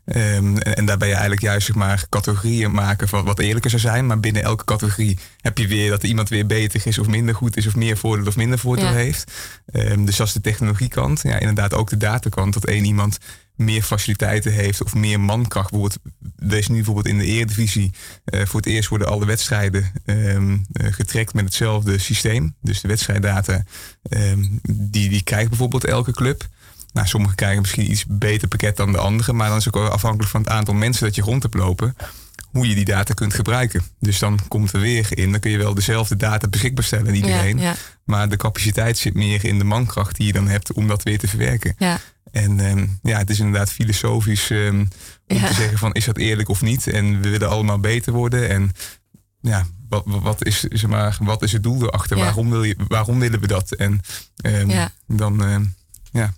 Ehm, 0.07 0.57
en, 0.57 0.75
en 0.75 0.85
daar 0.85 0.97
ben 0.97 1.07
je 1.07 1.13
eigenlijk 1.13 1.41
juist 1.43 1.65
zeg 1.65 1.75
maar, 1.75 2.05
categorieën 2.09 2.71
maken 2.71 3.07
van 3.07 3.25
wat 3.25 3.39
eerlijker 3.39 3.69
zou 3.69 3.81
zijn. 3.81 4.05
Maar 4.05 4.19
binnen 4.19 4.43
elke 4.43 4.63
categorie 4.63 5.17
heb 5.41 5.57
je 5.57 5.67
weer 5.67 5.89
dat 5.89 6.03
iemand 6.03 6.29
weer 6.29 6.45
beter 6.45 6.81
is 6.87 6.99
of 6.99 7.07
minder 7.07 7.35
goed 7.35 7.57
is 7.57 7.67
of 7.67 7.75
meer 7.75 7.97
voordeel 7.97 8.27
of 8.27 8.35
minder 8.35 8.59
voordeel 8.59 8.85
Ja. 8.85 8.93
heeft. 8.93 9.31
Ehm, 9.71 10.05
dus 10.05 10.15
dat 10.15 10.27
is 10.27 10.33
de 10.33 10.41
technologiekant. 10.41 11.21
Ja, 11.21 11.39
inderdaad 11.39 11.73
ook 11.73 11.89
de 11.89 11.97
datakant. 11.97 12.53
Dat 12.53 12.65
één 12.65 12.85
iemand 12.85 13.17
meer 13.55 13.81
faciliteiten 13.81 14.51
heeft 14.51 14.83
of 14.83 14.93
meer 14.95 15.19
mankracht. 15.19 15.71
Bijvoorbeeld, 15.71 16.01
er 16.51 16.57
is 16.57 16.67
nu 16.67 16.75
bijvoorbeeld 16.75 17.07
in 17.07 17.17
de 17.17 17.25
Eredivisie 17.25 17.93
eh, 18.25 18.45
voor 18.45 18.59
het 18.59 18.69
eerst 18.69 18.89
worden 18.89 19.07
alle 19.07 19.25
wedstrijden 19.25 19.91
ehm, 20.05 20.57
eh, 20.71 20.93
getrekt 20.93 21.33
met 21.33 21.45
hetzelfde 21.45 21.97
systeem. 21.97 22.55
Dus 22.61 22.81
de 22.81 22.87
wedstrijddata, 22.87 23.63
die, 24.71 25.09
die 25.09 25.23
krijgt 25.23 25.49
bijvoorbeeld 25.49 25.83
elke 25.83 26.11
club. 26.11 26.47
Nou, 26.97 27.09
sommigen 27.09 27.35
krijgen 27.35 27.61
misschien 27.61 27.91
iets 27.91 28.05
beter 28.07 28.47
pakket 28.47 28.77
dan 28.77 28.91
de 28.91 28.97
anderen. 28.97 29.35
Maar 29.35 29.49
dan 29.49 29.57
is 29.57 29.65
het 29.65 29.75
ook 29.75 29.89
afhankelijk 29.89 30.29
van 30.29 30.41
het 30.41 30.49
aantal 30.49 30.73
mensen 30.73 31.05
dat 31.05 31.15
je 31.15 31.21
rond 31.21 31.43
hebt 31.43 31.55
lopen. 31.55 31.95
Hoe 32.51 32.67
je 32.67 32.75
die 32.75 32.85
data 32.85 33.13
kunt 33.13 33.33
gebruiken. 33.33 33.83
Dus 33.99 34.19
dan 34.19 34.39
komt 34.47 34.73
er 34.73 34.79
weer 34.79 35.07
in. 35.09 35.31
Dan 35.31 35.39
kun 35.39 35.51
je 35.51 35.57
wel 35.57 35.73
dezelfde 35.73 36.15
data 36.15 36.47
beschikbaar 36.47 36.83
stellen 36.83 37.07
aan 37.07 37.13
iedereen. 37.13 37.57
Ja, 37.57 37.63
ja. 37.63 37.75
Maar 38.03 38.29
de 38.29 38.37
capaciteit 38.37 38.97
zit 38.97 39.13
meer 39.13 39.45
in 39.45 39.57
de 39.57 39.63
mankracht 39.63 40.15
die 40.15 40.25
je 40.25 40.33
dan 40.33 40.47
hebt 40.47 40.73
om 40.73 40.87
dat 40.87 41.03
weer 41.03 41.19
te 41.19 41.27
verwerken. 41.27 41.75
Ja. 41.77 41.99
En 42.31 42.59
ehm, 42.59 42.85
ja, 43.03 43.17
het 43.17 43.29
is 43.29 43.39
inderdaad 43.39 43.71
filosofisch 43.71 44.49
ehm, 44.49 44.79
om 45.27 45.39
te 45.45 45.53
zeggen 45.53 45.77
van 45.77 45.93
is 45.93 46.05
dat 46.05 46.17
eerlijk 46.17 46.49
of 46.49 46.61
niet. 46.61 46.87
En 46.87 47.21
we 47.21 47.29
willen 47.29 47.49
allemaal 47.49 47.79
beter 47.79 48.13
worden. 48.13 48.49
En 48.49 48.71
ja, 49.41 49.65
wat, 50.05 50.45
is, 50.45 50.59
zeg 50.59 50.89
maar, 50.89 51.17
wat 51.21 51.41
is 51.43 51.51
het 51.51 51.63
doel 51.63 51.81
erachter? 51.83 52.17
Ja. 52.17 52.23
Waarom, 52.23 52.49
wil 52.49 52.63
je, 52.63 52.75
waarom 52.87 53.19
willen 53.19 53.39
we 53.39 53.47
dat? 53.47 53.71
En 53.71 54.01
ehm, 54.35 54.69
Ja. 54.69 54.91
dan 55.07 55.41
ja, 56.11 56.33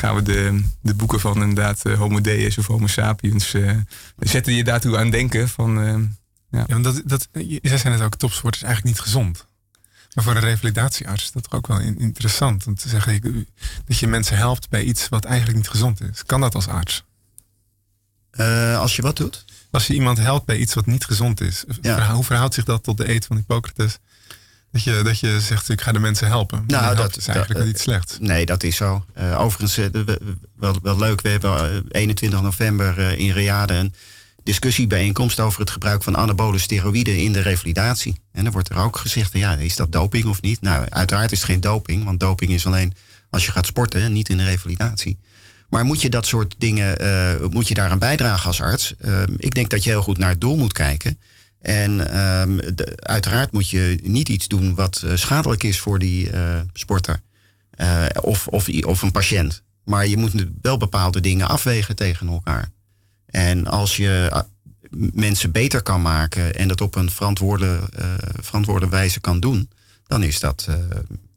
gaan 0.00 0.14
we 0.14 0.22
de, 0.22 0.64
de 0.80 0.94
boeken 0.94 1.20
van 1.20 1.42
inderdaad 1.42 1.84
eh, 1.84 1.98
Homo 1.98 2.20
Deus 2.20 2.58
of 2.58 2.66
Homo 2.66 2.86
Sapiens... 2.86 3.54
eh, 3.54 3.76
zetten 4.18 4.54
je 4.54 4.64
daartoe 4.64 4.98
aan 4.98 5.10
denken 5.10 5.48
van... 5.48 5.80
ehm, 5.80 6.04
ja. 6.50 6.64
Ja, 6.66 6.80
want 6.80 6.84
dat, 6.84 7.02
dat, 7.04 7.28
jij 7.62 7.78
zei 7.78 7.94
net 7.94 8.04
ook, 8.04 8.16
topsport 8.16 8.54
is 8.54 8.62
eigenlijk 8.62 8.94
niet 8.94 9.04
gezond. 9.04 9.46
En 10.14 10.22
voor 10.22 10.34
een 10.36 10.40
revalidatiearts 10.40 11.22
is 11.22 11.32
dat 11.32 11.42
toch 11.42 11.52
ook 11.52 11.66
wel 11.66 11.80
interessant 11.80 12.66
om 12.66 12.74
te 12.74 12.88
zeggen 12.88 13.46
dat 13.84 13.98
je 13.98 14.06
mensen 14.06 14.36
helpt 14.36 14.68
bij 14.68 14.82
iets 14.82 15.08
wat 15.08 15.24
eigenlijk 15.24 15.56
niet 15.56 15.68
gezond 15.68 16.00
is. 16.00 16.24
Kan 16.24 16.40
dat 16.40 16.54
als 16.54 16.68
arts? 16.68 17.04
Uh, 18.32 18.78
als 18.78 18.96
je 18.96 19.02
wat 19.02 19.16
doet? 19.16 19.44
Als 19.70 19.86
je 19.86 19.94
iemand 19.94 20.18
helpt 20.18 20.46
bij 20.46 20.56
iets 20.56 20.74
wat 20.74 20.86
niet 20.86 21.04
gezond 21.04 21.40
is. 21.40 21.64
Hoe 22.12 22.24
verhoudt 22.24 22.54
zich 22.54 22.64
dat 22.64 22.82
tot 22.82 22.96
de 22.96 23.08
eet 23.08 23.26
van 23.26 23.36
Hippocrates? 23.36 23.98
Dat 24.72 24.82
je, 24.82 25.00
dat 25.04 25.18
je 25.18 25.40
zegt, 25.40 25.68
ik 25.68 25.80
ga 25.80 25.92
de 25.92 25.98
mensen 25.98 26.26
helpen. 26.26 26.64
Nou, 26.66 26.96
dat 26.96 27.16
is 27.16 27.26
eigenlijk 27.26 27.66
niet 27.66 27.80
slecht. 27.80 28.16
Nee, 28.20 28.46
dat 28.46 28.62
is 28.62 28.76
zo. 28.76 29.04
Uh, 29.18 29.40
overigens, 29.40 29.78
uh, 29.78 29.86
wel, 30.56 30.76
wel 30.82 30.98
leuk. 30.98 31.20
We 31.20 31.28
hebben 31.28 31.84
21 31.88 32.42
november 32.42 33.18
in 33.18 33.30
Riade 33.30 33.74
een 33.74 33.94
discussiebijeenkomst 34.42 35.40
over 35.40 35.60
het 35.60 35.70
gebruik 35.70 36.02
van 36.02 36.16
anabole 36.16 36.58
steroïden 36.58 37.16
in 37.16 37.32
de 37.32 37.40
revalidatie. 37.40 38.20
En 38.32 38.42
dan 38.42 38.52
wordt 38.52 38.68
er 38.68 38.76
ook 38.76 38.96
gezegd, 38.96 39.32
ja, 39.32 39.56
is 39.56 39.76
dat 39.76 39.92
doping 39.92 40.24
of 40.24 40.42
niet? 40.42 40.60
Nou, 40.60 40.86
uiteraard 40.88 41.32
is 41.32 41.38
het 41.38 41.50
geen 41.50 41.60
doping, 41.60 42.04
want 42.04 42.20
doping 42.20 42.50
is 42.50 42.66
alleen 42.66 42.94
als 43.30 43.46
je 43.46 43.52
gaat 43.52 43.66
sporten, 43.66 44.12
niet 44.12 44.28
in 44.28 44.36
de 44.36 44.44
revalidatie. 44.44 45.18
Maar 45.68 45.84
moet 45.84 46.02
je 46.02 46.10
dat 46.10 46.26
soort 46.26 46.54
dingen, 46.58 46.96
moet 47.50 47.68
je 47.68 47.74
daaraan 47.74 47.98
bijdragen 47.98 48.46
als 48.46 48.60
arts? 48.60 48.94
Uh, 49.04 49.22
ik 49.36 49.54
denk 49.54 49.70
dat 49.70 49.84
je 49.84 49.90
heel 49.90 50.02
goed 50.02 50.18
naar 50.18 50.30
het 50.30 50.40
doel 50.40 50.56
moet 50.56 50.72
kijken. 50.72 51.18
En 51.60 51.96
de, 51.96 52.92
uiteraard 52.96 53.52
moet 53.52 53.68
je 53.68 53.98
niet 54.02 54.28
iets 54.28 54.48
doen 54.48 54.74
wat 54.74 55.02
uh, 55.04 55.16
schadelijk 55.16 55.62
is 55.62 55.80
voor 55.80 55.98
die 55.98 56.30
sporter 56.72 57.20
of, 58.22 58.46
of, 58.46 58.68
of 58.68 59.02
een 59.02 59.10
patiënt. 59.10 59.62
Maar 59.84 60.06
je 60.06 60.16
moet 60.16 60.46
wel 60.62 60.76
bepaalde 60.76 61.20
dingen 61.20 61.48
afwegen 61.48 61.96
tegen 61.96 62.28
elkaar. 62.28 62.70
En 63.26 63.66
als 63.66 63.96
je 63.96 64.42
mensen 65.12 65.52
beter 65.52 65.82
kan 65.82 66.02
maken 66.02 66.54
en 66.54 66.68
dat 66.68 66.80
op 66.80 66.94
een 66.94 67.10
verantwoorde, 67.10 67.80
verantwoorde 68.40 68.88
wijze 68.88 69.20
kan 69.20 69.40
doen, 69.40 69.70
dan 70.06 70.22
is, 70.22 70.40
dat, 70.40 70.68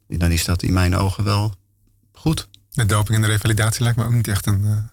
dan 0.08 0.30
is 0.30 0.44
dat 0.44 0.62
in 0.62 0.72
mijn 0.72 0.96
ogen 0.96 1.24
wel 1.24 1.54
goed. 2.12 2.48
De 2.70 2.86
doping 2.86 3.16
in 3.16 3.22
de 3.22 3.28
revalidatie 3.28 3.82
lijkt 3.82 3.98
me 3.98 4.04
ook 4.04 4.12
niet 4.12 4.28
echt 4.28 4.46
een 4.46 4.90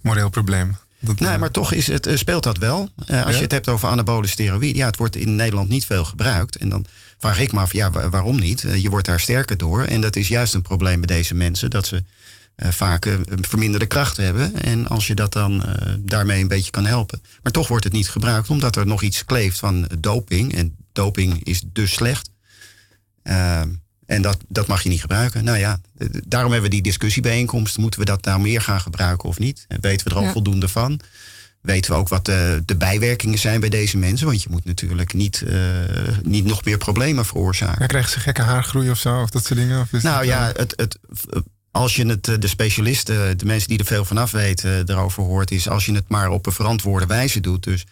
moreel 0.00 0.30
probleem. 0.30 0.76
Dat, 1.00 1.20
nee, 1.20 1.38
maar 1.38 1.50
toch 1.50 1.72
is 1.72 1.86
het, 1.86 2.06
uh, 2.06 2.16
speelt 2.16 2.42
dat 2.42 2.58
wel. 2.58 2.88
Uh, 3.10 3.26
als 3.26 3.36
je 3.36 3.42
het 3.42 3.52
hebt 3.52 3.68
over 3.68 3.88
anabole 3.88 4.26
steroïden, 4.26 4.76
ja, 4.76 4.86
het 4.86 4.96
wordt 4.96 5.16
in 5.16 5.36
Nederland 5.36 5.68
niet 5.68 5.86
veel 5.86 6.04
gebruikt. 6.04 6.56
En 6.56 6.68
dan 6.68 6.84
vraag 7.18 7.40
ik 7.40 7.52
me 7.52 7.60
af, 7.60 7.72
ja, 7.72 7.90
waarom 7.90 8.38
niet? 8.40 8.60
je 8.60 8.90
wordt 8.90 9.06
daar 9.06 9.20
sterker 9.20 9.56
door. 9.56 9.84
En 9.84 10.00
dat 10.00 10.16
is 10.16 10.28
juist 10.28 10.54
een 10.54 10.62
probleem 10.62 11.00
bij 11.00 11.16
deze 11.16 11.34
mensen, 11.34 11.70
dat 11.70 11.86
ze 11.86 12.04
vaak 12.56 13.18
verminderde 13.40 13.86
kracht 13.86 14.16
hebben. 14.16 14.62
En 14.62 14.86
als 14.86 15.06
je 15.06 15.14
dat 15.14 15.32
dan 15.32 15.64
daarmee 15.98 16.40
een 16.40 16.48
beetje 16.48 16.70
kan 16.70 16.86
helpen. 16.86 17.22
Maar 17.42 17.52
toch 17.52 17.68
wordt 17.68 17.84
het 17.84 17.92
niet 17.92 18.08
gebruikt, 18.08 18.50
omdat 18.50 18.76
er 18.76 18.86
nog 18.86 19.02
iets 19.02 19.24
kleeft 19.24 19.58
van 19.58 19.88
doping. 19.98 20.54
En 20.54 20.76
doping 20.92 21.44
is 21.44 21.62
dus 21.72 21.92
slecht. 21.92 22.30
En 24.10 24.22
dat, 24.22 24.38
dat 24.48 24.66
mag 24.66 24.82
je 24.82 24.88
niet 24.88 25.00
gebruiken. 25.00 25.44
Nou 25.44 25.58
ja, 25.58 25.80
daarom 26.26 26.52
hebben 26.52 26.70
we 26.70 26.76
die 26.76 26.84
discussiebijeenkomst. 26.84 27.78
Moeten 27.78 28.00
we 28.00 28.06
dat 28.06 28.24
nou 28.24 28.40
meer 28.40 28.60
gaan 28.60 28.80
gebruiken 28.80 29.28
of 29.28 29.38
niet? 29.38 29.66
Weten 29.80 30.08
we 30.08 30.14
er 30.14 30.20
al 30.20 30.32
voldoende 30.32 30.68
van? 30.68 31.00
Weten 31.60 31.92
we 31.92 31.96
ook 31.96 32.08
wat 32.08 32.24
de, 32.24 32.62
de, 32.64 32.76
bijwerkingen 32.76 33.38
zijn 33.38 33.60
bij 33.60 33.68
deze 33.68 33.96
mensen? 33.96 34.26
Want 34.26 34.42
je 34.42 34.48
moet 34.50 34.64
natuurlijk 34.64 35.12
niet, 35.12 35.42
uh, 35.46 35.56
niet 36.22 36.44
nog 36.44 36.64
meer 36.64 36.78
problemen 36.78 37.26
veroorzaken. 37.26 37.80
Ja, 37.80 37.86
krijgen 37.86 38.10
ze 38.10 38.20
gekke 38.20 38.42
haargroei 38.42 38.90
of 38.90 38.98
zo? 38.98 39.20
Of 39.20 39.30
dat 39.30 39.44
soort 39.44 39.58
dingen? 39.58 39.80
Of 39.80 39.92
is 39.92 40.02
nou 40.02 40.24
ja, 40.24 40.52
het, 40.56 40.72
het, 40.76 40.98
als 41.70 41.96
je 41.96 42.06
het, 42.06 42.24
de 42.24 42.48
specialisten, 42.48 43.38
de 43.38 43.46
mensen 43.46 43.68
die 43.68 43.78
er 43.78 43.84
veel 43.84 44.04
van 44.04 44.18
af 44.18 44.30
weten, 44.30 44.88
erover 44.88 45.22
hoort, 45.22 45.50
is 45.50 45.68
als 45.68 45.86
je 45.86 45.94
het 45.94 46.08
maar 46.08 46.30
op 46.30 46.46
een 46.46 46.52
verantwoorde 46.52 47.06
wijze 47.06 47.40
doet. 47.40 47.64
Dus 47.64 47.86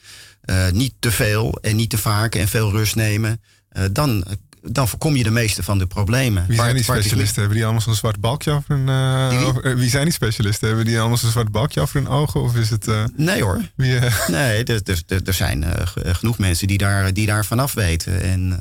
uh, 0.45 0.71
niet 0.71 0.95
te 0.99 1.11
veel 1.11 1.59
en 1.61 1.77
niet 1.77 1.91
te 1.91 1.99
vaak 1.99 2.35
en 2.35 2.49
veel 2.49 2.71
rust 2.71 2.95
nemen. 2.95 3.41
Uh, 3.73 3.85
dan 3.93 4.25
dan 4.71 4.89
voorkom 4.89 5.17
je 5.17 5.23
de 5.23 5.31
meeste 5.31 5.63
van 5.63 5.79
de 5.79 5.87
problemen. 5.87 6.45
Wie 6.47 6.57
zijn 6.57 6.75
die 6.75 6.85
specialisten? 6.85 7.39
Hebben 7.39 7.55
die 7.55 7.65
allemaal 7.65 7.83
zo'n 7.83 7.95
zwart 7.95 8.21
balkje 8.21 8.53
over 8.53 8.77
hun... 8.77 8.89
Uh, 8.89 9.75
wie 9.75 9.91
zijn 9.91 10.05
die 10.05 10.13
specialisten? 10.13 10.67
Hebben 10.67 10.85
die 10.85 10.99
allemaal 10.99 11.17
zo'n 11.17 11.31
zwart 11.31 11.51
balkje 11.51 11.81
over 11.81 11.97
hun 11.97 12.09
ogen? 12.09 12.43
Of 12.43 12.57
is 12.57 12.71
het... 12.71 12.87
Uh, 12.89 13.05
nee 13.17 13.43
hoor. 13.43 13.61
Wie, 13.75 13.99
nee, 14.29 14.65
er, 14.65 14.81
er, 14.85 15.21
er 15.25 15.35
zijn 15.35 15.65
genoeg 15.95 16.39
mensen 16.39 16.67
die 16.67 16.79
daar, 16.79 17.13
die 17.13 17.27
daar 17.27 17.45
vanaf 17.45 17.75
weten. 17.75 18.23
En 18.23 18.61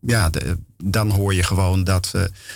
ja, 0.00 0.30
de, 0.30 0.58
dan 0.76 1.10
hoor 1.10 1.34
je 1.34 1.42
gewoon 1.42 1.84
dat 1.84 2.12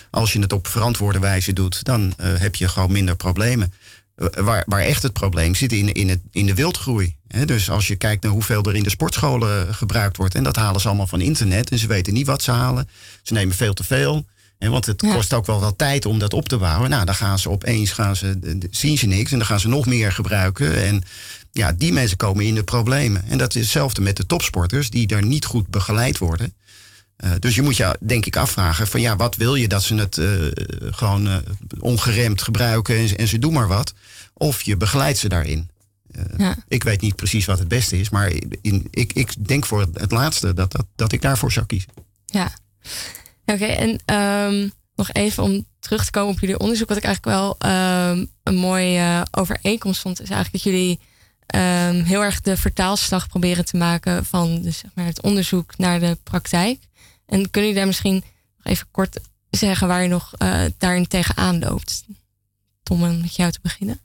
als 0.09 0.33
je 0.33 0.39
het 0.39 0.53
op 0.53 0.67
verantwoorde 0.67 1.19
wijze 1.19 1.53
doet... 1.53 1.83
dan 1.83 2.13
heb 2.17 2.55
je 2.55 2.67
gewoon 2.67 2.91
minder 2.91 3.15
problemen. 3.15 3.73
Waar, 4.15 4.63
waar 4.65 4.81
echt 4.81 5.03
het 5.03 5.13
probleem 5.13 5.55
zit 5.55 5.71
in, 5.71 5.91
in, 5.91 6.09
het, 6.09 6.19
in 6.31 6.45
de 6.45 6.53
wildgroei. 6.53 7.15
dus 7.45 7.69
als 7.69 7.87
je 7.87 7.95
kijkt 7.95 8.23
naar 8.23 8.31
hoeveel 8.31 8.63
er 8.63 8.75
in 8.75 8.83
de 8.83 8.89
sportscholen 8.89 9.75
gebruikt 9.75 10.17
wordt. 10.17 10.35
En 10.35 10.43
dat 10.43 10.55
halen 10.55 10.81
ze 10.81 10.87
allemaal 10.87 11.07
van 11.07 11.21
internet. 11.21 11.71
En 11.71 11.77
ze 11.77 11.87
weten 11.87 12.13
niet 12.13 12.27
wat 12.27 12.41
ze 12.41 12.51
halen. 12.51 12.89
Ze 13.21 13.33
nemen 13.33 13.55
veel 13.55 13.73
te 13.73 13.83
veel. 13.83 14.25
want 14.57 14.85
het 14.85 15.01
kost 15.01 15.33
ook 15.33 15.45
wel 15.45 15.59
wat 15.59 15.77
tijd 15.77 16.05
om 16.05 16.19
dat 16.19 16.33
op 16.33 16.49
te 16.49 16.57
bouwen. 16.57 16.89
Nou, 16.89 17.05
dan 17.05 17.15
gaan 17.15 17.39
ze 17.39 17.49
opeens, 17.49 17.91
gaan 17.91 18.15
ze, 18.15 18.57
zien 18.71 18.97
ze 18.97 19.07
niks. 19.07 19.31
En 19.31 19.37
dan 19.37 19.47
gaan 19.47 19.59
ze 19.59 19.67
nog 19.67 19.85
meer 19.85 20.11
gebruiken. 20.11 20.83
En 20.83 21.03
ja, 21.51 21.71
die 21.71 21.93
mensen 21.93 22.17
komen 22.17 22.45
in 22.45 22.55
de 22.55 22.63
problemen. 22.63 23.23
En 23.27 23.37
dat 23.37 23.55
is 23.55 23.61
hetzelfde 23.61 24.01
met 24.01 24.17
de 24.17 24.25
topsporters. 24.25 24.89
Die 24.89 25.07
daar 25.07 25.25
niet 25.25 25.45
goed 25.45 25.67
begeleid 25.67 26.17
worden. 26.17 26.53
Uh, 27.23 27.31
dus 27.39 27.55
je 27.55 27.61
moet 27.61 27.77
je 27.77 27.97
denk 27.99 28.25
ik 28.25 28.35
afvragen 28.35 28.87
van 28.87 29.01
ja, 29.01 29.15
wat 29.15 29.35
wil 29.35 29.55
je 29.55 29.67
dat 29.67 29.83
ze 29.83 29.95
het 29.95 30.17
uh, 30.17 30.47
gewoon 30.91 31.27
uh, 31.27 31.37
ongeremd 31.79 32.41
gebruiken 32.41 32.97
en, 32.97 33.17
en, 33.17 33.27
ze 33.27 33.39
doen 33.39 33.53
maar 33.53 33.67
wat. 33.67 33.93
Of 34.33 34.61
je 34.61 34.77
begeleidt 34.77 35.17
ze 35.17 35.29
daarin. 35.29 35.69
Ja. 36.37 36.55
Ik 36.67 36.83
weet 36.83 37.01
niet 37.01 37.15
precies 37.15 37.45
wat 37.45 37.59
het 37.59 37.67
beste 37.67 37.99
is, 37.99 38.09
maar 38.09 38.31
in, 38.61 38.87
ik, 38.91 39.13
ik 39.13 39.47
denk 39.47 39.65
voor 39.65 39.87
het 39.93 40.11
laatste 40.11 40.53
dat, 40.53 40.71
dat, 40.71 40.85
dat 40.95 41.11
ik 41.11 41.21
daarvoor 41.21 41.51
zou 41.51 41.65
kiezen. 41.65 41.89
Ja, 42.25 42.51
oké. 43.45 43.65
en 43.65 44.15
um, 44.15 44.71
nog 44.95 45.11
even 45.11 45.43
om 45.43 45.65
terug 45.79 46.05
te 46.05 46.11
komen 46.11 46.33
op 46.33 46.39
jullie 46.39 46.59
onderzoek. 46.59 46.87
Wat 46.87 46.97
ik 46.97 47.03
eigenlijk 47.03 47.37
wel 47.37 47.71
um, 47.71 48.27
een 48.43 48.55
mooie 48.55 49.27
overeenkomst 49.31 50.01
vond, 50.01 50.21
is 50.21 50.29
eigenlijk 50.29 50.63
dat 50.63 50.73
jullie 50.73 50.99
um, 51.55 52.03
heel 52.03 52.21
erg 52.21 52.41
de 52.41 52.57
vertaalslag 52.57 53.27
proberen 53.27 53.65
te 53.65 53.77
maken 53.77 54.25
van 54.25 54.61
dus, 54.61 54.77
zeg 54.77 54.91
maar, 54.93 55.05
het 55.05 55.21
onderzoek 55.21 55.77
naar 55.77 55.99
de 55.99 56.17
praktijk. 56.23 56.79
En 57.31 57.49
kunnen 57.49 57.69
jullie 57.69 57.75
daar 57.75 57.85
misschien 57.85 58.23
nog 58.57 58.73
even 58.73 58.87
kort 58.91 59.19
zeggen 59.49 59.87
waar 59.87 60.01
je 60.01 60.07
nog 60.07 60.33
uh, 60.37 60.63
daarin 60.77 61.07
tegenaan 61.07 61.59
loopt? 61.59 62.03
Tom, 62.83 63.03
om 63.03 63.21
met 63.21 63.35
jou 63.35 63.51
te 63.51 63.59
beginnen. 63.61 63.99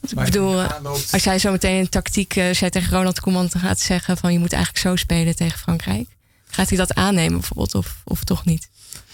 ik 0.00 0.14
bedoel, 0.14 0.60
eh, 0.60 0.84
als 1.12 1.24
jij 1.24 1.38
zo 1.38 1.50
meteen 1.50 1.80
een 1.80 1.88
tactiek, 1.88 2.32
jij 2.32 2.70
tegen 2.70 2.96
Ronald 2.96 3.20
Koeman 3.20 3.50
gaat 3.50 3.80
zeggen 3.80 4.16
van 4.16 4.32
je 4.32 4.38
moet 4.38 4.52
eigenlijk 4.52 4.84
zo 4.84 4.96
spelen 4.96 5.36
tegen 5.36 5.58
Frankrijk. 5.58 6.08
Gaat 6.46 6.68
hij 6.68 6.78
dat 6.78 6.94
aannemen 6.94 7.38
bijvoorbeeld 7.38 7.74
of, 7.74 8.00
of 8.04 8.24
toch 8.24 8.44
niet? 8.44 8.68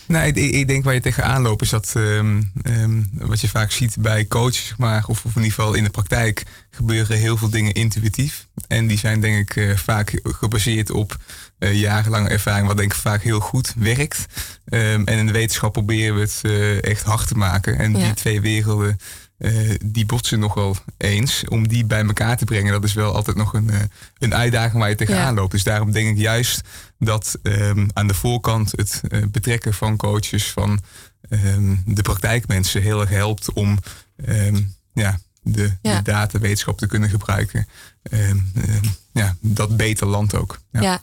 Nee, 0.06 0.32
ik, 0.32 0.54
ik, 0.54 0.68
denk 0.68 0.84
waar 0.84 0.94
je 0.94 1.00
tegenaan 1.00 1.42
loopt 1.42 1.62
is 1.62 1.70
dat 1.70 1.92
um, 1.96 2.52
um, 2.64 3.10
wat 3.12 3.40
je 3.40 3.48
vaak 3.48 3.70
ziet 3.70 3.96
bij 3.98 4.26
coaches, 4.26 4.74
maar, 4.76 5.04
of, 5.06 5.24
of 5.24 5.36
in 5.36 5.42
ieder 5.42 5.54
geval 5.54 5.74
in 5.74 5.84
de 5.84 5.90
praktijk, 5.90 6.42
gebeuren 6.70 7.18
heel 7.18 7.36
veel 7.36 7.50
dingen 7.50 7.72
intuïtief. 7.72 8.47
En 8.68 8.86
die 8.86 8.98
zijn 8.98 9.20
denk 9.20 9.50
ik 9.50 9.56
uh, 9.56 9.76
vaak 9.76 10.20
gebaseerd 10.22 10.90
op 10.90 11.16
uh, 11.58 11.74
jarenlange 11.74 12.28
ervaring, 12.28 12.66
wat 12.66 12.76
denk 12.76 12.92
ik 12.92 12.98
vaak 12.98 13.22
heel 13.22 13.40
goed 13.40 13.74
werkt. 13.78 14.26
Um, 14.64 15.06
en 15.06 15.18
in 15.18 15.26
de 15.26 15.32
wetenschap 15.32 15.72
proberen 15.72 16.14
we 16.14 16.20
het 16.20 16.40
uh, 16.42 16.82
echt 16.82 17.02
hard 17.02 17.28
te 17.28 17.34
maken. 17.34 17.78
En 17.78 17.96
ja. 17.96 18.04
die 18.04 18.14
twee 18.14 18.40
werelden 18.40 18.96
uh, 19.38 19.74
die 19.84 20.06
botsen 20.06 20.38
nogal 20.38 20.76
eens. 20.96 21.44
Om 21.48 21.68
die 21.68 21.84
bij 21.84 22.04
elkaar 22.04 22.36
te 22.36 22.44
brengen, 22.44 22.72
dat 22.72 22.84
is 22.84 22.92
wel 22.92 23.14
altijd 23.14 23.36
nog 23.36 23.52
een, 23.52 23.70
uh, 23.70 23.76
een 24.18 24.34
uitdaging 24.34 24.78
waar 24.78 24.88
je 24.88 24.94
tegenaan 24.94 25.34
ja. 25.34 25.40
loopt. 25.40 25.52
Dus 25.52 25.62
daarom 25.62 25.92
denk 25.92 26.08
ik 26.08 26.16
juist 26.22 26.60
dat 26.98 27.38
um, 27.42 27.88
aan 27.92 28.06
de 28.06 28.14
voorkant 28.14 28.72
het 28.76 29.00
uh, 29.08 29.22
betrekken 29.30 29.74
van 29.74 29.96
coaches, 29.96 30.50
van 30.50 30.80
um, 31.30 31.82
de 31.86 32.02
praktijkmensen 32.02 32.82
heel 32.82 33.00
erg 33.00 33.10
helpt 33.10 33.52
om 33.52 33.78
um, 34.28 34.74
ja, 34.92 35.18
de, 35.42 35.72
ja. 35.82 35.96
de 35.96 36.02
datawetenschap 36.02 36.78
te 36.78 36.86
kunnen 36.86 37.10
gebruiken. 37.10 37.68
Ja, 39.12 39.36
dat 39.40 39.76
beter 39.76 40.06
land 40.06 40.34
ook. 40.34 40.60
Ja. 40.72 40.80
ja. 40.80 41.02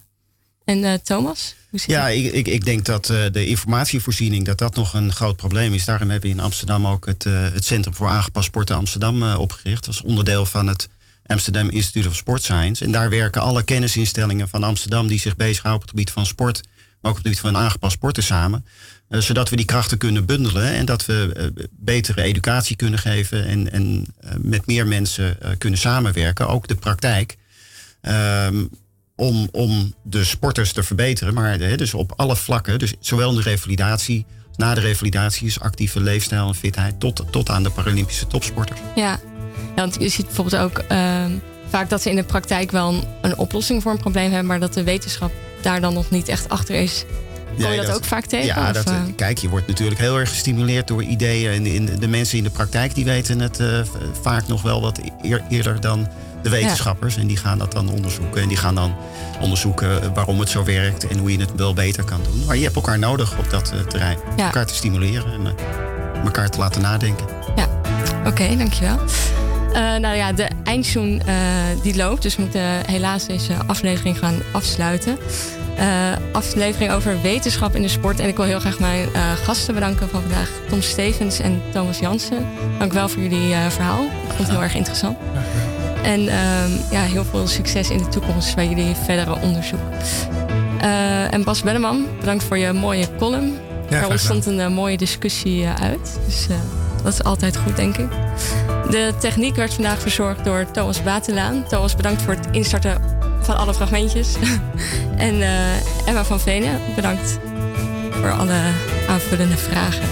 En 0.65 1.03
Thomas? 1.03 1.55
Ja, 1.71 2.07
ik, 2.07 2.33
ik, 2.33 2.47
ik, 2.47 2.65
denk 2.65 2.85
dat 2.85 3.09
uh, 3.09 3.25
de 3.31 3.47
informatievoorziening 3.47 4.45
dat 4.45 4.57
dat 4.57 4.75
nog 4.75 4.93
een 4.93 5.13
groot 5.13 5.35
probleem 5.35 5.73
is. 5.73 5.85
Daarom 5.85 6.09
hebben 6.09 6.29
we 6.29 6.35
in 6.35 6.43
Amsterdam 6.43 6.87
ook 6.87 7.05
het, 7.05 7.25
uh, 7.25 7.51
het 7.51 7.65
Centrum 7.65 7.93
voor 7.93 8.07
Aangepast 8.07 8.45
Sporten 8.45 8.75
Amsterdam 8.75 9.23
uh, 9.23 9.39
opgericht. 9.39 9.85
Dat 9.85 9.93
is 9.93 10.01
onderdeel 10.01 10.45
van 10.45 10.67
het 10.67 10.89
Amsterdam 11.25 11.69
Institute 11.69 12.07
of 12.07 12.15
Sport 12.15 12.43
Science. 12.43 12.85
En 12.85 12.91
daar 12.91 13.09
werken 13.09 13.41
alle 13.41 13.63
kennisinstellingen 13.63 14.49
van 14.49 14.63
Amsterdam 14.63 15.07
die 15.07 15.19
zich 15.19 15.35
bezighouden 15.35 15.81
op 15.81 15.81
het 15.81 15.89
gebied 15.89 16.11
van 16.11 16.25
sport, 16.25 16.61
maar 16.63 17.11
ook 17.11 17.17
op 17.17 17.23
het 17.23 17.35
gebied 17.35 17.39
van 17.39 17.57
aangepast 17.57 17.93
sporten 17.93 18.23
samen. 18.23 18.65
Zodat 19.09 19.49
we 19.49 19.55
die 19.55 19.65
krachten 19.65 19.97
kunnen 19.97 20.25
bundelen 20.25 20.73
en 20.73 20.85
dat 20.85 21.05
we 21.05 21.53
betere 21.71 22.21
educatie 22.21 22.75
kunnen 22.75 22.99
geven 22.99 23.45
en, 23.45 23.71
en 23.71 24.05
met 24.37 24.65
meer 24.65 24.87
mensen 24.87 25.37
kunnen 25.57 25.79
samenwerken. 25.79 26.47
Ook 26.47 26.67
de 26.67 26.75
praktijk. 26.75 27.37
Ehm, 28.01 28.63
om, 29.15 29.47
om 29.51 29.93
de 30.03 30.23
sporters 30.23 30.73
te 30.73 30.83
verbeteren. 30.83 31.33
Maar 31.33 31.77
dus 31.77 31.93
op 31.93 32.13
alle 32.15 32.35
vlakken, 32.35 32.79
dus 32.79 32.93
zowel 32.99 33.29
in 33.29 33.35
de 33.35 33.41
revalidatie, 33.41 34.25
na 34.55 34.73
de 34.73 34.81
revalidatie 34.81 35.47
is 35.47 35.59
actieve 35.59 36.01
leefstijl 36.01 36.47
en 36.47 36.55
fitheid, 36.55 36.99
tot, 36.99 37.23
tot 37.29 37.49
aan 37.49 37.63
de 37.63 37.69
Paralympische 37.69 38.27
topsporters. 38.27 38.79
Ja, 38.95 39.03
ja 39.05 39.19
want 39.75 39.97
je 39.99 40.09
ziet 40.09 40.25
bijvoorbeeld 40.25 40.61
ook 40.61 40.83
uh, 40.91 41.25
vaak 41.69 41.89
dat 41.89 42.01
ze 42.01 42.09
in 42.09 42.15
de 42.15 42.23
praktijk 42.23 42.71
wel 42.71 43.03
een, 43.21 43.37
oplossing 43.37 43.81
voor 43.81 43.91
een 43.91 43.97
probleem 43.97 44.29
hebben, 44.29 44.45
maar 44.45 44.59
dat 44.59 44.73
de 44.73 44.83
wetenschap 44.83 45.31
daar 45.61 45.81
dan 45.81 45.93
nog 45.93 46.09
niet 46.09 46.27
echt 46.27 46.49
achter 46.49 46.75
is 46.75 47.05
Kom 47.63 47.71
je 47.71 47.81
dat, 47.81 47.95
ook 47.95 48.05
vaak 48.05 48.25
tegen? 48.25 48.45
Ja, 48.45 48.71
dat, 48.71 48.85
eh? 48.85 48.95
kijk, 49.15 49.37
je 49.37 49.49
wordt 49.49 49.67
natuurlijk 49.67 49.99
heel 49.99 50.19
erg 50.19 50.29
gestimuleerd 50.29 50.87
door 50.87 51.03
ideeën. 51.03 51.51
En 51.51 51.65
in, 51.65 51.89
de 51.99 52.07
mensen 52.07 52.37
in 52.37 52.43
de 52.43 52.49
praktijk 52.49 52.95
die 52.95 53.05
weten 53.05 53.39
het 53.39 53.59
eh, 53.59 53.67
vaak 54.21 54.47
nog 54.47 54.61
wel 54.61 54.81
wat 54.81 54.99
eer- 55.21 55.43
eerder 55.49 55.81
dan 55.81 56.07
de 56.41 56.49
wetenschappers. 56.49 57.17
En 57.17 57.27
die 57.27 57.37
gaan 57.37 57.57
dat 57.57 57.71
dan 57.71 57.89
onderzoeken. 57.89 58.41
En 58.41 58.47
die 58.47 58.57
gaan 58.57 58.75
dan 58.75 58.95
onderzoeken 59.41 60.01
eh, 60.01 60.09
waarom 60.13 60.39
het 60.39 60.49
zo 60.49 60.63
werkt 60.63 61.07
en 61.07 61.17
hoe 61.17 61.31
je 61.31 61.39
het 61.39 61.55
wel 61.55 61.73
beter 61.73 62.03
kan 62.03 62.19
doen. 62.31 62.45
Maar 62.45 62.55
je 62.55 62.63
hebt 62.63 62.75
elkaar 62.75 62.99
nodig 62.99 63.37
op 63.37 63.49
dat 63.49 63.73
terrein. 63.87 64.17
Ja. 64.37 64.45
Elkaar 64.45 64.65
te 64.65 64.75
stimuleren 64.75 65.31
en 65.33 65.55
elkaar 66.23 66.49
te 66.49 66.59
laten 66.59 66.81
nadenken. 66.81 67.25
Oké, 68.25 68.55
dankjewel. 68.57 68.97
Eh 69.73 69.81
nou 69.95 70.15
ja, 70.15 70.33
de 70.33 70.47
eindzoen 70.63 71.21
die 71.81 71.95
loopt, 71.95 72.21
dus 72.21 72.35
we 72.35 72.41
moeten 72.41 72.85
helaas 72.85 73.25
deze 73.25 73.53
aflevering 73.67 74.19
gaan 74.19 74.35
afsluiten. 74.51 75.17
Eh, 75.75 76.11
aflevering 76.31 76.91
over 76.91 77.21
wetenschap 77.21 77.75
in 77.75 77.81
de 77.81 77.87
sport. 77.87 78.19
En 78.19 78.27
ik 78.27 78.35
wil 78.35 78.45
heel 78.45 78.59
graag 78.59 78.79
mijn 78.79 79.07
eh, 79.13 79.31
gasten 79.31 79.73
bedanken 79.73 80.09
van 80.09 80.21
vandaag. 80.21 80.49
Tom 80.69 80.81
Stevens 80.81 81.39
en 81.39 81.61
Thomas 81.71 81.99
Jansen. 81.99 82.47
Dank 82.79 82.93
wel 82.93 83.09
voor 83.09 83.21
jullie 83.21 83.53
eh, 83.53 83.69
verhaal. 83.69 84.03
Ik 84.03 84.27
vond 84.27 84.37
het 84.37 84.49
heel 84.49 84.63
erg 84.63 84.75
interessant. 84.75 85.17
En 86.03 86.27
ehm, 86.27 86.71
ja, 86.91 87.01
heel 87.01 87.25
veel 87.25 87.47
succes 87.47 87.89
in 87.89 87.97
de 87.97 88.07
toekomst 88.07 88.55
bij 88.55 88.67
jullie 88.67 88.95
verdere 88.95 89.39
onderzoek. 89.41 89.79
En 91.29 91.43
Bas 91.43 91.61
Belleman, 91.61 92.05
bedankt 92.19 92.43
voor 92.43 92.57
je 92.57 92.73
mooie 92.73 93.07
column. 93.17 93.57
graag 93.87 94.01
er 94.01 94.09
ontstond 94.09 94.45
een 94.45 94.73
mooie 94.73 94.97
discussie 94.97 95.67
uit. 95.67 96.19
Dus 96.25 96.47
dat 97.03 97.13
is 97.13 97.23
altijd 97.23 97.57
goed, 97.57 97.75
denk 97.75 97.97
ik. 97.97 98.09
De 98.89 99.13
techniek 99.19 99.55
werd 99.55 99.73
vandaag 99.73 99.99
verzorgd 99.99 100.45
door 100.45 100.71
Thomas 100.71 101.03
Batelaan. 101.03 101.65
Thomas, 101.67 101.95
bedankt 101.95 102.21
voor 102.21 102.33
het 102.33 102.47
instarten 102.51 103.14
van 103.45 103.57
alle 103.57 103.73
fragmentjes. 103.73 104.35
en 105.17 105.41
eh, 105.41 106.07
Emma 106.07 106.23
van 106.23 106.39
Venen, 106.39 106.79
bedankt 106.95 107.39
voor 108.11 108.31
alle 108.31 108.59
aanvullende 109.07 109.57
vragen. 109.57 110.07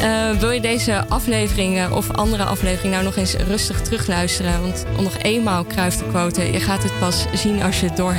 Eh, 0.00 0.40
wil 0.40 0.50
je 0.50 0.60
deze 0.60 1.04
aflevering 1.08 1.90
of 1.90 2.10
andere 2.10 2.44
aflevering 2.44 2.92
nou 2.92 3.04
nog 3.04 3.16
eens 3.16 3.34
rustig 3.34 3.80
terugluisteren? 3.80 4.60
Want 4.60 4.84
om 4.96 5.02
nog 5.02 5.18
eenmaal 5.18 5.64
kruif 5.64 5.96
te 5.96 6.04
quoten, 6.04 6.52
je 6.52 6.60
gaat 6.60 6.82
het 6.82 6.98
pas 6.98 7.26
zien 7.34 7.62
als 7.62 7.80
je 7.80 7.86
het 7.86 7.96
door 7.96 8.12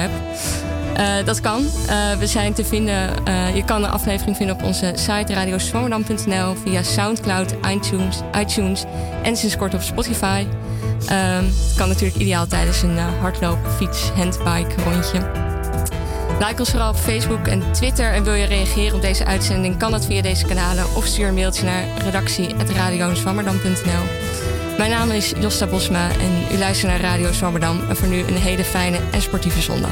Eh, 0.95 1.25
dat 1.25 1.41
kan. 1.41 1.65
Eh, 1.87 2.11
we 2.17 2.27
zijn 2.27 2.53
te 2.53 2.65
vinden. 2.65 3.25
eh, 3.25 3.55
je 3.55 3.63
kan 3.63 3.81
de 3.81 3.87
aflevering 3.87 4.37
vinden 4.37 4.55
op 4.55 4.63
onze 4.63 4.91
site 4.95 5.33
radioswammerdam.nl 5.33 6.55
via 6.63 6.83
Soundcloud, 6.83 7.55
iTunes, 7.69 8.19
iTunes 8.39 8.83
en 9.23 9.37
sinds 9.37 9.57
kort 9.57 9.73
op 9.73 9.81
Spotify. 9.81 10.45
Ehm, 11.07 11.43
het 11.43 11.73
kan 11.75 11.87
natuurlijk 11.87 12.19
ideaal 12.19 12.47
tijdens 12.47 12.81
een 12.81 12.97
hardloop, 12.97 13.57
fiets, 13.77 14.09
handbike 14.09 14.81
rondje. 14.83 15.19
Like 16.39 16.59
ons 16.59 16.69
vooral 16.69 16.89
op 16.89 16.95
Facebook 16.95 17.47
en 17.47 17.63
Twitter. 17.71 18.13
En 18.13 18.23
wil 18.23 18.33
je 18.33 18.45
reageren 18.45 18.95
op 18.95 19.01
deze 19.01 19.25
uitzending, 19.25 19.77
kan 19.77 19.91
dat 19.91 20.05
via 20.05 20.21
deze 20.21 20.45
kanalen 20.45 20.85
of 20.95 21.05
stuur 21.05 21.27
een 21.27 21.33
mailtje 21.33 21.65
naar 21.65 21.83
redactie.radioswammerdam.nl. 22.03 24.03
Mijn 24.77 24.89
naam 24.89 25.11
is 25.11 25.33
Josta 25.39 25.67
Bosma 25.67 26.09
en 26.09 26.55
u 26.55 26.57
luistert 26.57 26.91
naar 26.91 27.01
Radio 27.01 27.31
Zwammerdam. 27.31 27.79
En 27.89 27.95
voor 27.95 28.07
nu 28.07 28.19
een 28.19 28.35
hele 28.35 28.63
fijne 28.63 28.97
en 29.11 29.21
sportieve 29.21 29.61
zondag. 29.61 29.91